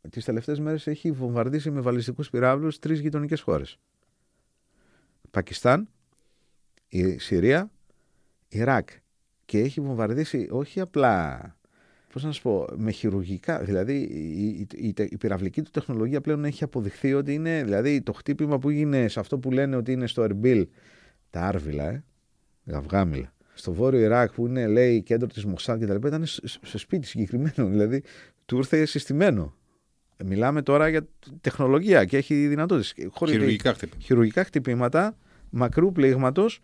τις 0.09 0.25
τελευταίες 0.25 0.59
μέρες 0.59 0.87
έχει 0.87 1.11
βομβαρδίσει 1.11 1.71
με 1.71 1.81
βαλιστικούς 1.81 2.29
πυράβλους 2.29 2.79
τρεις 2.79 2.99
γειτονικές 2.99 3.41
χώρες. 3.41 3.79
Πακιστάν, 5.31 5.89
η 6.89 7.17
Συρία, 7.17 7.71
Ιράκ. 8.49 8.89
Και 9.45 9.59
έχει 9.59 9.81
βομβαρδίσει 9.81 10.47
όχι 10.51 10.79
απλά, 10.79 11.39
πώς 12.13 12.23
να 12.23 12.31
σου 12.31 12.41
πω, 12.41 12.65
με 12.75 12.91
χειρουργικά. 12.91 13.59
Δηλαδή 13.59 13.97
η, 13.97 14.67
η, 14.71 14.87
η, 14.87 14.93
η 15.09 15.17
πυραυλική 15.17 15.61
του 15.61 15.71
τεχνολογία 15.71 16.21
πλέον 16.21 16.45
έχει 16.45 16.63
αποδειχθεί 16.63 17.13
ότι 17.13 17.33
είναι, 17.33 17.63
δηλαδή 17.63 18.01
το 18.01 18.11
χτύπημα 18.11 18.59
που 18.59 18.69
έγινε 18.69 19.07
σε 19.07 19.19
αυτό 19.19 19.37
που 19.37 19.51
λένε 19.51 19.75
ότι 19.75 19.91
είναι 19.91 20.07
στο 20.07 20.23
Ερμπίλ, 20.23 20.67
τα 21.29 21.41
Άρβιλα, 21.41 21.89
ε, 21.89 22.03
Γαυγάμιλα. 22.65 23.33
Στο 23.53 23.73
βόρειο 23.73 23.99
Ιράκ 23.99 24.31
που 24.31 24.47
είναι, 24.47 24.67
λέει, 24.67 25.01
κέντρο 25.01 25.27
της 25.27 25.45
Μοσάν 25.45 25.79
και 25.79 25.85
τα 25.85 25.93
λοιπά, 25.93 26.07
ήταν 26.07 26.25
σε 26.63 26.77
σπίτι 26.77 27.07
συγκεκριμένο. 27.07 27.67
Δηλαδή 27.73 28.03
του 28.45 28.57
ήρθε 28.57 28.85
συστημένο. 28.85 29.53
Μιλάμε 30.25 30.61
τώρα 30.61 30.89
για 30.89 31.07
τεχνολογία 31.41 32.05
και 32.05 32.17
έχει 32.17 32.47
δυνατότητες. 32.47 32.93
Χειρουργικά 33.27 33.73
χτυπήματα. 33.73 34.05
Χειρουργικά 34.05 34.43
χτυπήματα 34.43 35.17
μακρού 35.49 35.91
πλήγματος 35.91 36.59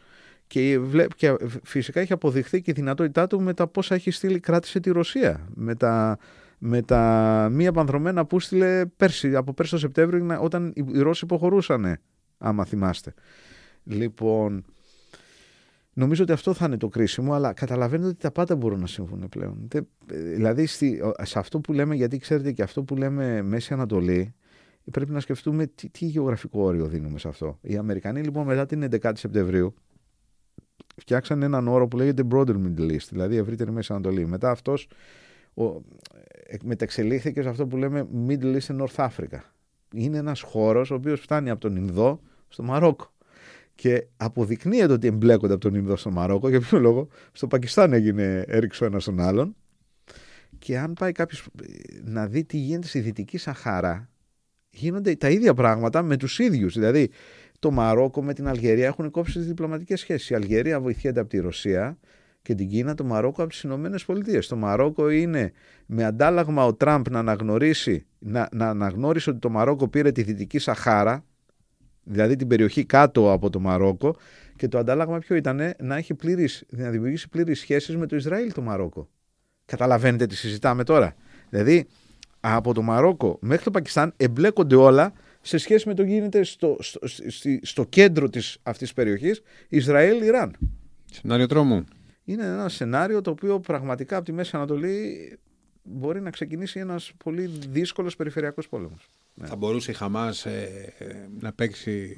και, 0.48 0.80
και 1.16 1.36
φυσικά 1.64 2.00
έχει 2.00 2.14
αποδειχθεί 2.14 2.62
και 2.62 2.72
η 2.72 2.74
δυνατότητά 2.74 3.28
του 3.28 3.42
με 3.42 3.54
τα 3.54 3.68
πόσα 3.68 3.96
έχει 3.96 4.12
στείλει 4.12 4.40
κράτησε 4.40 4.80
τη 4.80 4.92
Ρωσία. 4.92 5.48
Με 5.56 5.76
τα, 5.76 6.18
με 6.58 6.82
τα 6.82 7.48
μία 7.52 7.72
πανδρομένα 7.72 8.26
που 8.26 8.40
στείλε 8.40 8.86
πέρσι, 8.86 9.36
από 9.36 9.54
πέρσι 9.54 9.72
το 9.72 9.78
Σεπτέμβριο 9.78 10.38
όταν 10.42 10.74
οι 10.76 11.00
Ρώσοι 11.00 11.26
υποχωρούσαν, 11.26 11.98
άμα 12.38 12.66
θυμάστε. 12.66 13.14
Λοιπόν, 13.84 14.66
Νομίζω 15.98 16.24
ότι 16.24 16.32
αυτό 16.32 16.54
θα 16.54 16.66
είναι 16.66 16.78
το 16.78 16.88
κρίσιμο, 16.88 17.34
αλλά 17.34 17.54
καταλαβαίνετε 17.54 18.10
ότι 18.10 18.18
τα 18.18 18.32
πάντα 18.32 18.56
μπορούν 18.56 18.80
να 18.80 18.88
συμβούν 18.88 19.30
πλέον. 19.30 19.68
Δηλαδή, 20.08 20.66
στη, 20.66 21.02
σε 21.22 21.40
αυτό 21.40 21.60
που 21.60 21.74
λέμε, 21.74 21.96
γιατί 21.96 22.18
ξέρετε 22.18 22.52
και 22.52 22.64
αυτό 22.64 22.84
που 22.84 22.96
λέμε 22.96 23.42
Μέση 23.42 23.74
Ανατολή, 23.74 24.34
πρέπει 24.92 25.12
να 25.12 25.20
σκεφτούμε 25.20 25.68
τι, 25.68 25.90
τι 25.90 26.06
γεωγραφικό 26.06 26.62
όριο 26.62 26.88
δίνουμε 26.88 27.20
σε 27.20 27.28
αυτό. 27.28 27.58
Οι 27.62 27.78
Αμερικανοί 27.78 28.22
λοιπόν 28.22 28.46
μετά 28.46 28.66
την 28.66 28.90
11η 28.92 29.12
Σεπτεμβρίου 29.14 29.74
φτιάξαν 30.96 31.42
έναν 31.44 31.68
όρο 31.68 31.88
που 31.88 31.98
λέγεται 31.98 32.24
Broader 32.32 32.56
Middle 32.56 32.92
East, 32.92 33.08
δηλαδή 33.10 33.36
ευρύτερη 33.36 33.72
Μέση 33.72 33.94
Ανατολή. 33.94 34.26
Μετά 34.26 34.50
αυτός 34.52 34.88
μεταξελίχθηκε 36.64 37.42
σε 37.42 37.50
αυτό 37.50 37.68
που 37.68 37.78
λέμε 37.78 38.08
Middle 38.28 38.58
East 38.58 38.76
and 38.76 38.86
North 38.86 39.08
Africa. 39.10 39.40
Είναι 39.94 40.18
ένας 40.18 40.42
χώρος 40.42 40.92
ο 40.92 40.96
οποίος 40.96 41.20
φτάνει 41.20 41.50
από 41.50 41.62
τον 41.62 41.76
Ινδό 41.76 42.22
στο 42.48 42.64
Μαρόκο. 42.64 43.14
Και 43.76 44.08
αποδεικνύεται 44.18 44.94
ότι 44.94 45.08
εμπλέκονται 45.08 45.54
από 45.54 45.62
τον 45.62 45.76
Ινδό 45.76 45.96
στο 45.96 46.12
Μαρόκο. 46.12 46.50
Για 46.50 46.60
ποιο 46.60 46.80
λόγο, 46.80 47.08
στο 47.32 47.48
Πακιστάν 47.48 47.94
έγινε 47.94 48.44
έριξο 48.48 48.86
ένας 48.86 49.04
τον 49.04 49.20
άλλον. 49.20 49.56
Και 50.60 50.80
αν 50.80 50.94
πάει 50.94 51.12
κάποιος 51.12 51.48
να 52.04 52.28
δει 52.28 52.44
τι 52.44 52.58
γίνεται 52.58 52.88
στη 52.88 53.00
Δυτική 53.00 53.38
Σαχάρα, 53.38 54.10
γίνονται 54.76 55.16
τα 55.16 55.30
ίδια 55.30 55.54
πράγματα 55.54 56.02
με 56.02 56.18
τους 56.18 56.40
ίδιους. 56.40 56.74
Δηλαδή, 56.74 57.10
το 57.60 57.72
Μαρόκο 57.72 58.24
με 58.24 58.34
την 58.34 58.48
Αλγερία 58.48 58.86
έχουν 58.86 59.12
κόψει 59.12 59.38
τις 59.38 59.48
διπλωματικές 59.48 60.00
σχέσεις. 60.00 60.30
Η 60.30 60.36
Αλγερία 60.36 60.80
βοηθιέται 60.80 61.20
από 61.20 61.30
τη 61.30 61.40
Ρωσία 61.40 61.98
και 62.42 62.56
την 62.56 62.68
Κίνα, 62.70 62.96
το 62.96 63.04
Μαρόκο 63.04 63.42
από 63.42 63.52
τις 63.52 63.62
Ηνωμένες 63.62 64.06
Πολιτείες. 64.06 64.48
Το 64.48 64.56
Μαρόκο 64.56 65.10
είναι 65.10 65.52
με 65.86 66.04
αντάλλαγμα 66.04 66.66
ο 66.66 66.74
Τραμπ 66.74 67.08
να 67.10 67.20
αναγνωρίσει, 67.20 68.06
να, 68.20 68.50
να 68.52 68.70
αναγνώρισε 68.70 69.30
ότι 69.30 69.40
το 69.40 69.50
Μαρόκο 69.50 69.88
πήρε 69.88 70.12
τη 70.12 70.22
Δυτική 70.22 70.60
Σαχάρα, 70.60 71.26
δηλαδή 72.04 72.36
την 72.36 72.48
περιοχή 72.48 72.86
κάτω 72.86 73.32
από 73.32 73.50
το 73.50 73.60
Μαρόκο, 73.60 74.16
και 74.56 74.68
το 74.68 74.78
αντάλλαγμα 74.78 75.20
ποιο 75.20 75.36
ήταν 75.36 75.74
να, 75.80 75.96
έχει 75.96 76.14
πλήρης, 76.14 76.64
να 76.70 76.90
δημιουργήσει 76.90 77.30
πλήρε 77.30 77.54
σχέσεις 77.54 77.98
με 77.98 78.06
το 78.06 78.16
Ισραήλ 78.16 78.54
το 78.54 78.62
Μαρόκο. 78.62 79.10
Καταλαβαίνετε 79.66 80.26
τι 80.26 80.36
συζητάμε 80.36 80.84
τώρα. 80.84 81.16
Δηλαδή, 81.50 81.88
από 82.54 82.74
το 82.74 82.82
Μαρόκο 82.82 83.38
μέχρι 83.42 83.64
το 83.64 83.72
Πακιστάν 83.72 84.14
εμπλέκονται 84.18 84.76
όλα 84.76 85.14
σε 85.42 85.58
σχέση 85.58 85.88
με 85.88 85.94
το 85.94 86.04
γίνεται 86.04 86.44
στο, 86.44 86.78
στο, 86.80 87.00
στο, 87.62 87.86
κέντρο 87.86 88.30
της, 88.30 88.58
αυτής 88.64 88.88
της 88.88 88.94
περιοχής 88.94 89.42
Ισραήλ-Ιράν. 89.70 90.56
Σενάριο 91.12 91.48
τρόμου. 91.48 91.84
Είναι 92.24 92.44
ένα 92.46 92.70
σενάριο 92.70 93.22
το 93.22 93.32
οποίο 93.32 93.60
πραγματικά 93.60 94.16
από 94.16 94.26
τη 94.26 94.32
Μέση 94.32 94.56
Ανατολή 94.56 95.38
μπορεί 95.84 96.22
να 96.22 96.30
ξεκινήσει 96.30 96.80
ένας 96.80 97.12
πολύ 97.24 97.52
δύσκολος 97.70 98.16
περιφερειακός 98.16 98.68
πόλεμος. 98.68 99.10
Ναι. 99.34 99.48
Θα 99.48 99.56
μπορούσε 99.56 99.92
η 99.92 99.94
Χαμάς 99.94 100.46
ε, 100.46 101.28
να 101.40 101.54
παίξει, 101.54 102.16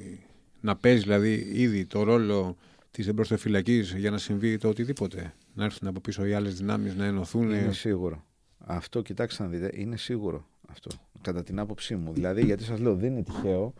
να 0.60 0.76
παίζει 0.76 1.02
δηλαδή 1.02 1.50
ήδη 1.52 1.86
το 1.86 2.02
ρόλο 2.02 2.56
της 2.90 3.06
εμπροστοφυλακής 3.06 3.94
για 3.96 4.10
να 4.10 4.18
συμβεί 4.18 4.58
το 4.58 4.68
οτιδήποτε. 4.68 5.34
Να 5.54 5.64
έρθουν 5.64 5.88
από 5.88 6.00
πίσω 6.00 6.26
οι 6.26 6.32
άλλες 6.32 6.54
δυνάμεις 6.54 6.94
να 6.94 7.04
ενωθούν. 7.04 7.50
Είναι 7.50 7.72
σίγουρο. 7.72 8.26
Αυτό 8.58 9.02
κοιτάξτε 9.02 9.42
να 9.42 9.48
δείτε, 9.48 9.70
είναι 9.74 9.96
σίγουρο 9.96 10.46
αυτό, 10.68 10.90
κατά 11.20 11.42
την 11.42 11.58
άποψή 11.58 11.96
μου. 11.96 12.12
Δηλαδή, 12.12 12.44
γιατί 12.44 12.64
σας 12.64 12.80
λέω, 12.80 12.94
δεν 12.94 13.10
είναι 13.10 13.22
τυχαίο. 13.22 13.74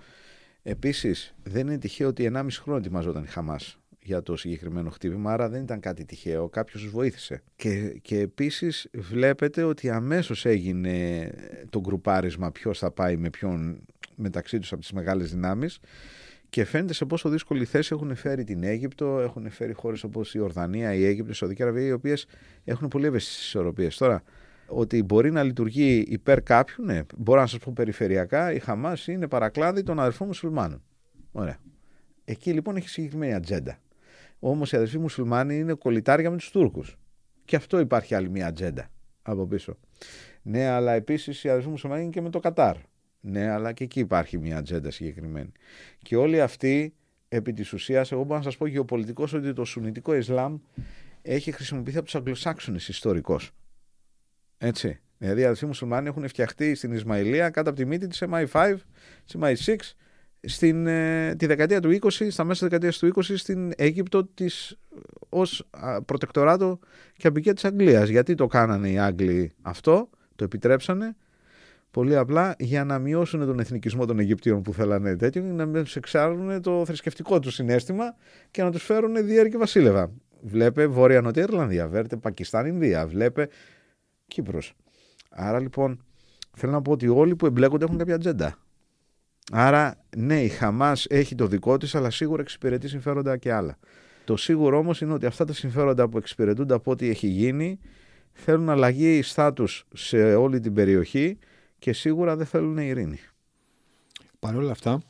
Επίσης, 0.63 1.35
δεν 1.43 1.67
είναι 1.67 1.79
τυχαίο 1.79 2.09
ότι 2.09 2.31
1,5 2.35 2.47
χρόνο 2.61 2.79
ετοιμαζόταν 2.79 3.23
η 3.25 3.27
Χαμάς 3.27 3.79
για 4.03 4.23
το 4.23 4.37
συγκεκριμένο 4.37 4.91
χτύπημα, 4.91 5.33
άρα 5.33 5.49
δεν 5.49 5.63
ήταν 5.63 5.81
κάτι 5.81 6.05
τυχαίο. 6.05 6.49
Κάποιος 6.49 6.83
τους 6.83 6.91
βοήθησε. 6.91 7.43
Και, 7.57 7.99
και 8.03 8.19
επίσης, 8.19 8.89
βλέπετε 8.95 9.63
ότι 9.63 9.91
αμέσως 9.91 10.45
έγινε 10.47 11.31
το 11.71 11.81
γκρουπάρισμα 11.81 12.53
ποιος 12.53 12.79
θα 12.79 12.91
πάει 12.91 13.17
με 13.17 13.31
ποιον 13.31 13.81
μεταξύ 14.15 14.59
τους 14.59 14.73
από 14.73 14.81
τις 14.81 14.93
μεγάλες 14.93 15.31
δυνάμεις. 15.31 15.79
Και 16.51 16.65
φαίνεται 16.65 16.93
σε 16.93 17.05
πόσο 17.05 17.29
δύσκολη 17.29 17.65
θέση 17.65 17.91
έχουν 17.95 18.15
φέρει 18.15 18.45
την 18.45 18.63
Αίγυπτο, 18.63 19.19
έχουν 19.19 19.51
φέρει 19.51 19.73
χώρες 19.73 20.05
όπως 20.05 20.35
η 20.35 20.39
Ορδανία, 20.39 20.95
η 20.95 21.05
Αίγυπτο, 21.05 21.31
η 21.31 21.35
Σαουδική 21.35 21.63
Αραβία, 21.63 21.87
οι 21.87 21.93
οποίες 21.93 22.27
έχουν 22.65 22.89
πολύ 22.89 23.07
ευαίσθητε 23.07 23.41
ισορροπίε. 23.41 23.89
Τώρα, 23.99 24.23
ότι 24.69 25.03
μπορεί 25.03 25.31
να 25.31 25.43
λειτουργεί 25.43 26.05
υπέρ 26.09 26.43
κάποιου, 26.43 26.85
ναι. 26.85 27.01
Μπορώ 27.17 27.41
να 27.41 27.47
σας 27.47 27.59
πω 27.59 27.73
περιφερειακά, 27.75 28.53
η 28.53 28.59
Χαμάς 28.59 29.07
είναι 29.07 29.29
παρακλάδι 29.29 29.83
των 29.83 30.01
αδερφών 30.01 30.27
μουσουλμάνων. 30.27 30.83
Ωραία. 31.33 31.59
Εκεί 32.25 32.53
λοιπόν 32.53 32.77
έχει 32.77 32.89
συγκεκριμένη 32.89 33.35
ατζέντα. 33.35 33.79
Όμως 34.39 34.73
οι 34.73 34.77
αδερφοί 34.77 34.99
μουσουλμάνοι 34.99 35.59
είναι 35.59 35.75
κολλητάρια 35.75 36.31
με 36.31 36.37
τους 36.37 36.51
Τούρκους. 36.51 36.99
Και 37.45 37.57
αυτό 37.57 37.79
υπάρχει 37.79 38.15
άλλη 38.15 38.31
μια 38.31 38.47
ατζέντα 38.47 38.89
από 39.23 39.47
πίσω. 39.47 39.77
Ναι, 40.43 40.67
αλλά 40.67 40.93
επίσης 40.93 41.45
οι 41.45 41.49
αδερφοί 41.49 41.69
μουσουλμάνοι 41.69 42.03
είναι 42.03 42.11
και 42.11 42.21
με 42.21 42.31
το 42.31 42.39
Κατάρ. 42.39 42.77
Ναι, 43.21 43.49
αλλά 43.49 43.73
και 43.73 43.85
εκεί 43.85 44.01
υπάρχει 44.01 44.39
μια 44.39 44.59
ατζέντα 44.59 44.91
συγκεκριμένη. 44.91 45.53
Και 45.99 46.17
όλοι 46.17 46.41
αυτοί, 46.41 46.95
επί 47.29 47.53
της 47.53 47.73
ουσίας, 47.73 48.13
εγώ 48.13 48.23
μπορώ 48.23 48.37
να 48.37 48.43
σας 48.43 48.57
πω 48.57 48.67
γεωπολιτικώ 48.67 49.27
ότι 49.35 49.53
το 49.53 49.65
Σουνητικό 49.65 50.15
Ισλάμ 50.15 50.59
έχει 51.23 51.53
χρησιμοποιηθεί 51.53 51.97
από 51.97 52.05
τους 52.05 52.15
Αγγλοσάξονες 52.15 52.89
ιστορικώ. 52.89 53.41
Έτσι. 54.59 55.01
Δηλαδή 55.19 55.41
οι 55.41 55.45
αδελφοί 55.45 55.67
μουσουλμάνοι 55.67 56.09
έχουν 56.09 56.29
φτιαχτεί 56.29 56.75
στην 56.75 56.93
Ισμαηλία 56.93 57.51
κάτω 57.51 57.71
από 57.71 57.79
τη 57.79 57.85
μύτη 57.85 58.07
της 58.07 58.23
MI5, 58.31 58.75
τη 59.27 59.39
MI6, 59.43 59.77
στην, 60.41 60.87
ε, 60.87 61.35
τη 61.35 61.47
δεκαετία 61.47 61.81
του 61.81 61.91
20, 61.91 62.31
στα 62.31 62.45
μέσα 62.45 62.53
της 62.53 62.61
δεκαετίας 62.61 62.99
του 62.99 63.07
20 63.07 63.37
στην 63.37 63.73
Αίγυπτο 63.77 64.25
της, 64.25 64.79
ως 65.29 65.69
προτεκτοράτο 66.05 66.79
και 67.17 67.27
απικία 67.27 67.55
της 67.55 67.65
Αγγλίας. 67.65 68.09
Γιατί 68.09 68.35
το 68.35 68.47
κάνανε 68.47 68.91
οι 68.91 68.99
Άγγλοι 68.99 69.53
αυτό, 69.63 70.11
το 70.37 70.45
επιτρέψανε, 70.45 71.17
πολύ 71.91 72.17
απλά 72.17 72.55
για 72.59 72.85
να 72.85 72.99
μειώσουν 72.99 73.47
τον 73.47 73.61
εθνικισμό 73.61 74.07
των 74.07 74.19
Αιγυπτίων 74.19 74.63
που 74.63 74.73
θέλανε 74.73 75.17
τέτοιο, 75.17 75.43
να 75.43 75.83
τους 75.83 75.97
εξάρουν 75.97 76.63
το 76.63 76.85
θρησκευτικό 76.87 77.39
τους 77.39 77.55
συνέστημα 77.55 78.15
και 78.51 78.63
να 78.63 78.71
τους 78.71 78.83
φέρουν 78.85 79.27
διέρη 79.27 79.51
και 79.51 79.57
βασίλευα. 79.57 80.13
Βλέπε 80.41 80.87
Βόρεια 80.87 81.21
Νότια 81.21 81.43
Ιρλανδία, 81.43 81.89
βλέπε 81.89 82.17
Πακιστάν, 82.17 82.67
Ινδία, 82.67 83.07
βλέπε 83.07 83.49
Κύπρος. 84.29 84.75
Άρα 85.31 85.61
λοιπόν 85.61 86.05
θέλω 86.57 86.73
να 86.73 86.83
πω 86.83 86.93
ότι 86.93 87.09
όλοι 87.09 87.37
που 87.37 87.47
εμπλέκονται 87.47 87.85
έχουν 87.85 87.99
κάποια 87.99 88.15
ατζέντα. 88.15 88.59
Άρα 89.53 90.05
ναι 90.17 90.43
η 90.43 90.49
Χαμάς 90.49 91.07
έχει 91.09 91.35
το 91.35 91.47
δικό 91.47 91.77
της 91.77 91.95
αλλά 91.95 92.11
σίγουρα 92.11 92.43
εξυπηρετεί 92.43 92.89
συμφέροντα 92.89 93.37
και 93.37 93.53
άλλα. 93.53 93.79
Το 94.25 94.37
σίγουρο 94.37 94.79
όμως 94.79 95.01
είναι 95.01 95.13
ότι 95.13 95.27
αυτά 95.27 95.45
τα 95.45 95.53
συμφέροντα 95.53 96.09
που 96.09 96.19
εξυπηρετούνται 96.19 96.75
από 96.75 96.91
ό,τι 96.91 97.09
έχει 97.09 97.27
γίνει 97.27 97.79
θέλουν 98.33 98.69
αλλαγή 98.69 99.23
στάτους 99.23 99.87
σε 99.95 100.35
όλη 100.35 100.61
την 100.61 100.75
περιοχή 100.75 101.39
και 101.79 101.93
σίγουρα 101.93 102.37
δεν 102.37 102.47
θέλουν 102.47 102.79
ειρήνη. 102.79 103.19
Παρ' 104.39 104.57
όλα 104.57 104.71
αυτά, 104.71 105.03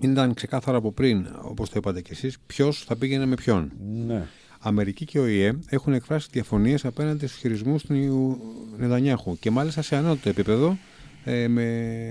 ήταν 0.00 0.34
ξεκάθαρα 0.34 0.76
από 0.76 0.92
πριν, 0.92 1.26
όπως 1.42 1.70
το 1.70 1.74
είπατε 1.78 2.00
κι 2.00 2.12
εσείς, 2.12 2.38
ποιος 2.46 2.84
θα 2.84 2.96
πήγαινε 2.96 3.26
με 3.26 3.34
ποιον. 3.34 3.72
Ναι. 4.06 4.26
Αμερική 4.62 5.04
και 5.04 5.18
ο 5.18 5.26
ΙΕ 5.26 5.58
έχουν 5.68 5.92
εκφράσει 5.92 6.28
διαφωνίες 6.30 6.84
απέναντι 6.84 7.26
στους 7.26 7.40
χειρισμούς 7.40 7.82
του 7.82 8.38
Νεδανιάχου 8.78 9.38
και 9.38 9.50
μάλιστα 9.50 9.82
σε 9.82 9.96
ανώτατο 9.96 10.28
επίπεδο 10.28 10.78
ε, 11.24 11.48
με, 11.48 11.64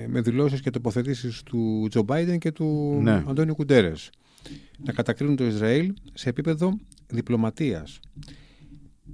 με 0.08 0.20
δηλώσεις 0.20 0.60
και 0.60 0.70
τοποθετήσεις 0.70 1.42
του 1.42 1.86
Τζο 1.90 2.02
Μπάιντεν 2.02 2.38
και 2.38 2.52
του 2.52 2.98
ναι. 3.02 3.24
Αντώνιου 3.28 3.54
Κουντέρες. 3.54 4.10
να 4.84 4.92
κατακρίνουν 4.92 5.36
το 5.36 5.44
Ισραήλ 5.44 5.94
σε 6.14 6.28
επίπεδο 6.28 6.78
διπλωματίας. 7.06 8.00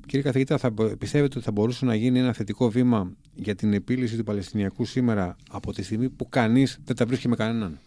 Κύριε 0.06 0.22
καθηγητά, 0.22 0.58
θα, 0.58 0.72
πιστεύετε 0.98 1.36
ότι 1.36 1.44
θα 1.44 1.52
μπορούσε 1.52 1.84
να 1.84 1.94
γίνει 1.94 2.18
ένα 2.18 2.32
θετικό 2.32 2.70
βήμα 2.70 3.12
για 3.34 3.54
την 3.54 3.72
επίλυση 3.72 4.16
του 4.16 4.24
Παλαιστινιακού 4.24 4.84
σήμερα 4.84 5.36
από 5.50 5.72
τη 5.72 5.82
στιγμή 5.82 6.08
που 6.08 6.28
κανείς 6.28 6.78
δεν 6.84 6.96
τα 6.96 7.06
βρίσκει 7.06 7.28
με 7.28 7.36
κανέναν; 7.36 7.78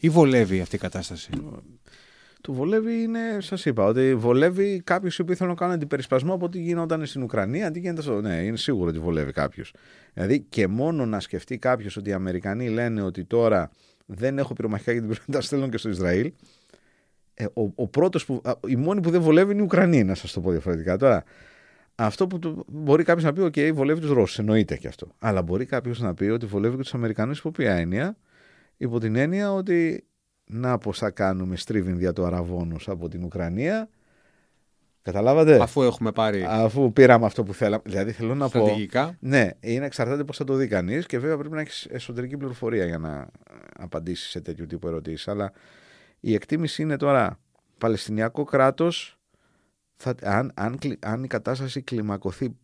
Ή 0.00 0.08
βολεύει 0.08 0.60
αυτή 0.60 0.76
η 0.76 0.78
κατάσταση; 0.78 1.30
Του 2.48 2.54
βολεύει 2.54 3.02
είναι, 3.02 3.20
σας 3.40 3.64
είπα, 3.64 3.84
ότι 3.84 4.14
βολεύει 4.14 4.80
κάποιου 4.84 5.10
οι 5.18 5.22
οποίοι 5.22 5.34
θέλουν 5.34 5.52
να 5.52 5.58
κάνουν 5.58 5.74
αντιπερισπασμό 5.74 6.34
από 6.34 6.44
ό,τι 6.44 6.60
γινόταν 6.60 7.06
στην 7.06 7.22
Ουκρανία, 7.22 7.66
αντί 7.66 7.80
γίνεται 7.80 8.02
στο. 8.02 8.20
Ναι, 8.20 8.34
είναι 8.34 8.56
σίγουρο 8.56 8.88
ότι 8.88 8.98
βολεύει 8.98 9.32
κάποιος. 9.32 9.72
Δηλαδή 10.14 10.40
και 10.40 10.66
μόνο 10.66 11.06
να 11.06 11.20
σκεφτεί 11.20 11.58
κάποιος 11.58 11.96
ότι 11.96 12.10
οι 12.10 12.12
Αμερικανοί 12.12 12.68
λένε 12.68 13.02
ότι 13.02 13.24
τώρα 13.24 13.70
δεν 14.06 14.38
έχω 14.38 14.52
πυρομαχικά 14.52 14.92
γιατί 14.92 15.06
πρέπει 15.06 15.22
να 15.26 15.34
τα 15.34 15.40
στέλνουν 15.40 15.70
και 15.70 15.76
στο 15.76 15.88
Ισραήλ. 15.88 16.32
Ε, 17.34 17.44
ο, 17.44 17.72
ο 17.74 17.86
πρώτος 17.86 18.24
που, 18.24 18.42
η 18.66 18.76
μόνη 18.76 19.00
που 19.00 19.10
δεν 19.10 19.20
βολεύει 19.20 19.52
είναι 19.52 19.60
η 19.60 19.64
Ουκρανία, 19.64 20.04
να 20.04 20.14
σας 20.14 20.32
το 20.32 20.40
πω 20.40 20.50
διαφορετικά. 20.50 20.96
Τώρα, 20.96 21.24
αυτό 21.94 22.26
που 22.26 22.38
το, 22.38 22.64
μπορεί 22.68 23.04
κάποιος 23.04 23.24
να 23.24 23.32
πει, 23.32 23.40
OK, 23.44 23.74
βολεύει 23.74 24.00
τους 24.00 24.10
Ρώσους, 24.10 24.38
εννοείται 24.38 24.76
και 24.76 24.88
αυτό. 24.88 25.08
Αλλά 25.18 25.42
μπορεί 25.42 25.64
κάποιος 25.64 26.00
να 26.00 26.14
πει 26.14 26.24
ότι 26.24 26.46
βολεύει 26.46 26.76
και 26.76 26.82
τους 26.82 26.94
Αμερικανούς 26.94 27.38
υπό 27.38 27.50
ποια 27.50 27.74
έννοια, 27.74 28.16
υπό 28.76 29.00
την 29.00 29.16
έννοια 29.16 29.52
ότι 29.52 30.07
να 30.48 30.78
πώ 30.78 30.92
θα 30.92 31.10
κάνουμε 31.10 31.56
στρίβιν 31.56 31.98
δια 31.98 32.12
του 32.12 32.24
Αραβόνου 32.24 32.76
από 32.86 33.08
την 33.08 33.24
Ουκρανία. 33.24 33.88
Καταλάβατε; 35.02 35.62
Αφού 35.62 35.82
έχουμε 35.82 36.12
πάρει. 36.12 36.44
Αφού 36.48 36.92
πήραμε 36.92 37.26
αυτό 37.26 37.42
που 37.42 37.54
θέλαμε. 37.54 37.82
Δηλαδή 37.86 38.12
θέλω 38.12 38.34
να 38.34 38.48
στρατηγικά. 38.48 39.06
πω. 39.06 39.16
Ναι, 39.20 39.48
είναι 39.60 39.86
εξαρτάται 39.86 40.24
πώς 40.24 40.36
θα 40.36 40.44
το 40.44 40.54
δει 40.54 40.66
κανείς 40.66 41.06
και 41.06 41.18
βέβαια 41.18 41.36
πρέπει 41.36 41.54
να 41.54 41.60
έχεις 41.60 41.86
εσωτερική 41.90 42.36
πληροφορία 42.36 42.84
για 42.84 42.98
να 42.98 43.28
απαντήσεις 43.78 44.30
σε 44.30 44.40
τέτοιου 44.40 44.66
τύπου 44.66 44.86
ερωτήσεις. 44.86 45.28
Αλλά 45.28 45.52
η 46.20 46.34
εκτίμηση 46.34 46.82
είναι 46.82 46.96
τώρα 46.96 47.38
Παλαιστινιακό 47.78 48.44
κράτος. 48.44 49.18
Αν, 50.22 50.52
αν, 50.54 50.78
αν 51.00 51.24
η 51.24 51.26
κατάσταση 51.26 51.82
κλιμακωθεί 51.82 52.56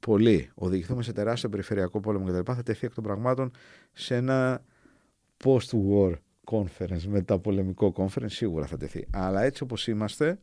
πολύ, 0.00 0.50
οδηγηθούμε 0.54 1.02
σε 1.02 1.12
τεράστιο 1.12 1.48
περιφερειακό 1.48 2.00
πόλεμο 2.00 2.26
κτλ., 2.26 2.52
θα 2.52 2.62
τεθεί 2.62 2.86
εκ 2.86 2.94
των 2.94 3.04
πραγμάτων 3.04 3.50
σε 3.92 4.14
ένα 4.14 4.64
post-war 5.44 6.12
conference, 6.50 7.02
μεταπολεμικό 7.06 7.92
conference, 7.96 8.30
σίγουρα 8.30 8.66
θα 8.66 8.76
τεθεί. 8.76 9.06
Αλλά 9.12 9.42
έτσι 9.42 9.62
όπως 9.62 9.86
είμαστε, 9.86 10.38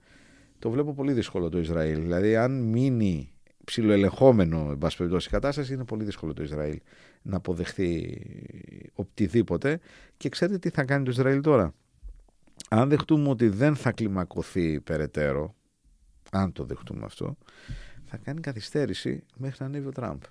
το 0.59 0.69
βλέπω 0.69 0.93
πολύ 0.93 1.13
δύσκολο 1.13 1.49
το 1.49 1.59
Ισραήλ. 1.59 2.01
Δηλαδή, 2.01 2.35
αν 2.35 2.61
μείνει 2.61 3.29
ψηλοελεγχόμενο, 3.63 4.67
εν 4.71 4.77
πάση 4.77 4.97
περιπτώσει, 4.97 5.27
η 5.27 5.31
κατάσταση, 5.31 5.73
είναι 5.73 5.85
πολύ 5.85 6.03
δύσκολο 6.03 6.33
το 6.33 6.43
Ισραήλ 6.43 6.79
να 7.21 7.37
αποδεχθεί 7.37 8.21
οτιδήποτε. 8.93 9.79
Και 10.17 10.29
ξέρετε 10.29 10.57
τι 10.57 10.69
θα 10.69 10.83
κάνει 10.83 11.03
το 11.03 11.11
Ισραήλ 11.11 11.41
τώρα; 11.41 11.73
Αν 12.69 12.89
δεχτούμε 12.89 13.29
ότι 13.29 13.47
δεν 13.47 13.75
θα 13.75 13.91
κλιμακωθεί 13.91 14.81
περαιτέρω, 14.81 15.55
αν 16.31 16.51
το 16.51 16.63
δεχτούμε 16.63 17.05
αυτό, 17.05 17.37
θα 18.05 18.17
κάνει 18.17 18.39
καθυστέρηση 18.39 19.23
μέχρι 19.37 19.57
να 19.59 19.65
ανέβει 19.65 19.87
ο 19.87 19.91
Τραμπ. 19.91 20.21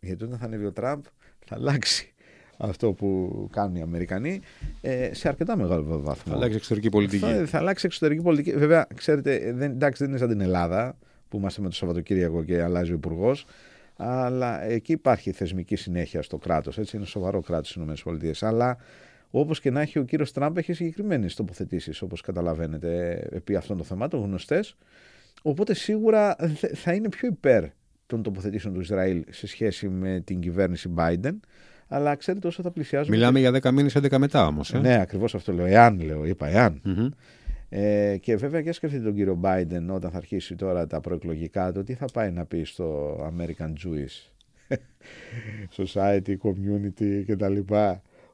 Γιατί 0.00 0.24
όταν 0.24 0.38
θα 0.38 0.44
ανέβει 0.44 0.64
ο 0.64 0.72
Τραμπ 0.72 1.02
θα 1.46 1.54
αλλάξει 1.54 2.14
αυτό 2.60 2.92
που 2.92 3.48
κάνουν 3.52 3.76
οι 3.76 3.82
Αμερικανοί 3.82 4.40
ε, 4.80 5.14
σε 5.14 5.28
αρκετά 5.28 5.56
μεγάλο 5.56 6.00
βαθμό. 6.00 6.32
Θα 6.32 6.38
αλλάξει 6.38 6.56
εξωτερική 6.56 6.88
πολιτική. 6.88 7.24
Θα, 7.24 7.46
θα 7.46 7.58
αλλάξει 7.58 7.86
εξωτερική 7.86 8.22
πολιτική. 8.22 8.56
Βέβαια, 8.56 8.86
ξέρετε, 8.94 9.52
δεν, 9.52 9.70
εντάξει, 9.70 10.02
δεν 10.02 10.10
είναι 10.12 10.18
σαν 10.18 10.28
την 10.28 10.40
Ελλάδα 10.40 10.96
που 11.28 11.36
είμαστε 11.36 11.62
με 11.62 11.68
το 11.68 11.74
Σαββατοκύριακο 11.74 12.44
και 12.44 12.62
αλλάζει 12.62 12.92
ο 12.92 12.94
Υπουργός. 12.94 13.46
Αλλά 13.96 14.64
εκεί 14.64 14.92
υπάρχει 14.92 15.32
θεσμική 15.32 15.76
συνέχεια 15.76 16.22
στο 16.22 16.38
κράτος. 16.38 16.78
Έτσι, 16.78 16.96
είναι 16.96 17.06
σοβαρό 17.06 17.40
κράτος 17.40 17.68
στις 17.68 18.00
ΗΠΑ. 18.00 18.48
Αλλά 18.48 18.76
όπως 19.30 19.60
και 19.60 19.70
να 19.70 19.80
έχει, 19.80 19.98
ο 19.98 20.04
κύριος 20.04 20.32
Τραμπ 20.32 20.58
έχει 20.58 20.72
συγκεκριμένες 20.72 21.34
τοποθετήσεις, 21.34 22.02
όπως 22.02 22.20
καταλαβαίνετε, 22.20 23.22
επί 23.30 23.56
αυτών 23.56 23.76
των 23.76 23.86
θεμάτων, 23.86 24.22
γνωστές. 24.22 24.76
Οπότε 25.42 25.74
σίγουρα 25.74 26.36
θα 26.74 26.92
είναι 26.92 27.08
πιο 27.08 27.28
υπέρ 27.28 27.64
των 28.06 28.22
τοποθετήσεων 28.22 28.74
του 28.74 28.80
Ισραήλ 28.80 29.24
σε 29.30 29.46
σχέση 29.46 29.88
με 29.88 30.20
την 30.24 30.40
κυβέρνηση 30.40 30.94
Biden. 30.96 31.36
Αλλά 31.92 32.14
ξέρετε 32.14 32.46
όσο 32.46 32.62
θα 32.62 32.70
πλησιάζουμε. 32.70 33.16
Μιλάμε 33.16 33.38
για 33.38 33.50
10 33.62 33.70
μήνες, 33.70 33.96
11 33.96 34.18
μετά 34.18 34.46
όμως. 34.46 34.74
Ε; 34.74 34.78
Ναι, 34.78 35.00
ακριβώς 35.00 35.34
αυτό 35.34 35.52
λέω. 35.52 35.66
Εάν 35.66 36.00
λέω, 36.00 36.24
είπα, 36.24 36.46
εάν. 36.46 36.80
Mm-hmm. 36.86 37.08
Ε, 37.68 38.16
και 38.16 38.36
βέβαια 38.36 38.62
και 38.62 38.72
σκεφτείτε 38.72 39.02
τον 39.02 39.14
κύριο 39.14 39.40
Biden 39.42 39.86
όταν 39.90 40.10
θα 40.10 40.16
αρχίσει 40.16 40.54
τώρα 40.54 40.86
τα 40.86 41.00
προεκλογικά 41.00 41.72
του, 41.72 41.82
τι 41.82 41.94
θα 41.94 42.06
πάει 42.12 42.30
να 42.30 42.44
πει 42.44 42.64
στο 42.64 43.16
American 43.16 43.72
Jewish 43.84 44.30
Society, 45.84 46.34
Community 46.42 47.22
κτλ 47.26 47.58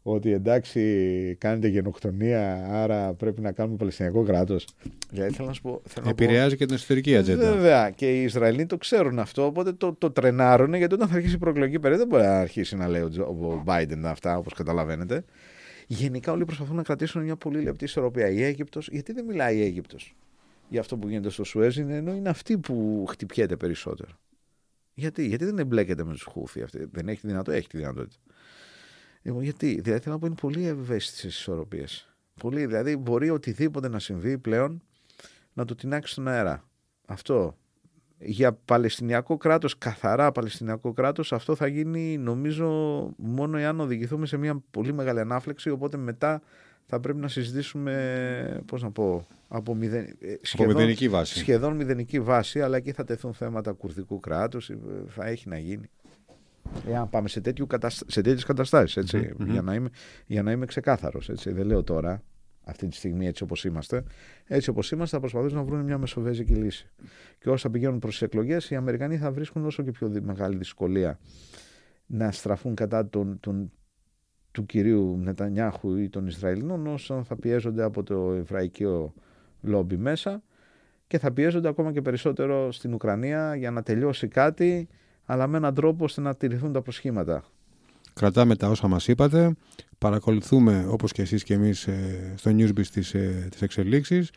ότι 0.08 0.32
εντάξει 0.32 1.36
κάνετε 1.40 1.68
γενοκτονία, 1.68 2.66
άρα 2.70 3.14
πρέπει 3.14 3.40
να 3.40 3.52
κάνουμε 3.52 3.76
Παλαιστινιακό 3.76 4.22
κράτος. 4.22 4.66
Δηλαδή, 5.10 5.34
θέλω 5.34 5.48
να 5.48 5.54
σου 5.54 5.62
πω, 5.62 5.82
θέλω 5.84 6.08
Επηρεάζει 6.08 6.50
πω... 6.50 6.56
και 6.56 6.66
την 6.66 6.74
εσωτερική 6.74 7.16
ατζέντα. 7.16 7.52
Βέβαια. 7.52 7.90
Και 7.90 8.20
οι 8.20 8.22
Ισραηλοί 8.22 8.66
το 8.66 8.76
ξέρουν 8.76 9.18
αυτό, 9.18 9.44
οπότε 9.44 9.72
το, 9.72 9.92
το 9.92 10.10
τρενάρουν, 10.10 10.74
γιατί 10.74 10.94
όταν 10.94 11.08
θα 11.08 11.14
αρχίσει 11.14 11.34
η 11.34 11.38
προεκλογική 11.38 11.78
περίοδο 11.78 12.02
δεν 12.02 12.12
μπορεί 12.12 12.28
να 12.28 12.40
αρχίσει 12.40 12.76
να 12.76 12.88
λέει 12.88 13.02
ο 13.02 13.62
Biden 13.66 14.00
αυτά, 14.04 14.38
όπως 14.38 14.52
καταλαβαίνετε. 14.52 15.24
Γενικά 15.86 16.32
όλοι 16.32 16.44
προσπαθούν 16.44 16.76
να 16.76 16.82
κρατήσουν 16.82 17.22
μια 17.22 17.36
πολύ 17.36 17.62
λεπτή 17.62 17.84
ισορροπία. 17.84 18.28
Η 18.28 18.42
Αίγυπτος, 18.42 18.88
γιατί 18.92 19.12
δεν 19.12 19.24
μιλάει 19.24 19.56
η 19.56 19.62
Αίγυπτος 19.62 20.14
για 20.68 20.80
αυτό 20.80 20.96
που 20.96 21.08
γίνεται 21.08 21.30
στο 21.30 21.44
Σουέζ, 21.44 21.78
ενώ 21.78 22.14
είναι 22.14 22.28
αυτή 22.28 22.58
που 22.58 23.04
χτυπιέται 23.08 23.56
περισσότερο. 23.56 24.10
Γιατί, 24.94 25.26
γιατί 25.26 25.44
δεν 25.44 25.58
εμπλέκεται 25.58 26.04
με 26.04 26.12
τους 26.12 26.22
Χούφι 26.22 26.62
αυτή, 26.62 26.88
δεν 26.92 27.08
έχει 27.08 27.20
τη 27.20 27.26
δυνατότητα, 27.26 27.56
έχει 27.56 27.68
τη 27.68 27.76
δυνατότητα. 27.76 28.16
Λοιπόν, 29.26 29.42
γιατί, 29.42 29.80
δηλαδή 29.80 30.02
θέλω 30.02 30.14
να 30.14 30.20
πω 30.20 30.26
είναι 30.26 30.36
πολύ 30.40 30.66
ευαίσθητες 30.66 31.34
ισορροπίες. 31.38 32.14
Πολύ, 32.40 32.66
δηλαδή 32.66 32.96
μπορεί 32.96 33.30
οτιδήποτε 33.30 33.88
να 33.88 33.98
συμβεί 33.98 34.38
πλέον 34.38 34.82
να 35.52 35.64
το 35.64 35.74
τεινάξει 35.74 36.12
στον 36.12 36.28
αέρα. 36.28 36.64
Αυτό. 37.06 37.56
Για 38.18 38.52
Παλαιστινιακό 38.52 39.36
κράτος, 39.36 39.78
καθαρά 39.78 40.32
Παλαιστινιακό 40.32 40.92
κράτος, 40.92 41.32
αυτό 41.32 41.54
θα 41.54 41.66
γίνει 41.66 42.18
νομίζω 42.18 42.68
μόνο 43.16 43.58
εάν 43.58 43.80
οδηγηθούμε 43.80 44.26
σε 44.26 44.36
μια 44.36 44.62
πολύ 44.70 44.92
μεγάλη 44.92 45.20
ανάφλεξη, 45.20 45.70
οπότε 45.70 45.96
μετά 45.96 46.42
θα 46.86 47.00
πρέπει 47.00 47.18
να 47.18 47.28
συζητήσουμε, 47.28 48.62
πώς 48.66 48.82
να 48.82 48.90
πω, 48.90 49.26
από, 49.48 49.74
μηδεν, 49.74 50.04
ε, 50.20 50.34
σχεδόν, 50.42 50.70
από 50.70 50.78
μηδενική 50.78 51.08
βάση. 51.08 51.38
Σχεδόν 51.38 51.76
μηδενική 51.76 52.20
βάση, 52.20 52.60
αλλά 52.60 52.76
εκεί 52.76 52.92
θα 52.92 53.04
τεθούν 53.04 53.34
θέματα 53.34 53.72
κουρδικού 53.72 54.20
κράτους, 54.20 54.70
ε, 54.70 54.78
θα 55.08 55.26
έχει 55.26 55.48
να 55.48 55.58
γίνει. 55.58 55.90
Εάν 56.88 57.10
πάμε 57.10 57.28
σε, 57.28 57.40
τέτοιου, 57.40 57.66
σε 57.88 58.20
τέτοιες 58.20 58.44
καταστάσεις, 58.44 59.14
για, 59.46 59.62
να 59.62 59.74
είμαι, 59.74 59.88
για 60.26 60.42
να 60.42 60.50
είμαι 60.50 60.66
ξεκάθαρος. 60.66 61.28
Έτσι. 61.28 61.52
Δεν 61.52 61.66
λέω 61.66 61.82
τώρα, 61.82 62.22
αυτή 62.64 62.86
τη 62.88 62.96
στιγμή 62.96 63.26
έτσι 63.26 63.42
όπως 63.42 63.64
είμαστε. 63.64 64.02
Έτσι 64.44 64.70
όπως 64.70 64.90
είμαστε 64.90 65.14
θα 65.14 65.20
προσπαθήσουν 65.20 65.58
να 65.58 65.64
βρουν 65.64 65.80
μια 65.80 65.98
μεσοβέζικη 65.98 66.54
λύση. 66.54 66.90
Και 67.38 67.50
όσο 67.50 67.70
πηγαίνουν 67.70 67.98
προς 67.98 68.12
τις 68.12 68.22
εκλογές, 68.22 68.70
οι 68.70 68.74
Αμερικανοί 68.74 69.16
θα 69.16 69.32
βρίσκουν 69.32 69.66
όσο 69.66 69.82
και 69.82 69.90
πιο 69.90 70.12
μεγάλη 70.22 70.56
δυσκολία 70.56 71.18
να 72.06 72.32
στραφούν 72.32 72.74
κατά 72.74 73.08
τον, 73.08 73.40
τον, 73.40 73.72
του 74.50 74.66
κυρίου 74.66 75.16
Νετανιάχου 75.16 75.96
ή 75.96 76.08
των 76.08 76.26
Ισραηλινών 76.26 76.86
όσο 76.86 77.24
θα 77.24 77.36
πιέζονται 77.36 77.82
από 77.82 78.02
το 78.02 78.32
εβραϊκό 78.32 79.14
λόμπι 79.60 79.96
μέσα 79.96 80.42
και 81.06 81.18
θα 81.18 81.32
πιέζονται 81.32 81.68
ακόμα 81.68 81.92
και 81.92 82.02
περισσότερο 82.02 82.72
στην 82.72 82.94
Ουκρανία 82.94 83.54
για 83.54 83.70
να 83.70 83.82
τελειώσει 83.82 84.28
κάτι 84.28 84.88
αλλά 85.26 85.46
με 85.46 85.56
έναν 85.56 85.74
τρόπο 85.74 86.04
ώστε 86.04 86.20
να 86.20 86.34
τηρηθούν 86.34 86.72
τα 86.72 86.82
προσχήματα. 86.82 87.44
Κρατάμε 88.14 88.56
τα 88.56 88.68
όσα 88.68 88.88
μας 88.88 89.08
είπατε, 89.08 89.54
παρακολουθούμε 89.98 90.86
όπως 90.88 91.12
και 91.12 91.22
εσείς 91.22 91.42
και 91.42 91.54
εμείς 91.54 91.86
ε, 91.86 92.32
στο 92.36 92.50
Newsbeat 92.50 92.86
τις, 92.92 93.14
ε, 93.14 93.48
τις 93.50 93.62
εξελίξεις 93.62 94.30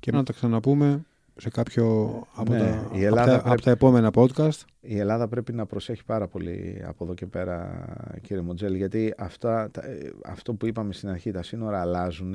και 0.00 0.12
να 0.12 0.22
τα 0.22 0.32
ξαναπούμε 0.32 1.02
σε 1.36 1.50
κάποιο 1.50 1.86
από, 2.34 2.52
ναι, 2.52 2.58
τα, 2.58 2.90
η 2.92 3.04
Ελλάδα 3.04 3.34
από, 3.34 3.44
τα, 3.44 3.52
από 3.52 3.62
τα 3.62 3.70
επόμενα 3.70 4.10
podcast. 4.14 4.60
Η 4.80 4.98
Ελλάδα 4.98 5.28
πρέπει 5.28 5.52
να 5.52 5.66
προσέχει 5.66 6.04
πάρα 6.04 6.28
πολύ 6.28 6.82
από 6.86 7.04
εδώ 7.04 7.14
και 7.14 7.26
πέρα 7.26 7.84
κύριε 8.22 8.42
Μοντζέλη 8.42 8.76
γιατί 8.76 9.14
αυτά, 9.18 9.70
ε, 9.80 10.10
αυτό 10.24 10.54
που 10.54 10.66
είπαμε 10.66 10.92
στην 10.92 11.08
αρχή 11.08 11.30
τα 11.30 11.42
σύνορα 11.42 11.80
αλλάζουν 11.80 12.34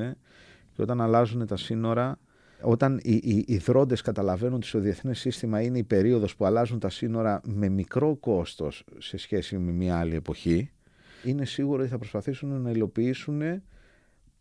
και 0.74 0.82
όταν 0.82 1.01
αλλάζουν 1.01 1.47
τα 1.47 1.57
σύνορα 1.57 2.18
όταν 2.62 2.99
οι, 3.03 3.14
οι, 3.14 3.43
οι 3.47 3.57
δρόντες 3.57 4.01
καταλαβαίνουν 4.01 4.55
ότι 4.55 4.68
στο 4.68 4.80
διεθνές 4.80 5.20
σύστημα 5.20 5.62
είναι 5.62 5.78
η 5.78 5.84
περίοδος 5.84 6.36
που 6.36 6.45
αλλάζουν 6.45 6.80
τα 6.80 6.89
σύνορα 6.89 7.41
με 7.45 7.70
μικρό 7.70 8.16
κόστος 8.16 8.84
σε 8.97 9.18
σχέση 9.18 9.57
με 9.57 9.72
μια 9.72 9.97
άλλη 9.97 10.16
εποχή, 10.16 10.72
είναι 11.24 11.45
σίγουρο 11.45 11.82
ότι 11.82 11.89
θα 11.89 11.97
προσπαθήσουν 11.97 12.62
να 12.62 12.72
υλοποιήσουν, 12.72 13.41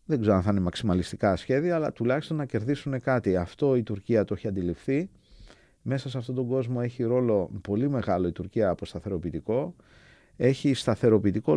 δεν 0.05 0.21
ξέρω 0.21 0.35
αν 0.35 0.41
θα 0.41 0.51
είναι 0.51 0.59
μαξιμαλιστικά 0.59 1.35
σχέδια, 1.35 1.75
αλλά 1.75 1.91
τουλάχιστον 1.91 2.37
να 2.37 2.45
κερδίσουν 2.45 3.01
κάτι. 3.01 3.35
Αυτό 3.35 3.75
η 3.75 3.83
Τουρκία 3.83 4.25
το 4.25 4.33
έχει 4.33 4.47
αντιληφθεί. 4.47 5.09
Μέσα 5.81 6.09
σε 6.09 6.17
αυτόν 6.17 6.35
τον 6.35 6.47
κόσμο 6.47 6.79
έχει 6.83 7.03
ρόλο 7.03 7.49
πολύ 7.61 7.89
μεγάλο 7.89 8.27
η 8.27 8.31
Τουρκία 8.31 8.69
από 8.69 8.85
σταθεροποιητικό. 8.85 9.75
Έχει 10.37 10.73
σταθεροποιητικό 10.73 11.53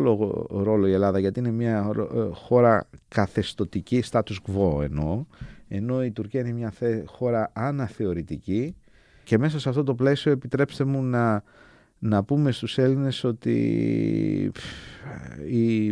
ρόλο 0.49 0.87
η 0.87 0.91
Ελλάδα 0.91 1.19
γιατί 1.19 1.39
είναι 1.39 1.51
μια 1.51 1.91
ε, 2.13 2.19
χώρα 2.31 2.89
καθεστοτική, 3.07 4.03
status 4.11 4.35
quo 4.47 4.81
εννοώ 4.83 5.25
ενώ 5.67 6.03
η 6.03 6.11
Τουρκία 6.11 6.39
είναι 6.39 6.51
μια 6.51 6.73
χώρα 7.05 7.51
αναθεωρητική 7.53 8.75
και 9.23 9.37
μέσα 9.37 9.59
σε 9.59 9.69
αυτό 9.69 9.83
το 9.83 9.95
πλαίσιο 9.95 10.31
επιτρέψτε 10.31 10.83
μου 10.83 11.03
να, 11.03 11.43
να 11.99 12.23
πούμε 12.23 12.51
στους 12.51 12.77
Έλληνες 12.77 13.23
ότι 13.23 13.61
η, 15.45 15.85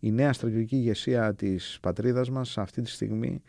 η 0.00 0.10
νέα 0.12 0.32
στρατιωτική 0.32 0.76
ηγεσία 0.76 1.34
της 1.34 1.78
πατρίδας 1.80 2.30
μας 2.30 2.58
αυτή 2.58 2.82
τη 2.82 2.90
στιγμή 2.90 3.42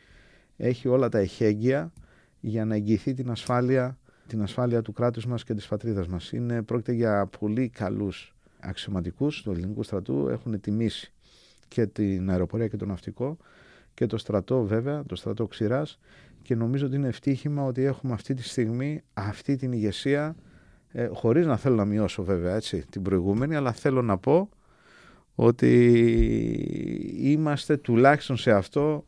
έχει 0.58 0.88
όλα 0.88 1.10
τα 1.10 1.18
εχέγγυα 1.18 1.94
για 2.40 2.66
να 2.66 2.76
εγγυηθεί 2.76 3.14
την 3.14 3.32
ασφάλεια, 3.32 3.98
την 4.28 4.42
ασφάλεια 4.42 4.82
του 4.82 4.94
κράτους 4.94 5.26
μας 5.26 5.44
και 5.44 5.54
της 5.54 5.68
πατρίδας 5.68 6.08
μας. 6.08 6.32
Είναι, 6.32 6.62
πρόκειται 6.62 6.92
για 6.92 7.30
πολύ 7.40 7.70
καλούς 7.70 8.36
αξιωματικούς 8.60 9.42
του 9.42 9.52
ελληνικού 9.52 9.84
στρατού, 9.84 10.28
έχουν 10.28 10.60
τιμήσει 10.60 11.12
και 11.68 11.86
την 11.86 12.30
αεροπορία 12.30 12.68
και 12.68 12.78
το 12.78 12.86
ναυτικό 12.86 13.38
και 13.94 14.06
το 14.06 14.18
στρατό 14.18 14.64
βέβαια, 14.64 15.04
το 15.06 15.16
στρατό 15.16 15.48
ξηράς 15.48 16.00
και 16.42 16.56
νομίζω 16.56 16.86
ότι 16.86 16.96
είναι 16.96 17.08
ευτύχημα 17.08 17.64
ότι 17.64 17.84
έχουμε 17.84 18.14
αυτή 18.14 18.34
τη 18.34 18.44
στιγμή 18.44 19.04
αυτή 19.14 19.56
την 19.56 19.72
ηγεσία 19.72 20.36
ε, 20.92 21.08
χωρίς 21.14 21.46
να 21.46 21.58
θέλω 21.58 21.76
να 21.76 21.86
μειώσω 21.86 22.24
βέβαια 22.24 22.56
έτσι, 22.56 22.86
την 22.90 23.02
προηγούμενη 23.02 23.56
αλλά 23.56 23.72
θέλω 23.72 24.02
να 24.02 24.18
πω 24.18 24.50
ότι 25.36 25.70
είμαστε 27.18 27.78
τουλάχιστον 27.78 28.38
σε 28.38 28.52
αυτό 28.52 29.06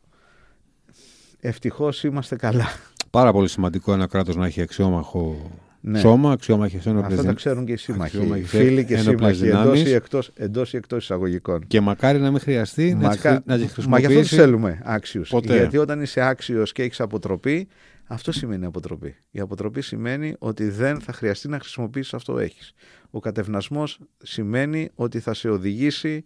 ευτυχώς 1.40 2.04
είμαστε 2.04 2.36
καλά. 2.36 2.66
Πάρα 3.10 3.32
πολύ 3.32 3.48
σημαντικό 3.48 3.92
ένα 3.92 4.06
κράτος 4.06 4.36
να 4.36 4.46
έχει 4.46 4.60
αξιόμαχο 4.60 5.50
ναι. 5.88 5.98
σώμα, 5.98 6.32
αξιόμαχε 6.32 6.80
ένοπλε 6.84 7.14
Αυτά 7.14 7.26
τα 7.26 7.32
ξέρουν 7.32 7.64
και 7.64 7.72
οι 7.72 7.76
σύμμαχοι. 7.76 8.42
Φίλοι 8.44 8.84
και 8.84 8.96
σύμμαχοι 8.96 9.46
εντός 9.46 9.82
ή 9.82 9.92
εκτό 9.92 10.20
εντός 10.34 10.72
ή 10.72 10.76
εκτός 10.76 11.02
εισαγωγικών. 11.02 11.66
Και 11.66 11.80
μακάρι 11.80 12.18
να 12.18 12.30
μην 12.30 12.40
χρειαστεί 12.40 12.94
Μακα... 12.94 13.42
να 13.44 13.58
τις 13.58 13.72
χρησιμοποιήσεις. 13.72 13.88
Μα 13.88 13.98
γι' 13.98 14.06
αυτό 14.06 14.20
τους 14.20 14.28
θέλουμε 14.28 14.80
άξιους. 14.84 15.32
Γιατί 15.42 15.76
όταν 15.76 16.02
είσαι 16.02 16.20
άξιος 16.20 16.72
και 16.72 16.82
έχεις 16.82 17.00
αποτροπή, 17.00 17.68
αυτό 18.04 18.32
σημαίνει 18.32 18.64
αποτροπή. 18.64 19.14
Η 19.30 19.40
αποτροπή 19.40 19.80
σημαίνει 19.80 20.34
ότι 20.38 20.68
δεν 20.68 21.00
θα 21.00 21.12
χρειαστεί 21.12 21.48
να 21.48 21.58
χρησιμοποιήσεις 21.58 22.14
αυτό 22.14 22.32
που 22.32 22.38
έχεις. 22.38 22.74
Ο 23.10 23.20
κατευνασμός 23.20 23.98
σημαίνει 24.22 24.90
ότι 24.94 25.20
θα 25.20 25.34
σε 25.34 25.48
οδηγήσει 25.48 26.24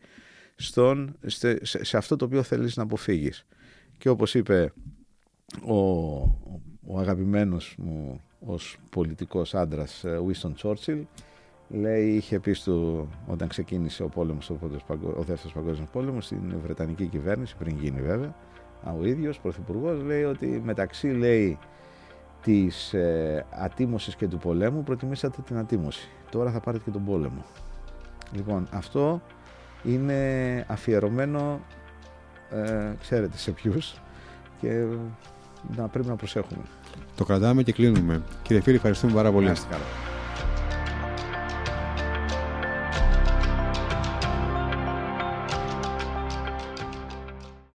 στον, 0.54 1.16
σε, 1.62 1.96
αυτό 1.96 2.16
το 2.16 2.24
οποίο 2.24 2.42
θέλεις 2.42 2.76
να 2.76 2.82
αποφύγεις. 2.82 3.46
Και 3.98 4.08
όπως 4.08 4.34
είπε 4.34 4.72
ο, 5.66 5.74
ο 6.86 6.98
αγαπημένος 6.98 7.74
μου 7.78 8.20
ως 8.46 8.78
πολιτικός 8.90 9.54
άντρας 9.54 10.04
ε, 10.04 10.20
Winston 10.26 10.52
Churchill 10.62 11.02
λέει 11.68 12.08
είχε 12.08 12.40
πει 12.40 12.52
στο, 12.52 13.06
όταν 13.26 13.48
ξεκίνησε 13.48 14.02
ο 14.02 14.08
πόλεμος 14.08 14.50
ο, 14.50 14.58
ο 15.02 15.22
δεύτερος 15.22 15.52
παγκόσμιος 15.52 15.88
πόλεμος 15.92 16.24
στην 16.24 16.54
Βρετανική 16.62 17.06
κυβέρνηση 17.06 17.56
πριν 17.56 17.76
γίνει 17.76 18.00
βέβαια 18.00 18.34
ο 19.00 19.04
ίδιος 19.04 19.40
πρωθυπουργός 19.40 20.02
λέει 20.02 20.24
ότι 20.24 20.62
μεταξύ 20.64 21.08
λέει 21.08 21.58
της 22.42 22.94
ε, 22.94 23.46
ατίμωσης 23.50 24.16
και 24.16 24.28
του 24.28 24.38
πολέμου 24.38 24.82
προτιμήσατε 24.82 25.42
την 25.42 25.56
ατίμωση. 25.56 26.08
Τώρα 26.30 26.50
θα 26.50 26.60
πάρετε 26.60 26.84
και 26.84 26.90
τον 26.90 27.04
πόλεμο. 27.04 27.44
Λοιπόν 28.32 28.68
αυτό 28.72 29.22
είναι 29.84 30.64
αφιερωμένο 30.68 31.60
ε, 32.50 32.94
ξέρετε 33.00 33.36
σε 33.36 33.50
ποιους 33.50 34.00
και 34.60 34.86
να 35.76 35.88
πρέπει 35.88 36.08
να 36.08 36.16
προσέχουμε 36.16 36.62
το 37.16 37.24
κρατάμε 37.24 37.62
και 37.62 37.72
κλείνουμε. 37.72 38.22
Κύριε 38.42 38.62
φίλοι, 38.62 38.76
ευχαριστούμε 38.76 39.12
πάρα 39.12 39.32
πολύ. 39.32 39.46
καλά. 39.46 40.09